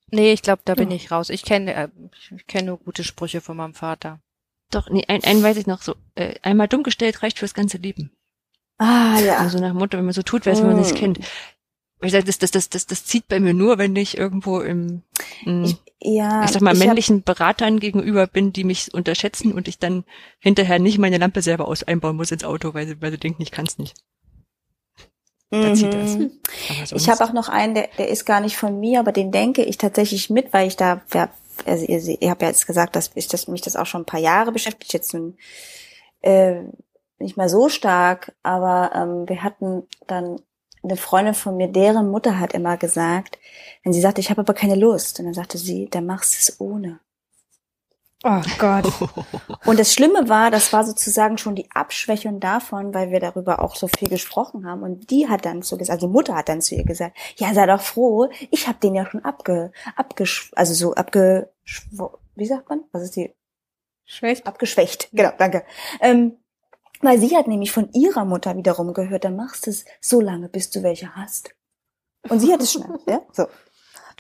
[0.08, 0.96] Nee, ich glaube, da bin ja.
[0.96, 1.30] ich raus.
[1.30, 1.90] Ich kenne äh,
[2.36, 4.22] ich kenne nur gute Sprüche von meinem Vater.
[4.70, 5.96] Doch, nee, einen, einen weiß ich noch so.
[6.14, 8.12] Äh, einmal dumm gestellt reicht fürs ganze Leben.
[8.78, 9.38] Ah, ja.
[9.38, 11.20] Also nach Motto, wenn man so tut, weiß man nicht kennt
[12.06, 15.04] ich sage, das, das, das, das, das zieht bei mir nur, wenn ich irgendwo im,
[15.46, 19.68] im ich, ja, ich sag mal, männlichen hab, Beratern gegenüber bin, die mich unterschätzen und
[19.68, 20.04] ich dann
[20.40, 23.42] hinterher nicht meine Lampe selber aus einbauen muss ins Auto, weil sie, weil sie denken,
[23.42, 23.96] ich nicht.
[25.50, 26.16] Da zieht das.
[26.16, 26.32] Mhm.
[26.96, 29.64] Ich habe auch noch einen, der, der ist gar nicht von mir, aber den denke
[29.64, 31.30] ich tatsächlich mit, weil ich da, ja,
[31.66, 34.06] also ihr, ihr habt ja jetzt gesagt, dass ich das, mich das auch schon ein
[34.06, 35.38] paar Jahre beschäftigt, jetzt nun
[36.22, 36.62] äh,
[37.20, 40.42] nicht mal so stark, aber ähm, wir hatten dann
[40.84, 43.40] eine Freundin von mir, deren Mutter hat immer gesagt,
[43.84, 46.38] wenn sie sagte, ich habe aber keine Lust, und dann sagte sie, dann machst du
[46.40, 47.00] es ohne.
[48.26, 48.86] Oh Gott.
[49.66, 53.76] Und das Schlimme war, das war sozusagen schon die Abschwächung davon, weil wir darüber auch
[53.76, 54.82] so viel gesprochen haben.
[54.82, 57.54] Und die hat dann so gesagt, also die Mutter hat dann zu ihr gesagt, ja,
[57.54, 61.52] sei doch froh, ich habe den ja schon abge, abgesch, also so abge,
[62.36, 62.86] wie sagt man?
[62.94, 63.34] Was ist die?
[64.06, 64.48] Schlecht.
[64.48, 65.10] Abgeschwächt.
[65.12, 65.66] Genau, danke.
[66.00, 66.38] Ähm,
[67.04, 70.50] weil sie hat nämlich von ihrer Mutter wiederum gehört, dann machst du es so lange,
[70.50, 71.54] bis du welche hast.
[72.30, 73.22] Und sie hat es schnell, ja?
[73.32, 73.48] So.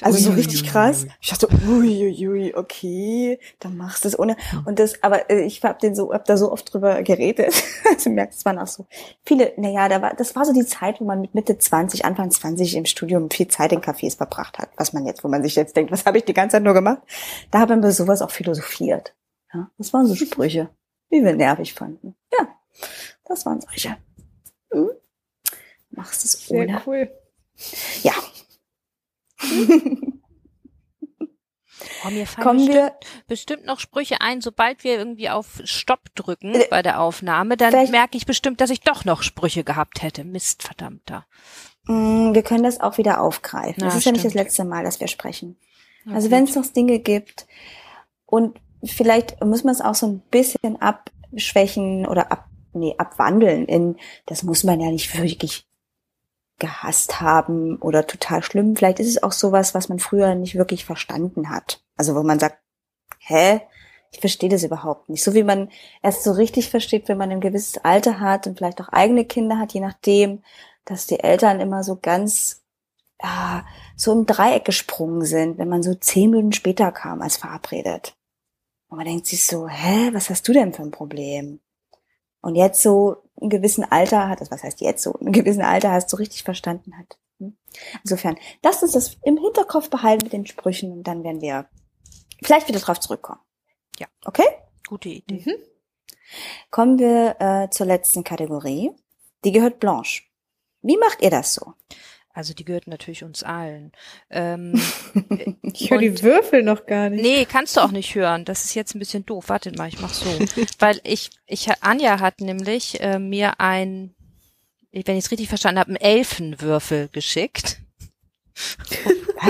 [0.01, 1.05] Also so richtig krass.
[1.21, 4.35] Ich dachte, uiuiui, okay, dann machst du es ohne.
[4.65, 7.53] Und das, aber äh, ich hab den so, hab da so oft drüber geredet.
[7.85, 8.87] Also du merkst, es waren auch so
[9.23, 12.31] viele, naja, da war, das war so die Zeit, wo man mit Mitte 20, Anfang
[12.31, 14.69] 20 im Studium viel Zeit in Cafés verbracht hat.
[14.77, 16.73] Was man jetzt, wo man sich jetzt denkt, was habe ich die ganze Zeit nur
[16.73, 17.01] gemacht?
[17.51, 19.13] Da haben wir sowas auch philosophiert.
[19.53, 20.69] Ja, das waren so Sprüche,
[21.11, 22.15] die wir nervig fanden.
[22.31, 22.47] Ja,
[23.25, 23.97] das waren solche.
[24.71, 24.89] Hm?
[25.91, 26.81] Machst es Sehr ohne.
[26.85, 27.11] cool.
[28.01, 28.13] Ja.
[32.05, 32.95] Oh, mir fallen Kommen bestimmt, wir,
[33.27, 37.91] bestimmt noch Sprüche ein, sobald wir irgendwie auf Stopp drücken Äh, bei der Aufnahme, dann
[37.91, 40.23] merke ich bestimmt, dass ich doch noch Sprüche gehabt hätte.
[40.23, 41.25] Mist, verdammter.
[41.85, 43.81] Mm, wir können das auch wieder aufgreifen.
[43.81, 44.45] Ja, das ist ja nicht das stimmt.
[44.45, 45.57] letzte Mal, dass wir sprechen.
[46.05, 47.47] Na Also wenn es noch Dinge gibt
[48.25, 53.97] und vielleicht muss man es auch so ein bisschen abschwächen oder ab, nee, abwandeln in,
[54.25, 55.67] das muss man ja nicht wirklich
[56.59, 58.75] gehasst haben oder total schlimm.
[58.75, 61.83] Vielleicht ist es auch sowas, was man früher nicht wirklich verstanden hat.
[61.97, 62.57] Also wo man sagt,
[63.19, 63.61] hä?
[64.11, 65.23] Ich verstehe das überhaupt nicht.
[65.23, 65.69] So wie man
[66.03, 69.57] erst so richtig versteht, wenn man ein gewisses Alter hat und vielleicht auch eigene Kinder
[69.57, 70.43] hat, je nachdem,
[70.85, 72.63] dass die Eltern immer so ganz
[73.23, 73.65] ja,
[73.95, 78.15] so im Dreieck gesprungen sind, wenn man so zehn Minuten später kam als verabredet.
[78.89, 81.59] Und man denkt sich so, hä, was hast du denn für ein Problem?
[82.43, 85.91] Und jetzt so im gewissen Alter hat, das was heißt jetzt so, im gewissen Alter
[85.91, 87.17] hast du richtig verstanden hat.
[87.39, 87.57] Hm?
[88.03, 91.69] Insofern, lasst uns das im Hinterkopf behalten mit den Sprüchen und dann werden wir
[92.43, 93.39] vielleicht wieder drauf zurückkommen.
[93.97, 94.07] Ja.
[94.25, 94.45] Okay?
[94.87, 95.41] Gute Idee.
[95.45, 95.55] Mhm.
[96.69, 98.91] Kommen wir äh, zur letzten Kategorie.
[99.45, 100.23] Die gehört Blanche.
[100.81, 101.73] Wie macht ihr das so?
[102.33, 103.91] Also die gehört natürlich uns allen.
[104.29, 104.73] Ähm,
[105.61, 107.21] Ich höre die Würfel noch gar nicht.
[107.21, 108.45] nee, kannst du auch nicht hören.
[108.45, 109.45] Das ist jetzt ein bisschen doof.
[109.47, 110.25] Warte mal, ich mach so.
[110.79, 114.13] Weil ich, ich, Anja hat nämlich äh, mir ein,
[114.91, 117.79] wenn ich es richtig verstanden habe, einen Elfenwürfel geschickt.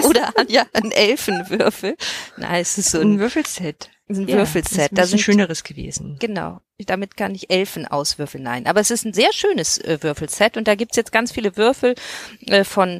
[0.07, 1.95] Oder Anja, ein Elfenwürfel.
[2.37, 3.89] Nein, es ist so ein ein, Würfelset.
[4.09, 4.91] Ein Ja, Würfelset.
[4.91, 6.17] Das Da ist ein sind schöneres gewesen.
[6.19, 6.59] Genau.
[6.85, 8.43] Damit kann ich Elfen auswürfeln.
[8.43, 8.67] Nein.
[8.67, 11.95] Aber es ist ein sehr schönes äh, Würfelset und da gibt's jetzt ganz viele Würfel
[12.47, 12.99] äh, von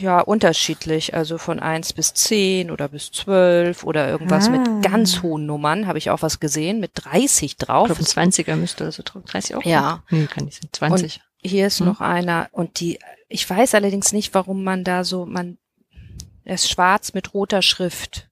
[0.00, 4.50] ja, unterschiedlich, also von eins bis zehn oder bis zwölf oder irgendwas Ah.
[4.50, 7.86] mit ganz hohen Nummern, habe ich auch was gesehen, mit 30 Ich drauf.
[7.86, 9.22] glaube, ein 20er müsste oder so drauf.
[9.24, 9.62] 30 auch?
[9.64, 10.02] Ja.
[10.10, 10.68] Nee, kann nicht sein.
[10.72, 11.20] 20.
[11.42, 11.86] Hier ist Hm.
[11.86, 15.58] noch einer und die, ich weiß allerdings nicht, warum man da so, man,
[16.44, 18.28] er ist schwarz mit roter Schrift.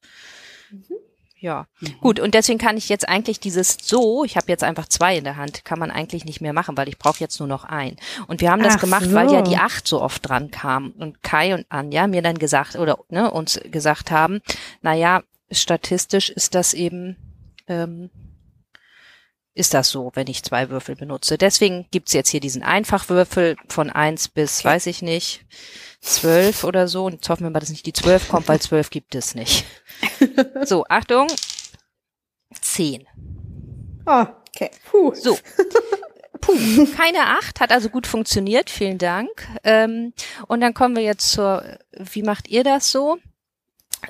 [1.45, 1.67] Ja,
[2.01, 2.21] gut.
[2.21, 5.37] Und deswegen kann ich jetzt eigentlich dieses so, ich habe jetzt einfach zwei in der
[5.37, 7.97] Hand, kann man eigentlich nicht mehr machen, weil ich brauche jetzt nur noch ein.
[8.29, 9.13] Und wir haben das Ach gemacht, so.
[9.13, 12.77] weil ja die acht so oft dran kam und Kai und Anja mir dann gesagt
[12.77, 14.41] oder ne, uns gesagt haben,
[14.81, 17.17] na ja, statistisch ist das eben
[17.69, 18.09] ähm,
[19.55, 21.39] ist das so, wenn ich zwei Würfel benutze.
[21.39, 25.45] Deswegen gibt's jetzt hier diesen Einfachwürfel von eins bis, weiß ich nicht,
[26.01, 27.07] zwölf oder so.
[27.07, 29.65] Und jetzt hoffen wir mal, dass nicht die zwölf kommt, weil zwölf gibt es nicht.
[30.65, 31.29] So, Achtung.
[32.61, 33.07] Zehn.
[34.07, 34.27] Oh,
[34.57, 34.71] Okay.
[34.91, 35.15] puh.
[35.15, 35.37] So.
[36.41, 39.31] Puh, keine acht, hat also gut funktioniert, vielen Dank.
[39.65, 40.13] Ähm,
[40.47, 43.19] und dann kommen wir jetzt zur, wie macht ihr das so?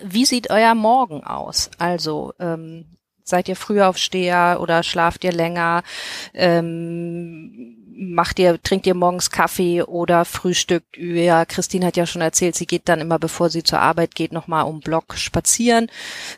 [0.02, 1.70] Wie sieht euer Morgen aus?
[1.78, 5.82] Also, ähm, seid ihr Frühaufsteher oder schlaft ihr länger?
[6.34, 11.46] Ähm, macht ihr, trinkt ihr morgens Kaffee oder frühstückt ihr?
[11.46, 14.64] Christine hat ja schon erzählt, sie geht dann immer, bevor sie zur Arbeit geht, nochmal
[14.64, 15.90] um Block spazieren.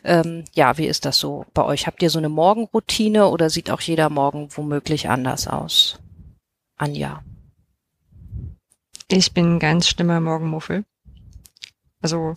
[0.03, 1.87] Ähm, ja, wie ist das so bei euch?
[1.87, 5.99] Habt ihr so eine Morgenroutine oder sieht auch jeder Morgen womöglich anders aus?
[6.77, 7.23] Anja.
[9.09, 10.83] Ich bin ganz schlimmer Morgenmuffel.
[12.01, 12.35] Also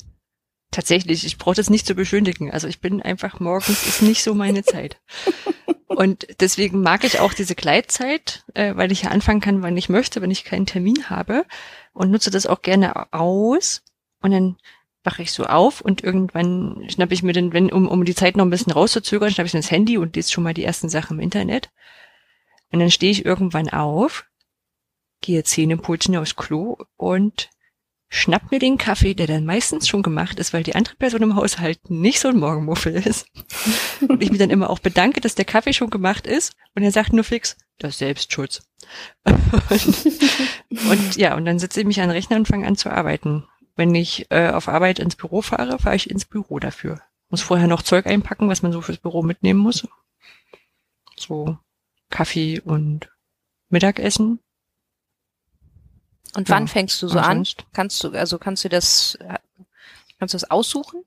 [0.71, 2.51] tatsächlich, ich brauche das nicht zu beschönigen.
[2.51, 5.01] Also ich bin einfach morgens ist nicht so meine Zeit.
[5.87, 9.89] Und deswegen mag ich auch diese Gleitzeit, äh, weil ich ja anfangen kann, wann ich
[9.89, 11.45] möchte, wenn ich keinen Termin habe
[11.93, 13.83] und nutze das auch gerne aus.
[14.23, 14.57] Und dann
[15.03, 18.37] wache ich so auf und irgendwann schnappe ich mir den, wenn, um, um die Zeit
[18.37, 20.89] noch ein bisschen rauszuzögern, schnappe ich mir das Handy und lese schon mal die ersten
[20.89, 21.71] Sachen im Internet.
[22.71, 24.31] Und dann stehe ich irgendwann auf
[25.21, 27.51] gehe Zähne putzen aufs Klo und
[28.11, 31.37] schnapp mir den Kaffee, der dann meistens schon gemacht ist, weil die andere Person im
[31.37, 33.27] Haushalt nicht so ein Morgenmuffel ist.
[34.09, 36.55] und ich mich dann immer auch bedanke, dass der Kaffee schon gemacht ist.
[36.75, 38.69] Und er sagt nur fix, das ist Selbstschutz.
[39.25, 40.07] und,
[40.91, 43.47] und ja, und dann setze ich mich an den Rechner und fange an zu arbeiten.
[43.77, 47.01] Wenn ich äh, auf Arbeit ins Büro fahre, fahre ich ins Büro dafür.
[47.29, 49.87] Muss vorher noch Zeug einpacken, was man so fürs Büro mitnehmen muss.
[51.17, 51.57] So
[52.11, 53.09] Kaffee und
[53.69, 54.41] Mittagessen
[56.37, 57.45] Und Ja, wann fängst du so an?
[57.73, 59.39] Kannst du, also kannst du das, äh,
[60.19, 61.03] kannst du das aussuchen?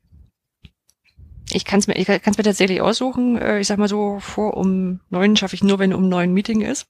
[1.51, 3.37] Ich kann es mir, ich kann es mir tatsächlich aussuchen.
[3.37, 6.61] Äh, Ich sag mal so, vor um neun schaffe ich nur, wenn um neun Meeting
[6.61, 6.87] ist.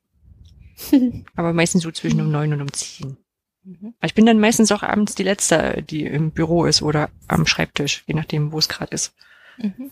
[1.36, 3.18] Aber meistens so zwischen um neun und um zehn.
[3.64, 3.94] Mhm.
[4.02, 8.04] Ich bin dann meistens auch abends die Letzte, die im Büro ist oder am Schreibtisch,
[8.08, 9.14] je nachdem, wo es gerade ist.
[9.58, 9.92] Mhm.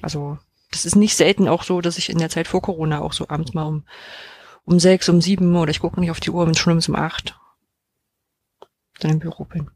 [0.00, 0.38] Also
[0.70, 3.28] das ist nicht selten auch so, dass ich in der Zeit vor Corona auch so
[3.28, 3.84] abends mal um,
[4.64, 6.94] um sechs, um sieben oder ich gucke nicht auf die Uhr, wenn es schon um
[6.94, 7.38] acht
[9.02, 9.70] dann im Büro bin.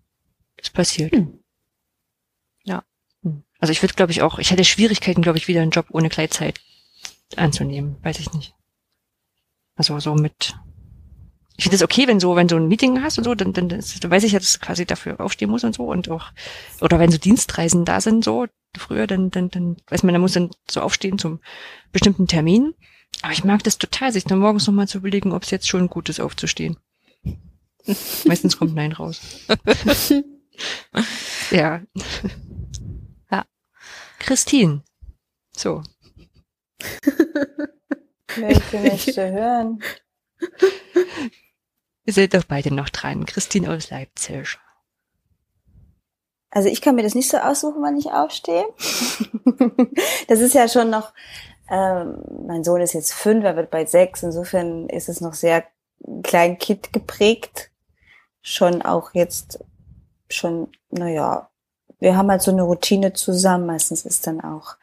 [0.57, 1.13] Das passiert.
[1.13, 1.41] Hm.
[2.65, 2.85] Ja.
[3.23, 3.43] Hm.
[3.59, 6.09] Also ich würde, glaube ich, auch, ich hätte Schwierigkeiten, glaube ich, wieder einen Job ohne
[6.09, 6.61] Gleitzeit
[7.37, 7.97] anzunehmen.
[8.03, 8.55] Weiß ich nicht.
[9.75, 10.55] Also so mit.
[11.59, 13.69] Ich finde es okay, wenn so, wenn du ein Meeting hast und so, dann, dann,
[13.69, 16.27] dann weiß ich ja, dass du quasi dafür aufstehen muss und so und auch,
[16.83, 18.47] oder wenn so Dienstreisen da sind, so
[18.77, 21.41] früher, dann, dann, dann weiß man, da muss dann so aufstehen zum
[21.93, 22.75] bestimmten Termin.
[23.23, 25.89] Aber ich mag das total, sich dann morgens nochmal zu überlegen, ob es jetzt schon
[25.89, 26.77] gut ist, aufzustehen.
[28.25, 29.21] Meistens kommt Nein raus.
[31.51, 31.83] ja.
[33.31, 33.45] Ja.
[34.21, 34.83] Christine.
[35.57, 35.83] So.
[38.37, 39.83] Möchte nicht hören.
[42.05, 43.27] Ihr seid doch beide noch dran.
[43.27, 44.59] Christine aus Leipzig.
[46.51, 48.65] Also ich kann mir das nicht so aussuchen, wann ich aufstehe.
[50.29, 51.13] das ist ja schon noch,
[51.69, 55.65] ähm, mein Sohn ist jetzt fünf, er wird bald sechs, insofern ist es noch sehr
[56.23, 57.71] klein Kind geprägt.
[58.49, 59.59] Schon auch jetzt
[60.29, 61.49] schon, naja,
[61.99, 63.67] wir haben halt so eine Routine zusammen.
[63.67, 64.77] Meistens ist dann auch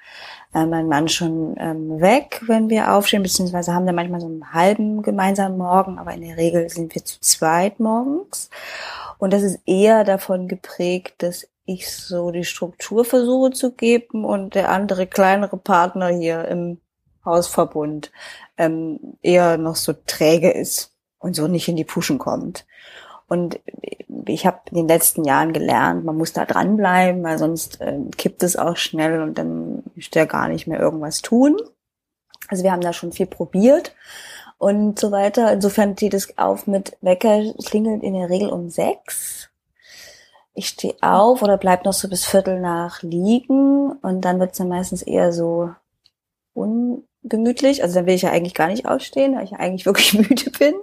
[0.53, 4.52] äh, mein Mann schon ähm, weg, wenn wir aufstehen, beziehungsweise haben dann manchmal so einen
[4.52, 8.49] halben gemeinsamen Morgen, aber in der Regel sind wir zu zweit morgens.
[9.18, 14.56] Und das ist eher davon geprägt, dass ich so die Struktur versuche zu geben und
[14.56, 16.81] der andere kleinere Partner hier im
[17.23, 18.11] Hausverbund
[18.57, 22.65] ähm, eher noch so träge ist und so nicht in die Puschen kommt.
[23.27, 23.59] Und
[24.27, 28.43] ich habe in den letzten Jahren gelernt, man muss da dranbleiben, weil sonst äh, kippt
[28.43, 31.57] es auch schnell und dann ist der gar nicht mehr irgendwas tun.
[32.47, 33.95] Also wir haben da schon viel probiert
[34.57, 35.51] und so weiter.
[35.51, 39.49] Insofern steht es auf mit Wecker, klingelt in der Regel um sechs.
[40.53, 44.69] Ich stehe auf oder bleib noch so bis Viertel nach liegen und dann wird's dann
[44.69, 45.71] meistens eher so
[46.53, 47.81] ungemütlich.
[47.81, 50.51] Also dann will ich ja eigentlich gar nicht aufstehen, weil ich ja eigentlich wirklich müde
[50.51, 50.75] bin.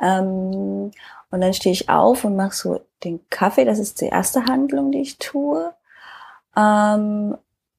[0.00, 0.92] Ähm,
[1.34, 3.64] und dann stehe ich auf und mache so den Kaffee.
[3.64, 5.74] Das ist die erste Handlung, die ich tue.
[6.56, 7.36] Ähm,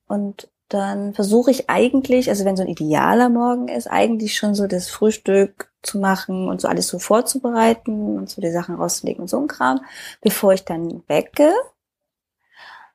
[0.08, 4.68] und dann versuche ich eigentlich, also wenn so ein idealer Morgen ist, eigentlich schon so
[4.68, 9.30] das Frühstück zu machen und so alles so vorzubereiten und so die Sachen rauszulegen und
[9.30, 9.80] so ein Kram,
[10.20, 11.54] bevor ich dann wecke,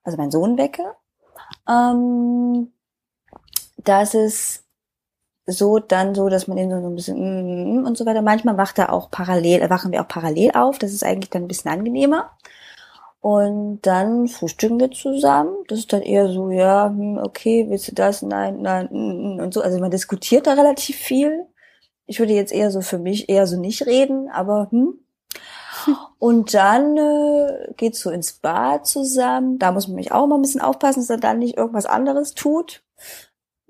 [0.05, 0.95] also meinen Sohn wecke.
[1.67, 2.71] Ähm,
[3.79, 4.65] das ist
[5.53, 8.23] so dann so, dass man ihn so ein bisschen mm, und so weiter.
[8.23, 10.79] Manchmal wacht er auch parallel, wachen wir auch parallel auf.
[10.79, 12.31] Das ist eigentlich dann ein bisschen angenehmer.
[13.21, 15.55] Und dann frühstücken wir zusammen.
[15.69, 18.23] Das ist dann eher so, ja, hm, okay, willst du das?
[18.23, 19.63] Nein, nein, mm, mm, und so.
[19.63, 21.47] Also man diskutiert da relativ viel.
[22.07, 24.99] Ich würde jetzt eher so für mich eher so nicht reden, aber hm.
[26.19, 29.59] Und dann äh, geht's so ins Bad zusammen.
[29.59, 32.35] Da muss man mich auch mal ein bisschen aufpassen, dass er dann nicht irgendwas anderes
[32.35, 32.83] tut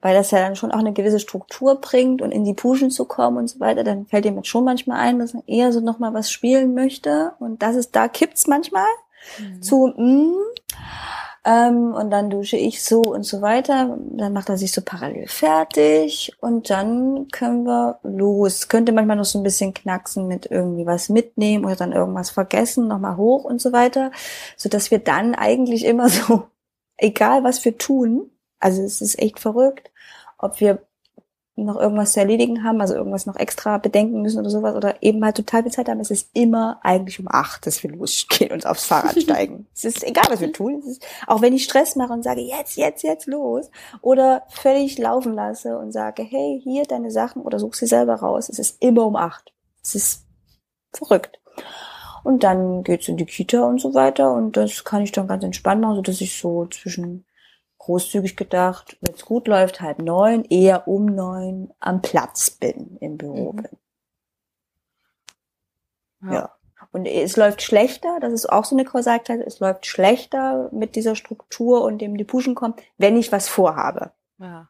[0.02, 3.04] weil das ja dann schon auch eine gewisse Struktur bringt und in die Puschen zu
[3.04, 5.80] kommen und so weiter, dann fällt ihm jetzt schon manchmal ein, dass er eher so
[5.80, 8.86] nochmal was spielen möchte und das ist, da kippt's manchmal
[9.38, 9.62] Mhm.
[9.62, 10.34] zu, mm,
[11.44, 15.26] ähm, und dann dusche ich so und so weiter, dann macht er sich so parallel
[15.26, 18.68] fertig und dann können wir los.
[18.68, 22.88] Könnte manchmal noch so ein bisschen knacksen mit irgendwie was mitnehmen oder dann irgendwas vergessen,
[22.88, 24.10] nochmal hoch und so weiter,
[24.56, 26.46] so dass wir dann eigentlich immer so,
[26.98, 29.89] egal was wir tun, also es ist echt verrückt,
[30.40, 30.82] ob wir
[31.64, 35.24] noch irgendwas zu erledigen haben, also irgendwas noch extra bedenken müssen oder sowas oder eben
[35.24, 36.00] halt total viel Zeit haben.
[36.00, 39.66] Es ist immer eigentlich um acht, dass wir losgehen und aufs Fahrrad steigen.
[39.74, 40.78] Es ist egal, was wir tun.
[40.78, 44.98] Es ist, auch wenn ich Stress mache und sage, jetzt, jetzt, jetzt los oder völlig
[44.98, 48.48] laufen lasse und sage, hey, hier deine Sachen oder such sie selber raus.
[48.48, 49.52] Es ist immer um acht.
[49.82, 50.26] Es ist
[50.92, 51.40] verrückt.
[52.22, 55.42] Und dann geht's in die Kita und so weiter und das kann ich dann ganz
[55.42, 57.24] entspannt machen, so dass ich so zwischen
[57.80, 63.16] großzügig gedacht, wenn es gut läuft, halb neun, eher um neun am Platz bin, im
[63.16, 63.56] Büro Mhm.
[63.62, 63.78] bin.
[66.22, 66.32] Ja.
[66.32, 66.56] ja.
[66.92, 71.14] Und es läuft schlechter, das ist auch so eine Kausalkette, es läuft schlechter mit dieser
[71.14, 74.12] Struktur und dem die Pushen kommt, wenn ich was vorhabe.
[74.38, 74.68] Ja.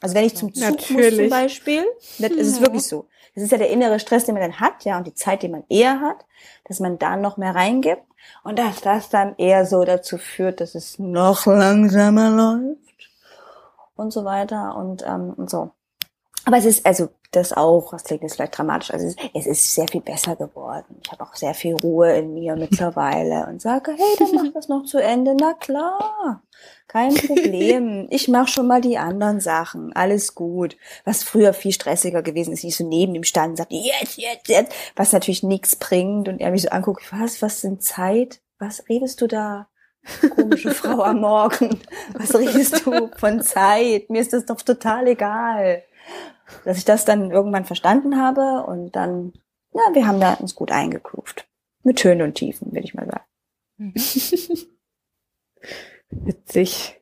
[0.00, 1.10] Also wenn ich zum Zug Natürlich.
[1.10, 1.84] muss zum Beispiel,
[2.18, 3.06] das ist es wirklich so.
[3.34, 5.48] Das ist ja der innere Stress, den man dann hat, ja, und die Zeit, die
[5.48, 6.24] man eher hat,
[6.64, 8.02] dass man da noch mehr reingibt
[8.42, 13.10] und dass das dann eher so dazu führt, dass es noch langsamer läuft
[13.96, 15.70] und so weiter und, ähm, und so.
[16.44, 19.46] Aber es ist, also das auch, das klingt jetzt vielleicht dramatisch, also es ist, es
[19.46, 20.96] ist sehr viel besser geworden.
[21.04, 24.68] Ich habe auch sehr viel Ruhe in mir mittlerweile und sage, hey, dann mach das
[24.68, 25.36] noch zu Ende.
[25.38, 26.42] Na klar,
[26.88, 28.08] kein Problem.
[28.10, 29.92] Ich mache schon mal die anderen Sachen.
[29.92, 30.76] Alles gut.
[31.04, 34.48] Was früher viel stressiger gewesen ist, ich so neben ihm stand und sagte, jetzt, jetzt,
[34.48, 38.40] jetzt, was natürlich nichts bringt und er mich so anguckt, was, was sind Zeit?
[38.58, 39.68] Was redest du da?
[40.34, 41.80] Komische Frau am Morgen.
[42.14, 44.10] Was redest du von Zeit?
[44.10, 45.84] Mir ist das doch total egal
[46.64, 49.32] dass ich das dann irgendwann verstanden habe und dann,
[49.72, 51.46] ja, wir haben da uns gut eingegroovt.
[51.82, 53.24] Mit Höhen und Tiefen, würde ich mal sagen.
[53.78, 53.94] Mhm.
[56.10, 57.00] Witzig.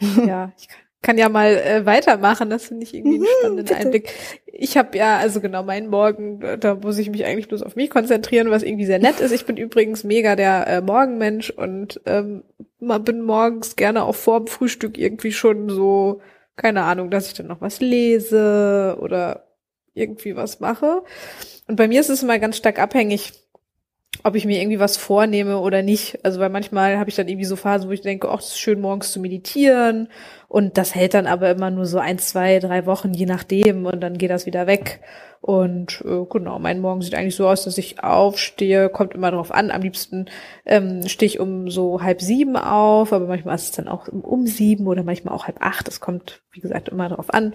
[0.26, 0.68] ja, ich
[1.02, 2.50] kann ja mal äh, weitermachen.
[2.50, 4.12] Das finde ich irgendwie einen mhm, spannenden Einblick.
[4.46, 7.90] Ich habe ja, also genau, meinen Morgen, da muss ich mich eigentlich bloß auf mich
[7.90, 9.32] konzentrieren, was irgendwie sehr nett ist.
[9.32, 12.44] Ich bin übrigens mega der äh, Morgenmensch und ähm,
[12.78, 16.20] bin morgens gerne auch vor dem Frühstück irgendwie schon so
[16.56, 19.48] keine Ahnung, dass ich dann noch was lese oder
[19.94, 21.02] irgendwie was mache.
[21.66, 23.32] Und bei mir ist es immer ganz stark abhängig,
[24.22, 26.24] ob ich mir irgendwie was vornehme oder nicht.
[26.24, 28.58] Also weil manchmal habe ich dann irgendwie so Phasen, wo ich denke, ach, es ist
[28.58, 30.08] schön morgens zu meditieren
[30.48, 34.00] und das hält dann aber immer nur so ein, zwei, drei Wochen, je nachdem und
[34.00, 35.00] dann geht das wieder weg.
[35.46, 39.52] Und äh, genau, mein Morgen sieht eigentlich so aus, dass ich aufstehe, kommt immer drauf
[39.52, 39.70] an.
[39.70, 40.24] Am liebsten
[40.64, 44.46] ähm, stehe ich um so halb sieben auf, aber manchmal ist es dann auch um
[44.46, 45.86] sieben oder manchmal auch halb acht.
[45.86, 47.52] Das kommt, wie gesagt, immer drauf an.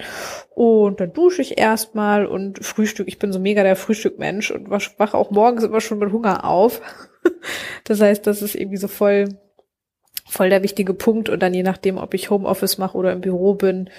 [0.53, 3.07] Und dann dusche ich erstmal und Frühstück.
[3.07, 6.81] Ich bin so mega der Frühstückmensch und wache auch morgens immer schon mit Hunger auf.
[7.85, 9.29] das heißt, das ist irgendwie so voll,
[10.29, 11.29] voll der wichtige Punkt.
[11.29, 13.89] Und dann je nachdem, ob ich Homeoffice mache oder im Büro bin,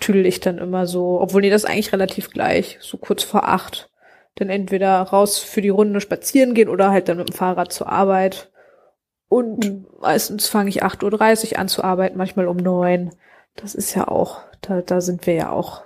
[0.00, 3.48] tüdel ich dann immer so, obwohl nee, das ist eigentlich relativ gleich, so kurz vor
[3.48, 3.90] acht.
[4.36, 7.88] Dann entweder raus für die Runde spazieren gehen oder halt dann mit dem Fahrrad zur
[7.88, 8.50] Arbeit.
[9.28, 9.86] Und mhm.
[10.00, 13.10] meistens fange ich 8.30 Uhr an zu arbeiten, manchmal um neun.
[13.56, 15.84] Das ist ja auch, da, da sind wir ja auch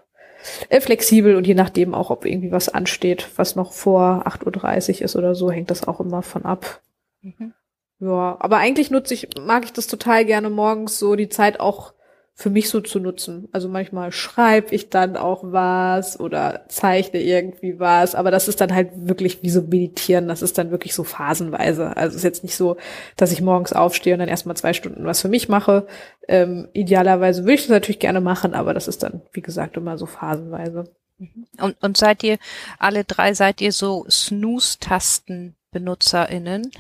[0.69, 5.03] äh, flexibel und je nachdem auch, ob irgendwie was ansteht, was noch vor 8.30 Uhr
[5.03, 6.81] ist oder so, hängt das auch immer von ab.
[7.23, 7.53] Mhm.
[8.01, 11.95] Ja, aber eigentlich nutze ich, mag ich das total gerne morgens so die Zeit auch
[12.39, 13.49] für mich so zu nutzen.
[13.51, 18.73] Also manchmal schreibe ich dann auch was oder zeichne irgendwie was, aber das ist dann
[18.73, 21.97] halt wirklich wie so meditieren, das ist dann wirklich so phasenweise.
[21.97, 22.77] Also es ist jetzt nicht so,
[23.17, 25.89] dass ich morgens aufstehe und dann erstmal zwei Stunden was für mich mache.
[26.29, 29.99] Ähm, idealerweise würde ich das natürlich gerne machen, aber das ist dann, wie gesagt, immer
[29.99, 30.85] so phasenweise.
[31.19, 31.49] Mhm.
[31.61, 32.39] Und, und seid ihr,
[32.79, 36.71] alle drei seid ihr so Snooze-Tasten-BenutzerInnen?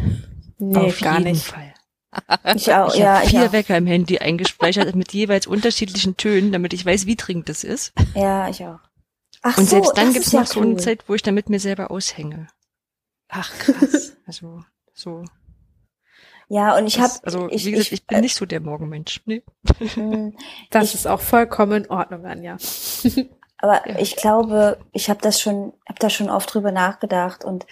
[0.58, 1.44] Nee, Auf gar nicht.
[1.44, 1.74] Fall.
[2.56, 3.20] Ich auch, ich ja.
[3.20, 3.52] vier ja.
[3.52, 7.92] Wecker im Handy eingespeichert mit jeweils unterschiedlichen Tönen, damit ich weiß, wie dringend das ist.
[8.14, 8.80] Ja, ich auch.
[9.42, 11.60] Ach und so, selbst dann gibt's noch ja so eine Zeit, wo ich damit mir
[11.60, 12.48] selber aushänge.
[13.28, 14.16] Ach krass.
[14.26, 14.64] also
[14.94, 15.24] so.
[16.48, 18.60] Ja, und ich habe also ich, wie gesagt, ich, ich bin äh, nicht so der
[18.60, 19.20] Morgenmensch.
[19.26, 19.42] Nee.
[19.94, 20.34] Hm,
[20.70, 22.56] das ich, ist auch vollkommen in Ordnung, Anja.
[23.58, 23.98] Aber ja.
[23.98, 27.66] ich glaube, ich habe das schon, habe da schon oft drüber nachgedacht und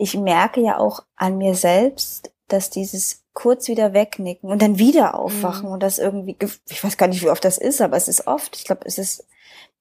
[0.00, 5.14] ich merke ja auch an mir selbst, dass dieses kurz wieder wegnicken und dann wieder
[5.14, 5.74] aufwachen mhm.
[5.74, 6.36] und das irgendwie,
[6.68, 8.56] ich weiß gar nicht, wie oft das ist, aber es ist oft.
[8.56, 9.26] Ich glaube, es ist,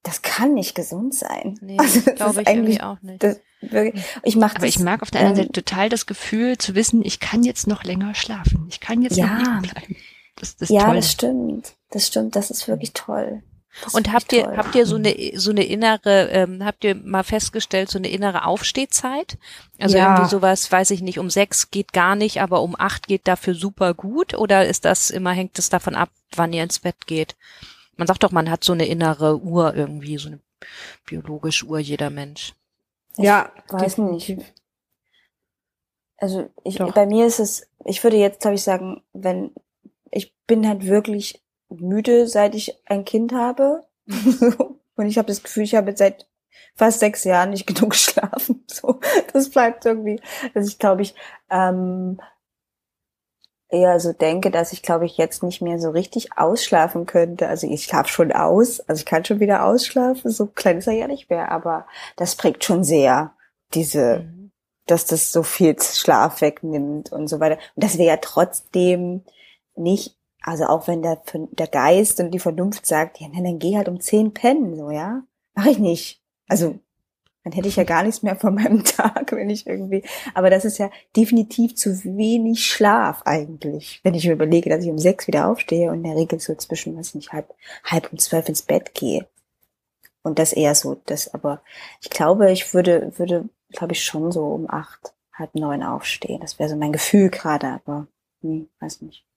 [0.04, 1.58] das kann nicht gesund sein.
[1.62, 3.24] Nee, also, glaube ich eigentlich auch nicht.
[3.24, 3.40] Das,
[4.24, 6.76] ich mach aber das, ich mag auf der anderen ähm, Seite total das Gefühl zu
[6.76, 8.68] wissen, ich kann jetzt noch länger schlafen.
[8.70, 9.96] Ich kann jetzt ja, noch liegen bleiben.
[10.36, 10.96] Das, das ja, toll.
[10.96, 11.76] das stimmt.
[11.92, 12.36] Das stimmt.
[12.36, 13.42] Das ist wirklich toll.
[13.94, 14.58] Und habt ihr, toll.
[14.58, 18.46] habt ihr so eine, so eine innere, ähm, habt ihr mal festgestellt, so eine innere
[18.46, 19.38] Aufstehzeit?
[19.80, 20.14] Also ja.
[20.14, 23.56] irgendwie sowas, weiß ich nicht, um sechs geht gar nicht, aber um acht geht dafür
[23.56, 24.34] super gut?
[24.34, 27.36] Oder ist das immer, hängt es davon ab, wann ihr ins Bett geht?
[27.98, 30.40] Man sagt doch, man hat so eine innere Uhr irgendwie, so eine
[31.06, 32.54] biologische Uhr, jeder Mensch.
[33.18, 34.38] Ja, ich weiß nicht.
[36.18, 39.52] Also ich, bei mir ist es, ich würde jetzt, glaube ich, sagen, wenn,
[40.12, 43.86] ich bin halt wirklich müde, seit ich ein Kind habe.
[44.08, 46.28] und ich habe das Gefühl, ich habe jetzt seit
[46.76, 48.64] fast sechs Jahren nicht genug geschlafen.
[48.68, 49.00] So,
[49.34, 50.20] das bleibt irgendwie,
[50.54, 51.16] dass ich glaube ich
[51.50, 52.20] ähm,
[53.70, 57.48] eher so denke, dass ich glaube ich jetzt nicht mehr so richtig ausschlafen könnte.
[57.48, 60.32] Also ich schlafe schon aus, also ich kann schon wieder ausschlafen.
[60.32, 61.86] So klein ist er ja nicht mehr, aber
[62.16, 63.34] das prägt schon sehr
[63.74, 64.52] diese, mhm.
[64.88, 67.58] dass das so viel Schlaf wegnimmt und so weiter.
[67.76, 69.24] Und das wäre ja trotzdem
[69.76, 70.19] nicht
[70.50, 74.00] also auch wenn der, der Geist und die Vernunft sagt, ja, dann geh halt um
[74.02, 75.22] zehn pennen, so, ja.
[75.54, 76.24] Mach ich nicht.
[76.48, 76.80] Also,
[77.44, 80.04] Dann hätte ich ja gar nichts mehr von meinem Tag, wenn ich irgendwie.
[80.34, 84.90] Aber das ist ja definitiv zu wenig Schlaf eigentlich, wenn ich mir überlege, dass ich
[84.90, 87.54] um sechs wieder aufstehe und in der Regel so zwischen, weiß nicht, halb,
[87.84, 89.28] halb um zwölf ins Bett gehe.
[90.24, 91.62] Und das eher so, das, aber
[92.02, 96.42] ich glaube, ich würde, würde, glaube ich, schon so um acht, halb neun aufstehen.
[96.42, 98.08] Das wäre so mein Gefühl gerade, aber
[98.42, 99.29] hm, weiß nicht.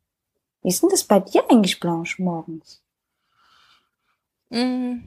[0.62, 2.82] Wie ist denn das bei dir eigentlich, Blanche, morgens?
[4.50, 4.98] Mm,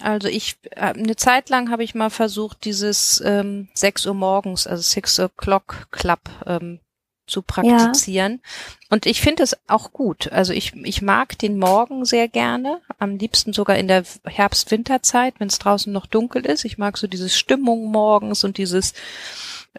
[0.00, 4.66] Also ich, äh, eine Zeit lang habe ich mal versucht, dieses ähm, 6 Uhr morgens,
[4.66, 6.80] also Six O'Clock Club ähm,
[7.26, 8.42] zu praktizieren.
[8.90, 10.30] Und ich finde es auch gut.
[10.32, 12.82] Also ich, ich mag den Morgen sehr gerne.
[12.98, 16.64] Am liebsten sogar in der Herbst-Winterzeit, wenn es draußen noch dunkel ist.
[16.64, 18.92] Ich mag so diese Stimmung morgens und dieses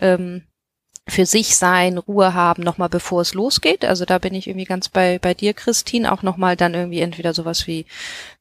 [0.01, 0.43] ähm,
[1.07, 3.85] für sich sein, Ruhe haben, nochmal bevor es losgeht.
[3.85, 7.31] Also da bin ich irgendwie ganz bei, bei dir, Christine, auch nochmal dann irgendwie entweder
[7.33, 7.85] sowas wie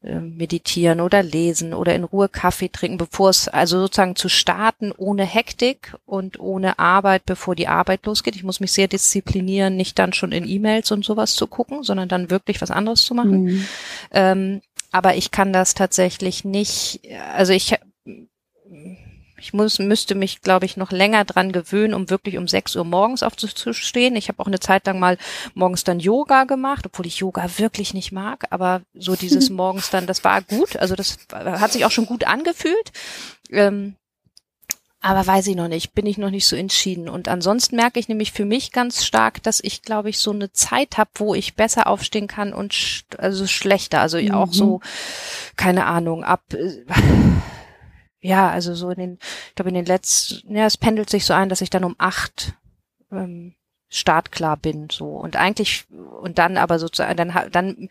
[0.03, 4.93] äh, meditieren oder lesen oder in Ruhe Kaffee trinken, bevor es, also sozusagen zu starten
[4.97, 8.35] ohne Hektik und ohne Arbeit, bevor die Arbeit losgeht.
[8.35, 12.09] Ich muss mich sehr disziplinieren, nicht dann schon in E-Mails und sowas zu gucken, sondern
[12.09, 13.45] dann wirklich was anderes zu machen.
[13.45, 13.67] Mhm.
[14.11, 17.01] Ähm, aber ich kann das tatsächlich nicht,
[17.35, 17.75] also ich
[19.45, 22.85] ich muss, müsste mich, glaube ich, noch länger dran gewöhnen, um wirklich um 6 Uhr
[22.85, 24.17] morgens aufzustehen.
[24.17, 25.19] Ich habe auch eine Zeit lang mal
[25.53, 30.07] morgens dann Yoga gemacht, obwohl ich Yoga wirklich nicht mag, aber so dieses morgens dann,
[30.07, 30.79] das war gut.
[30.79, 32.93] Also das hat sich auch schon gut angefühlt.
[33.51, 33.97] Ähm,
[35.03, 37.11] aber weiß ich noch nicht, bin ich noch nicht so entschieden.
[37.11, 40.53] Und ansonsten merke ich nämlich für mich ganz stark, dass ich, glaube ich, so eine
[40.53, 44.01] Zeit habe, wo ich besser aufstehen kann und sch also schlechter.
[44.01, 44.31] Also Mhm.
[44.31, 44.81] auch so,
[45.57, 46.83] keine Ahnung, ab äh,
[48.25, 49.19] ja, also so in den,
[49.49, 51.95] ich glaube in den letzten, ja, es pendelt sich so ein, dass ich dann um
[51.99, 52.55] acht
[53.13, 53.55] ähm,
[53.95, 55.87] startklar bin, so und eigentlich
[56.21, 57.89] und dann aber sozusagen dann dann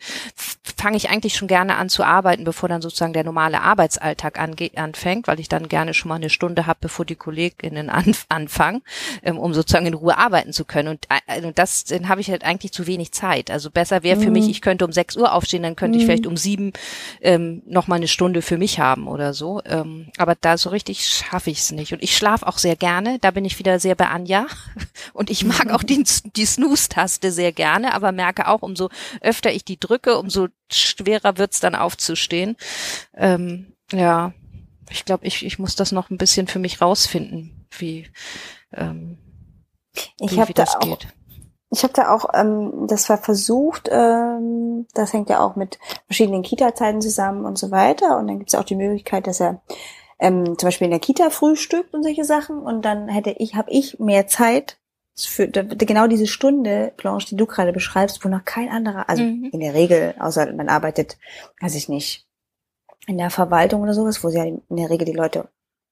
[0.76, 4.70] fange ich eigentlich schon gerne an zu arbeiten, bevor dann sozusagen der normale Arbeitsalltag ange
[4.76, 8.82] anfängt, weil ich dann gerne schon mal eine Stunde habe, bevor die KollegInnen anf anfangen,
[9.22, 12.30] ähm, um sozusagen in Ruhe arbeiten zu können und, äh, und das dann habe ich
[12.30, 13.50] halt eigentlich zu wenig Zeit.
[13.50, 16.26] Also besser wäre für mich, ich könnte um sechs Uhr aufstehen, dann könnte ich vielleicht
[16.26, 16.72] um sieben
[17.20, 19.60] ähm, noch mal eine Stunde für mich haben oder so.
[19.64, 21.92] Ähm, aber da so richtig schaffe ich es nicht.
[21.92, 23.18] Und ich schlafe auch sehr gerne.
[23.20, 24.46] Da bin ich wieder sehr bei Anja.
[25.12, 28.88] Und ich mag auch die, die Snooze-Taste sehr gerne, aber merke auch, umso
[29.20, 32.56] öfter ich die drücke, umso schwerer wird's dann aufzustehen.
[33.14, 34.32] Ähm, ja,
[34.90, 38.10] ich glaube, ich, ich muss das noch ein bisschen für mich rausfinden, wie,
[38.72, 39.18] ähm,
[40.20, 41.08] Ich wie, wie da das auch, geht.
[41.70, 46.42] ich habe da auch, ähm, das war versucht, ähm, das hängt ja auch mit verschiedenen
[46.42, 48.18] Kita-Zeiten zusammen und so weiter.
[48.18, 49.62] Und dann gibt es auch die Möglichkeit, dass er
[50.18, 52.58] ähm, zum Beispiel in der Kita frühstückt und solche Sachen.
[52.60, 54.78] Und dann hätte ich, habe ich mehr Zeit
[55.16, 59.50] für genau diese Stunde, Blanche, die du gerade beschreibst, wo noch kein anderer, also Mhm.
[59.52, 61.18] in der Regel, außer man arbeitet,
[61.60, 62.26] weiß ich nicht,
[63.06, 65.48] in der Verwaltung oder sowas, wo sie ja in der Regel die Leute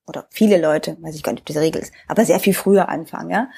[0.07, 2.89] oder viele Leute, weiß ich gar nicht, ob diese Regel ist, aber sehr viel früher
[2.89, 3.49] anfangen, ja.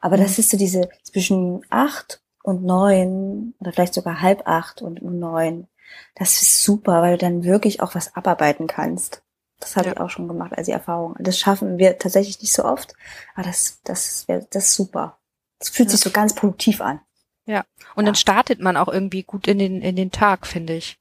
[0.00, 5.02] Aber das ist so diese zwischen acht und neun oder vielleicht sogar halb acht und
[5.02, 5.66] neun.
[6.14, 9.22] Das ist super, weil du dann wirklich auch was abarbeiten kannst.
[9.60, 9.92] Das habe Ja.
[9.92, 11.14] ich auch schon gemacht als die Erfahrung.
[11.18, 12.94] Das schaffen wir tatsächlich nicht so oft,
[13.34, 15.18] aber das, das, wär, das ist super.
[15.58, 17.00] Das fühlt sich so ganz produktiv an.
[17.46, 17.64] Ja.
[17.94, 20.98] Und dann startet man auch irgendwie gut in den, in den Tag, finde ich.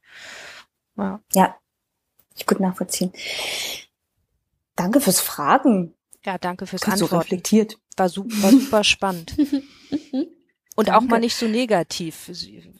[0.95, 1.19] Ja.
[1.33, 1.55] Ja,
[2.35, 3.11] ich gut nachvollziehen.
[4.75, 5.93] Danke fürs Fragen.
[6.23, 7.23] Ja, danke fürs Ganz so Antworten.
[7.23, 7.77] reflektiert.
[7.97, 9.35] War super, war super spannend.
[10.77, 11.07] Und auch Danke.
[11.11, 12.29] mal nicht so negativ.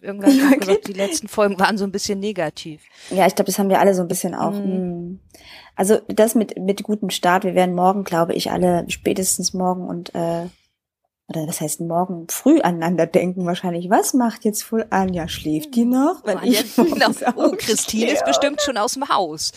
[0.02, 0.82] Irgendwann Ja, ich gesagt, okay.
[0.88, 2.82] die letzten Folgen waren so ein bisschen negativ.
[3.10, 4.52] Ja, ich glaube, das haben wir alle so ein bisschen auch.
[4.52, 5.12] Mhm.
[5.12, 5.20] Mm.
[5.78, 7.44] Also das mit mit gutem Start.
[7.46, 10.48] Wir werden morgen, glaube ich, alle spätestens morgen und äh,
[11.28, 13.90] oder was heißt morgen früh aneinander denken wahrscheinlich.
[13.90, 15.28] Was macht jetzt wohl Anja?
[15.28, 16.22] Schläft die noch?
[16.24, 17.10] Wenn Anja- ich genau.
[17.36, 19.52] Oh, Christine ist bestimmt schon aus dem Haus.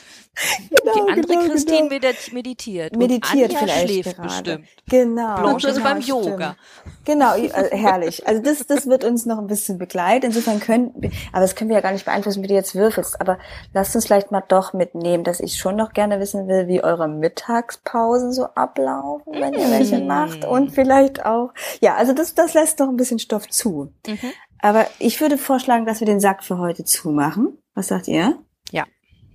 [0.70, 1.94] Genau, die andere genau, Christine genau.
[2.08, 2.96] medit- meditiert.
[2.96, 4.28] meditiert und Anja vielleicht schläft gerade.
[4.28, 4.68] bestimmt.
[4.88, 5.34] Genau.
[5.40, 6.24] Blanche ist genau, beim stimmt.
[6.26, 6.56] Yoga.
[7.04, 8.26] Genau, äh, herrlich.
[8.26, 10.26] Also das, das wird uns noch ein bisschen begleiten.
[10.26, 13.20] Insofern können, wir- aber das können wir ja gar nicht beeinflussen, wie du jetzt würfelst.
[13.20, 13.38] Aber
[13.74, 17.08] lasst uns vielleicht mal doch mitnehmen, dass ich schon noch gerne wissen will, wie eure
[17.08, 20.06] Mittagspausen so ablaufen, wenn ihr welche Mm.
[20.06, 20.44] macht.
[20.44, 23.92] Und vielleicht auch, ja, also das, das lässt noch ein bisschen Stoff zu.
[24.06, 24.18] Mhm.
[24.60, 27.58] Aber ich würde vorschlagen, dass wir den Sack für heute zumachen.
[27.74, 28.38] Was sagt ihr?
[28.72, 28.84] Ja.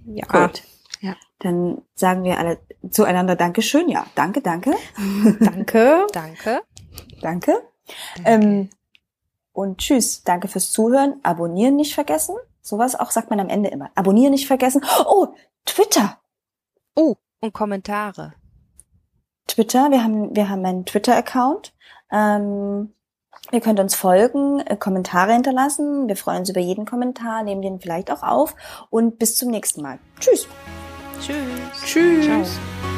[0.05, 0.25] Ja.
[0.29, 0.47] Ah.
[0.47, 0.57] Gut.
[0.59, 0.63] Ja.
[1.43, 2.57] Dann sagen wir alle
[2.89, 3.89] zueinander Dankeschön.
[3.89, 4.73] Ja, danke, danke.
[5.39, 6.07] Danke.
[6.11, 6.61] Danke.
[7.21, 7.61] Danke.
[8.25, 8.69] Ähm,
[9.51, 10.23] und tschüss.
[10.23, 11.19] Danke fürs Zuhören.
[11.23, 12.35] Abonnieren nicht vergessen.
[12.61, 13.91] Sowas auch sagt man am Ende immer.
[13.95, 14.83] Abonnieren nicht vergessen.
[15.05, 15.27] Oh,
[15.65, 16.17] Twitter.
[16.95, 18.33] Oh, und Kommentare.
[19.47, 19.91] Twitter.
[19.91, 21.73] Wir haben, wir haben einen Twitter-Account.
[22.11, 22.93] Ähm,
[23.51, 26.07] ihr könnt uns folgen, äh, Kommentare hinterlassen.
[26.07, 28.55] Wir freuen uns über jeden Kommentar, nehmen den vielleicht auch auf.
[28.89, 29.99] Und bis zum nächsten Mal.
[30.19, 30.47] Tschüss.
[31.25, 31.81] Tschüss.
[31.85, 32.25] Tschüss.
[32.25, 32.92] Ciao.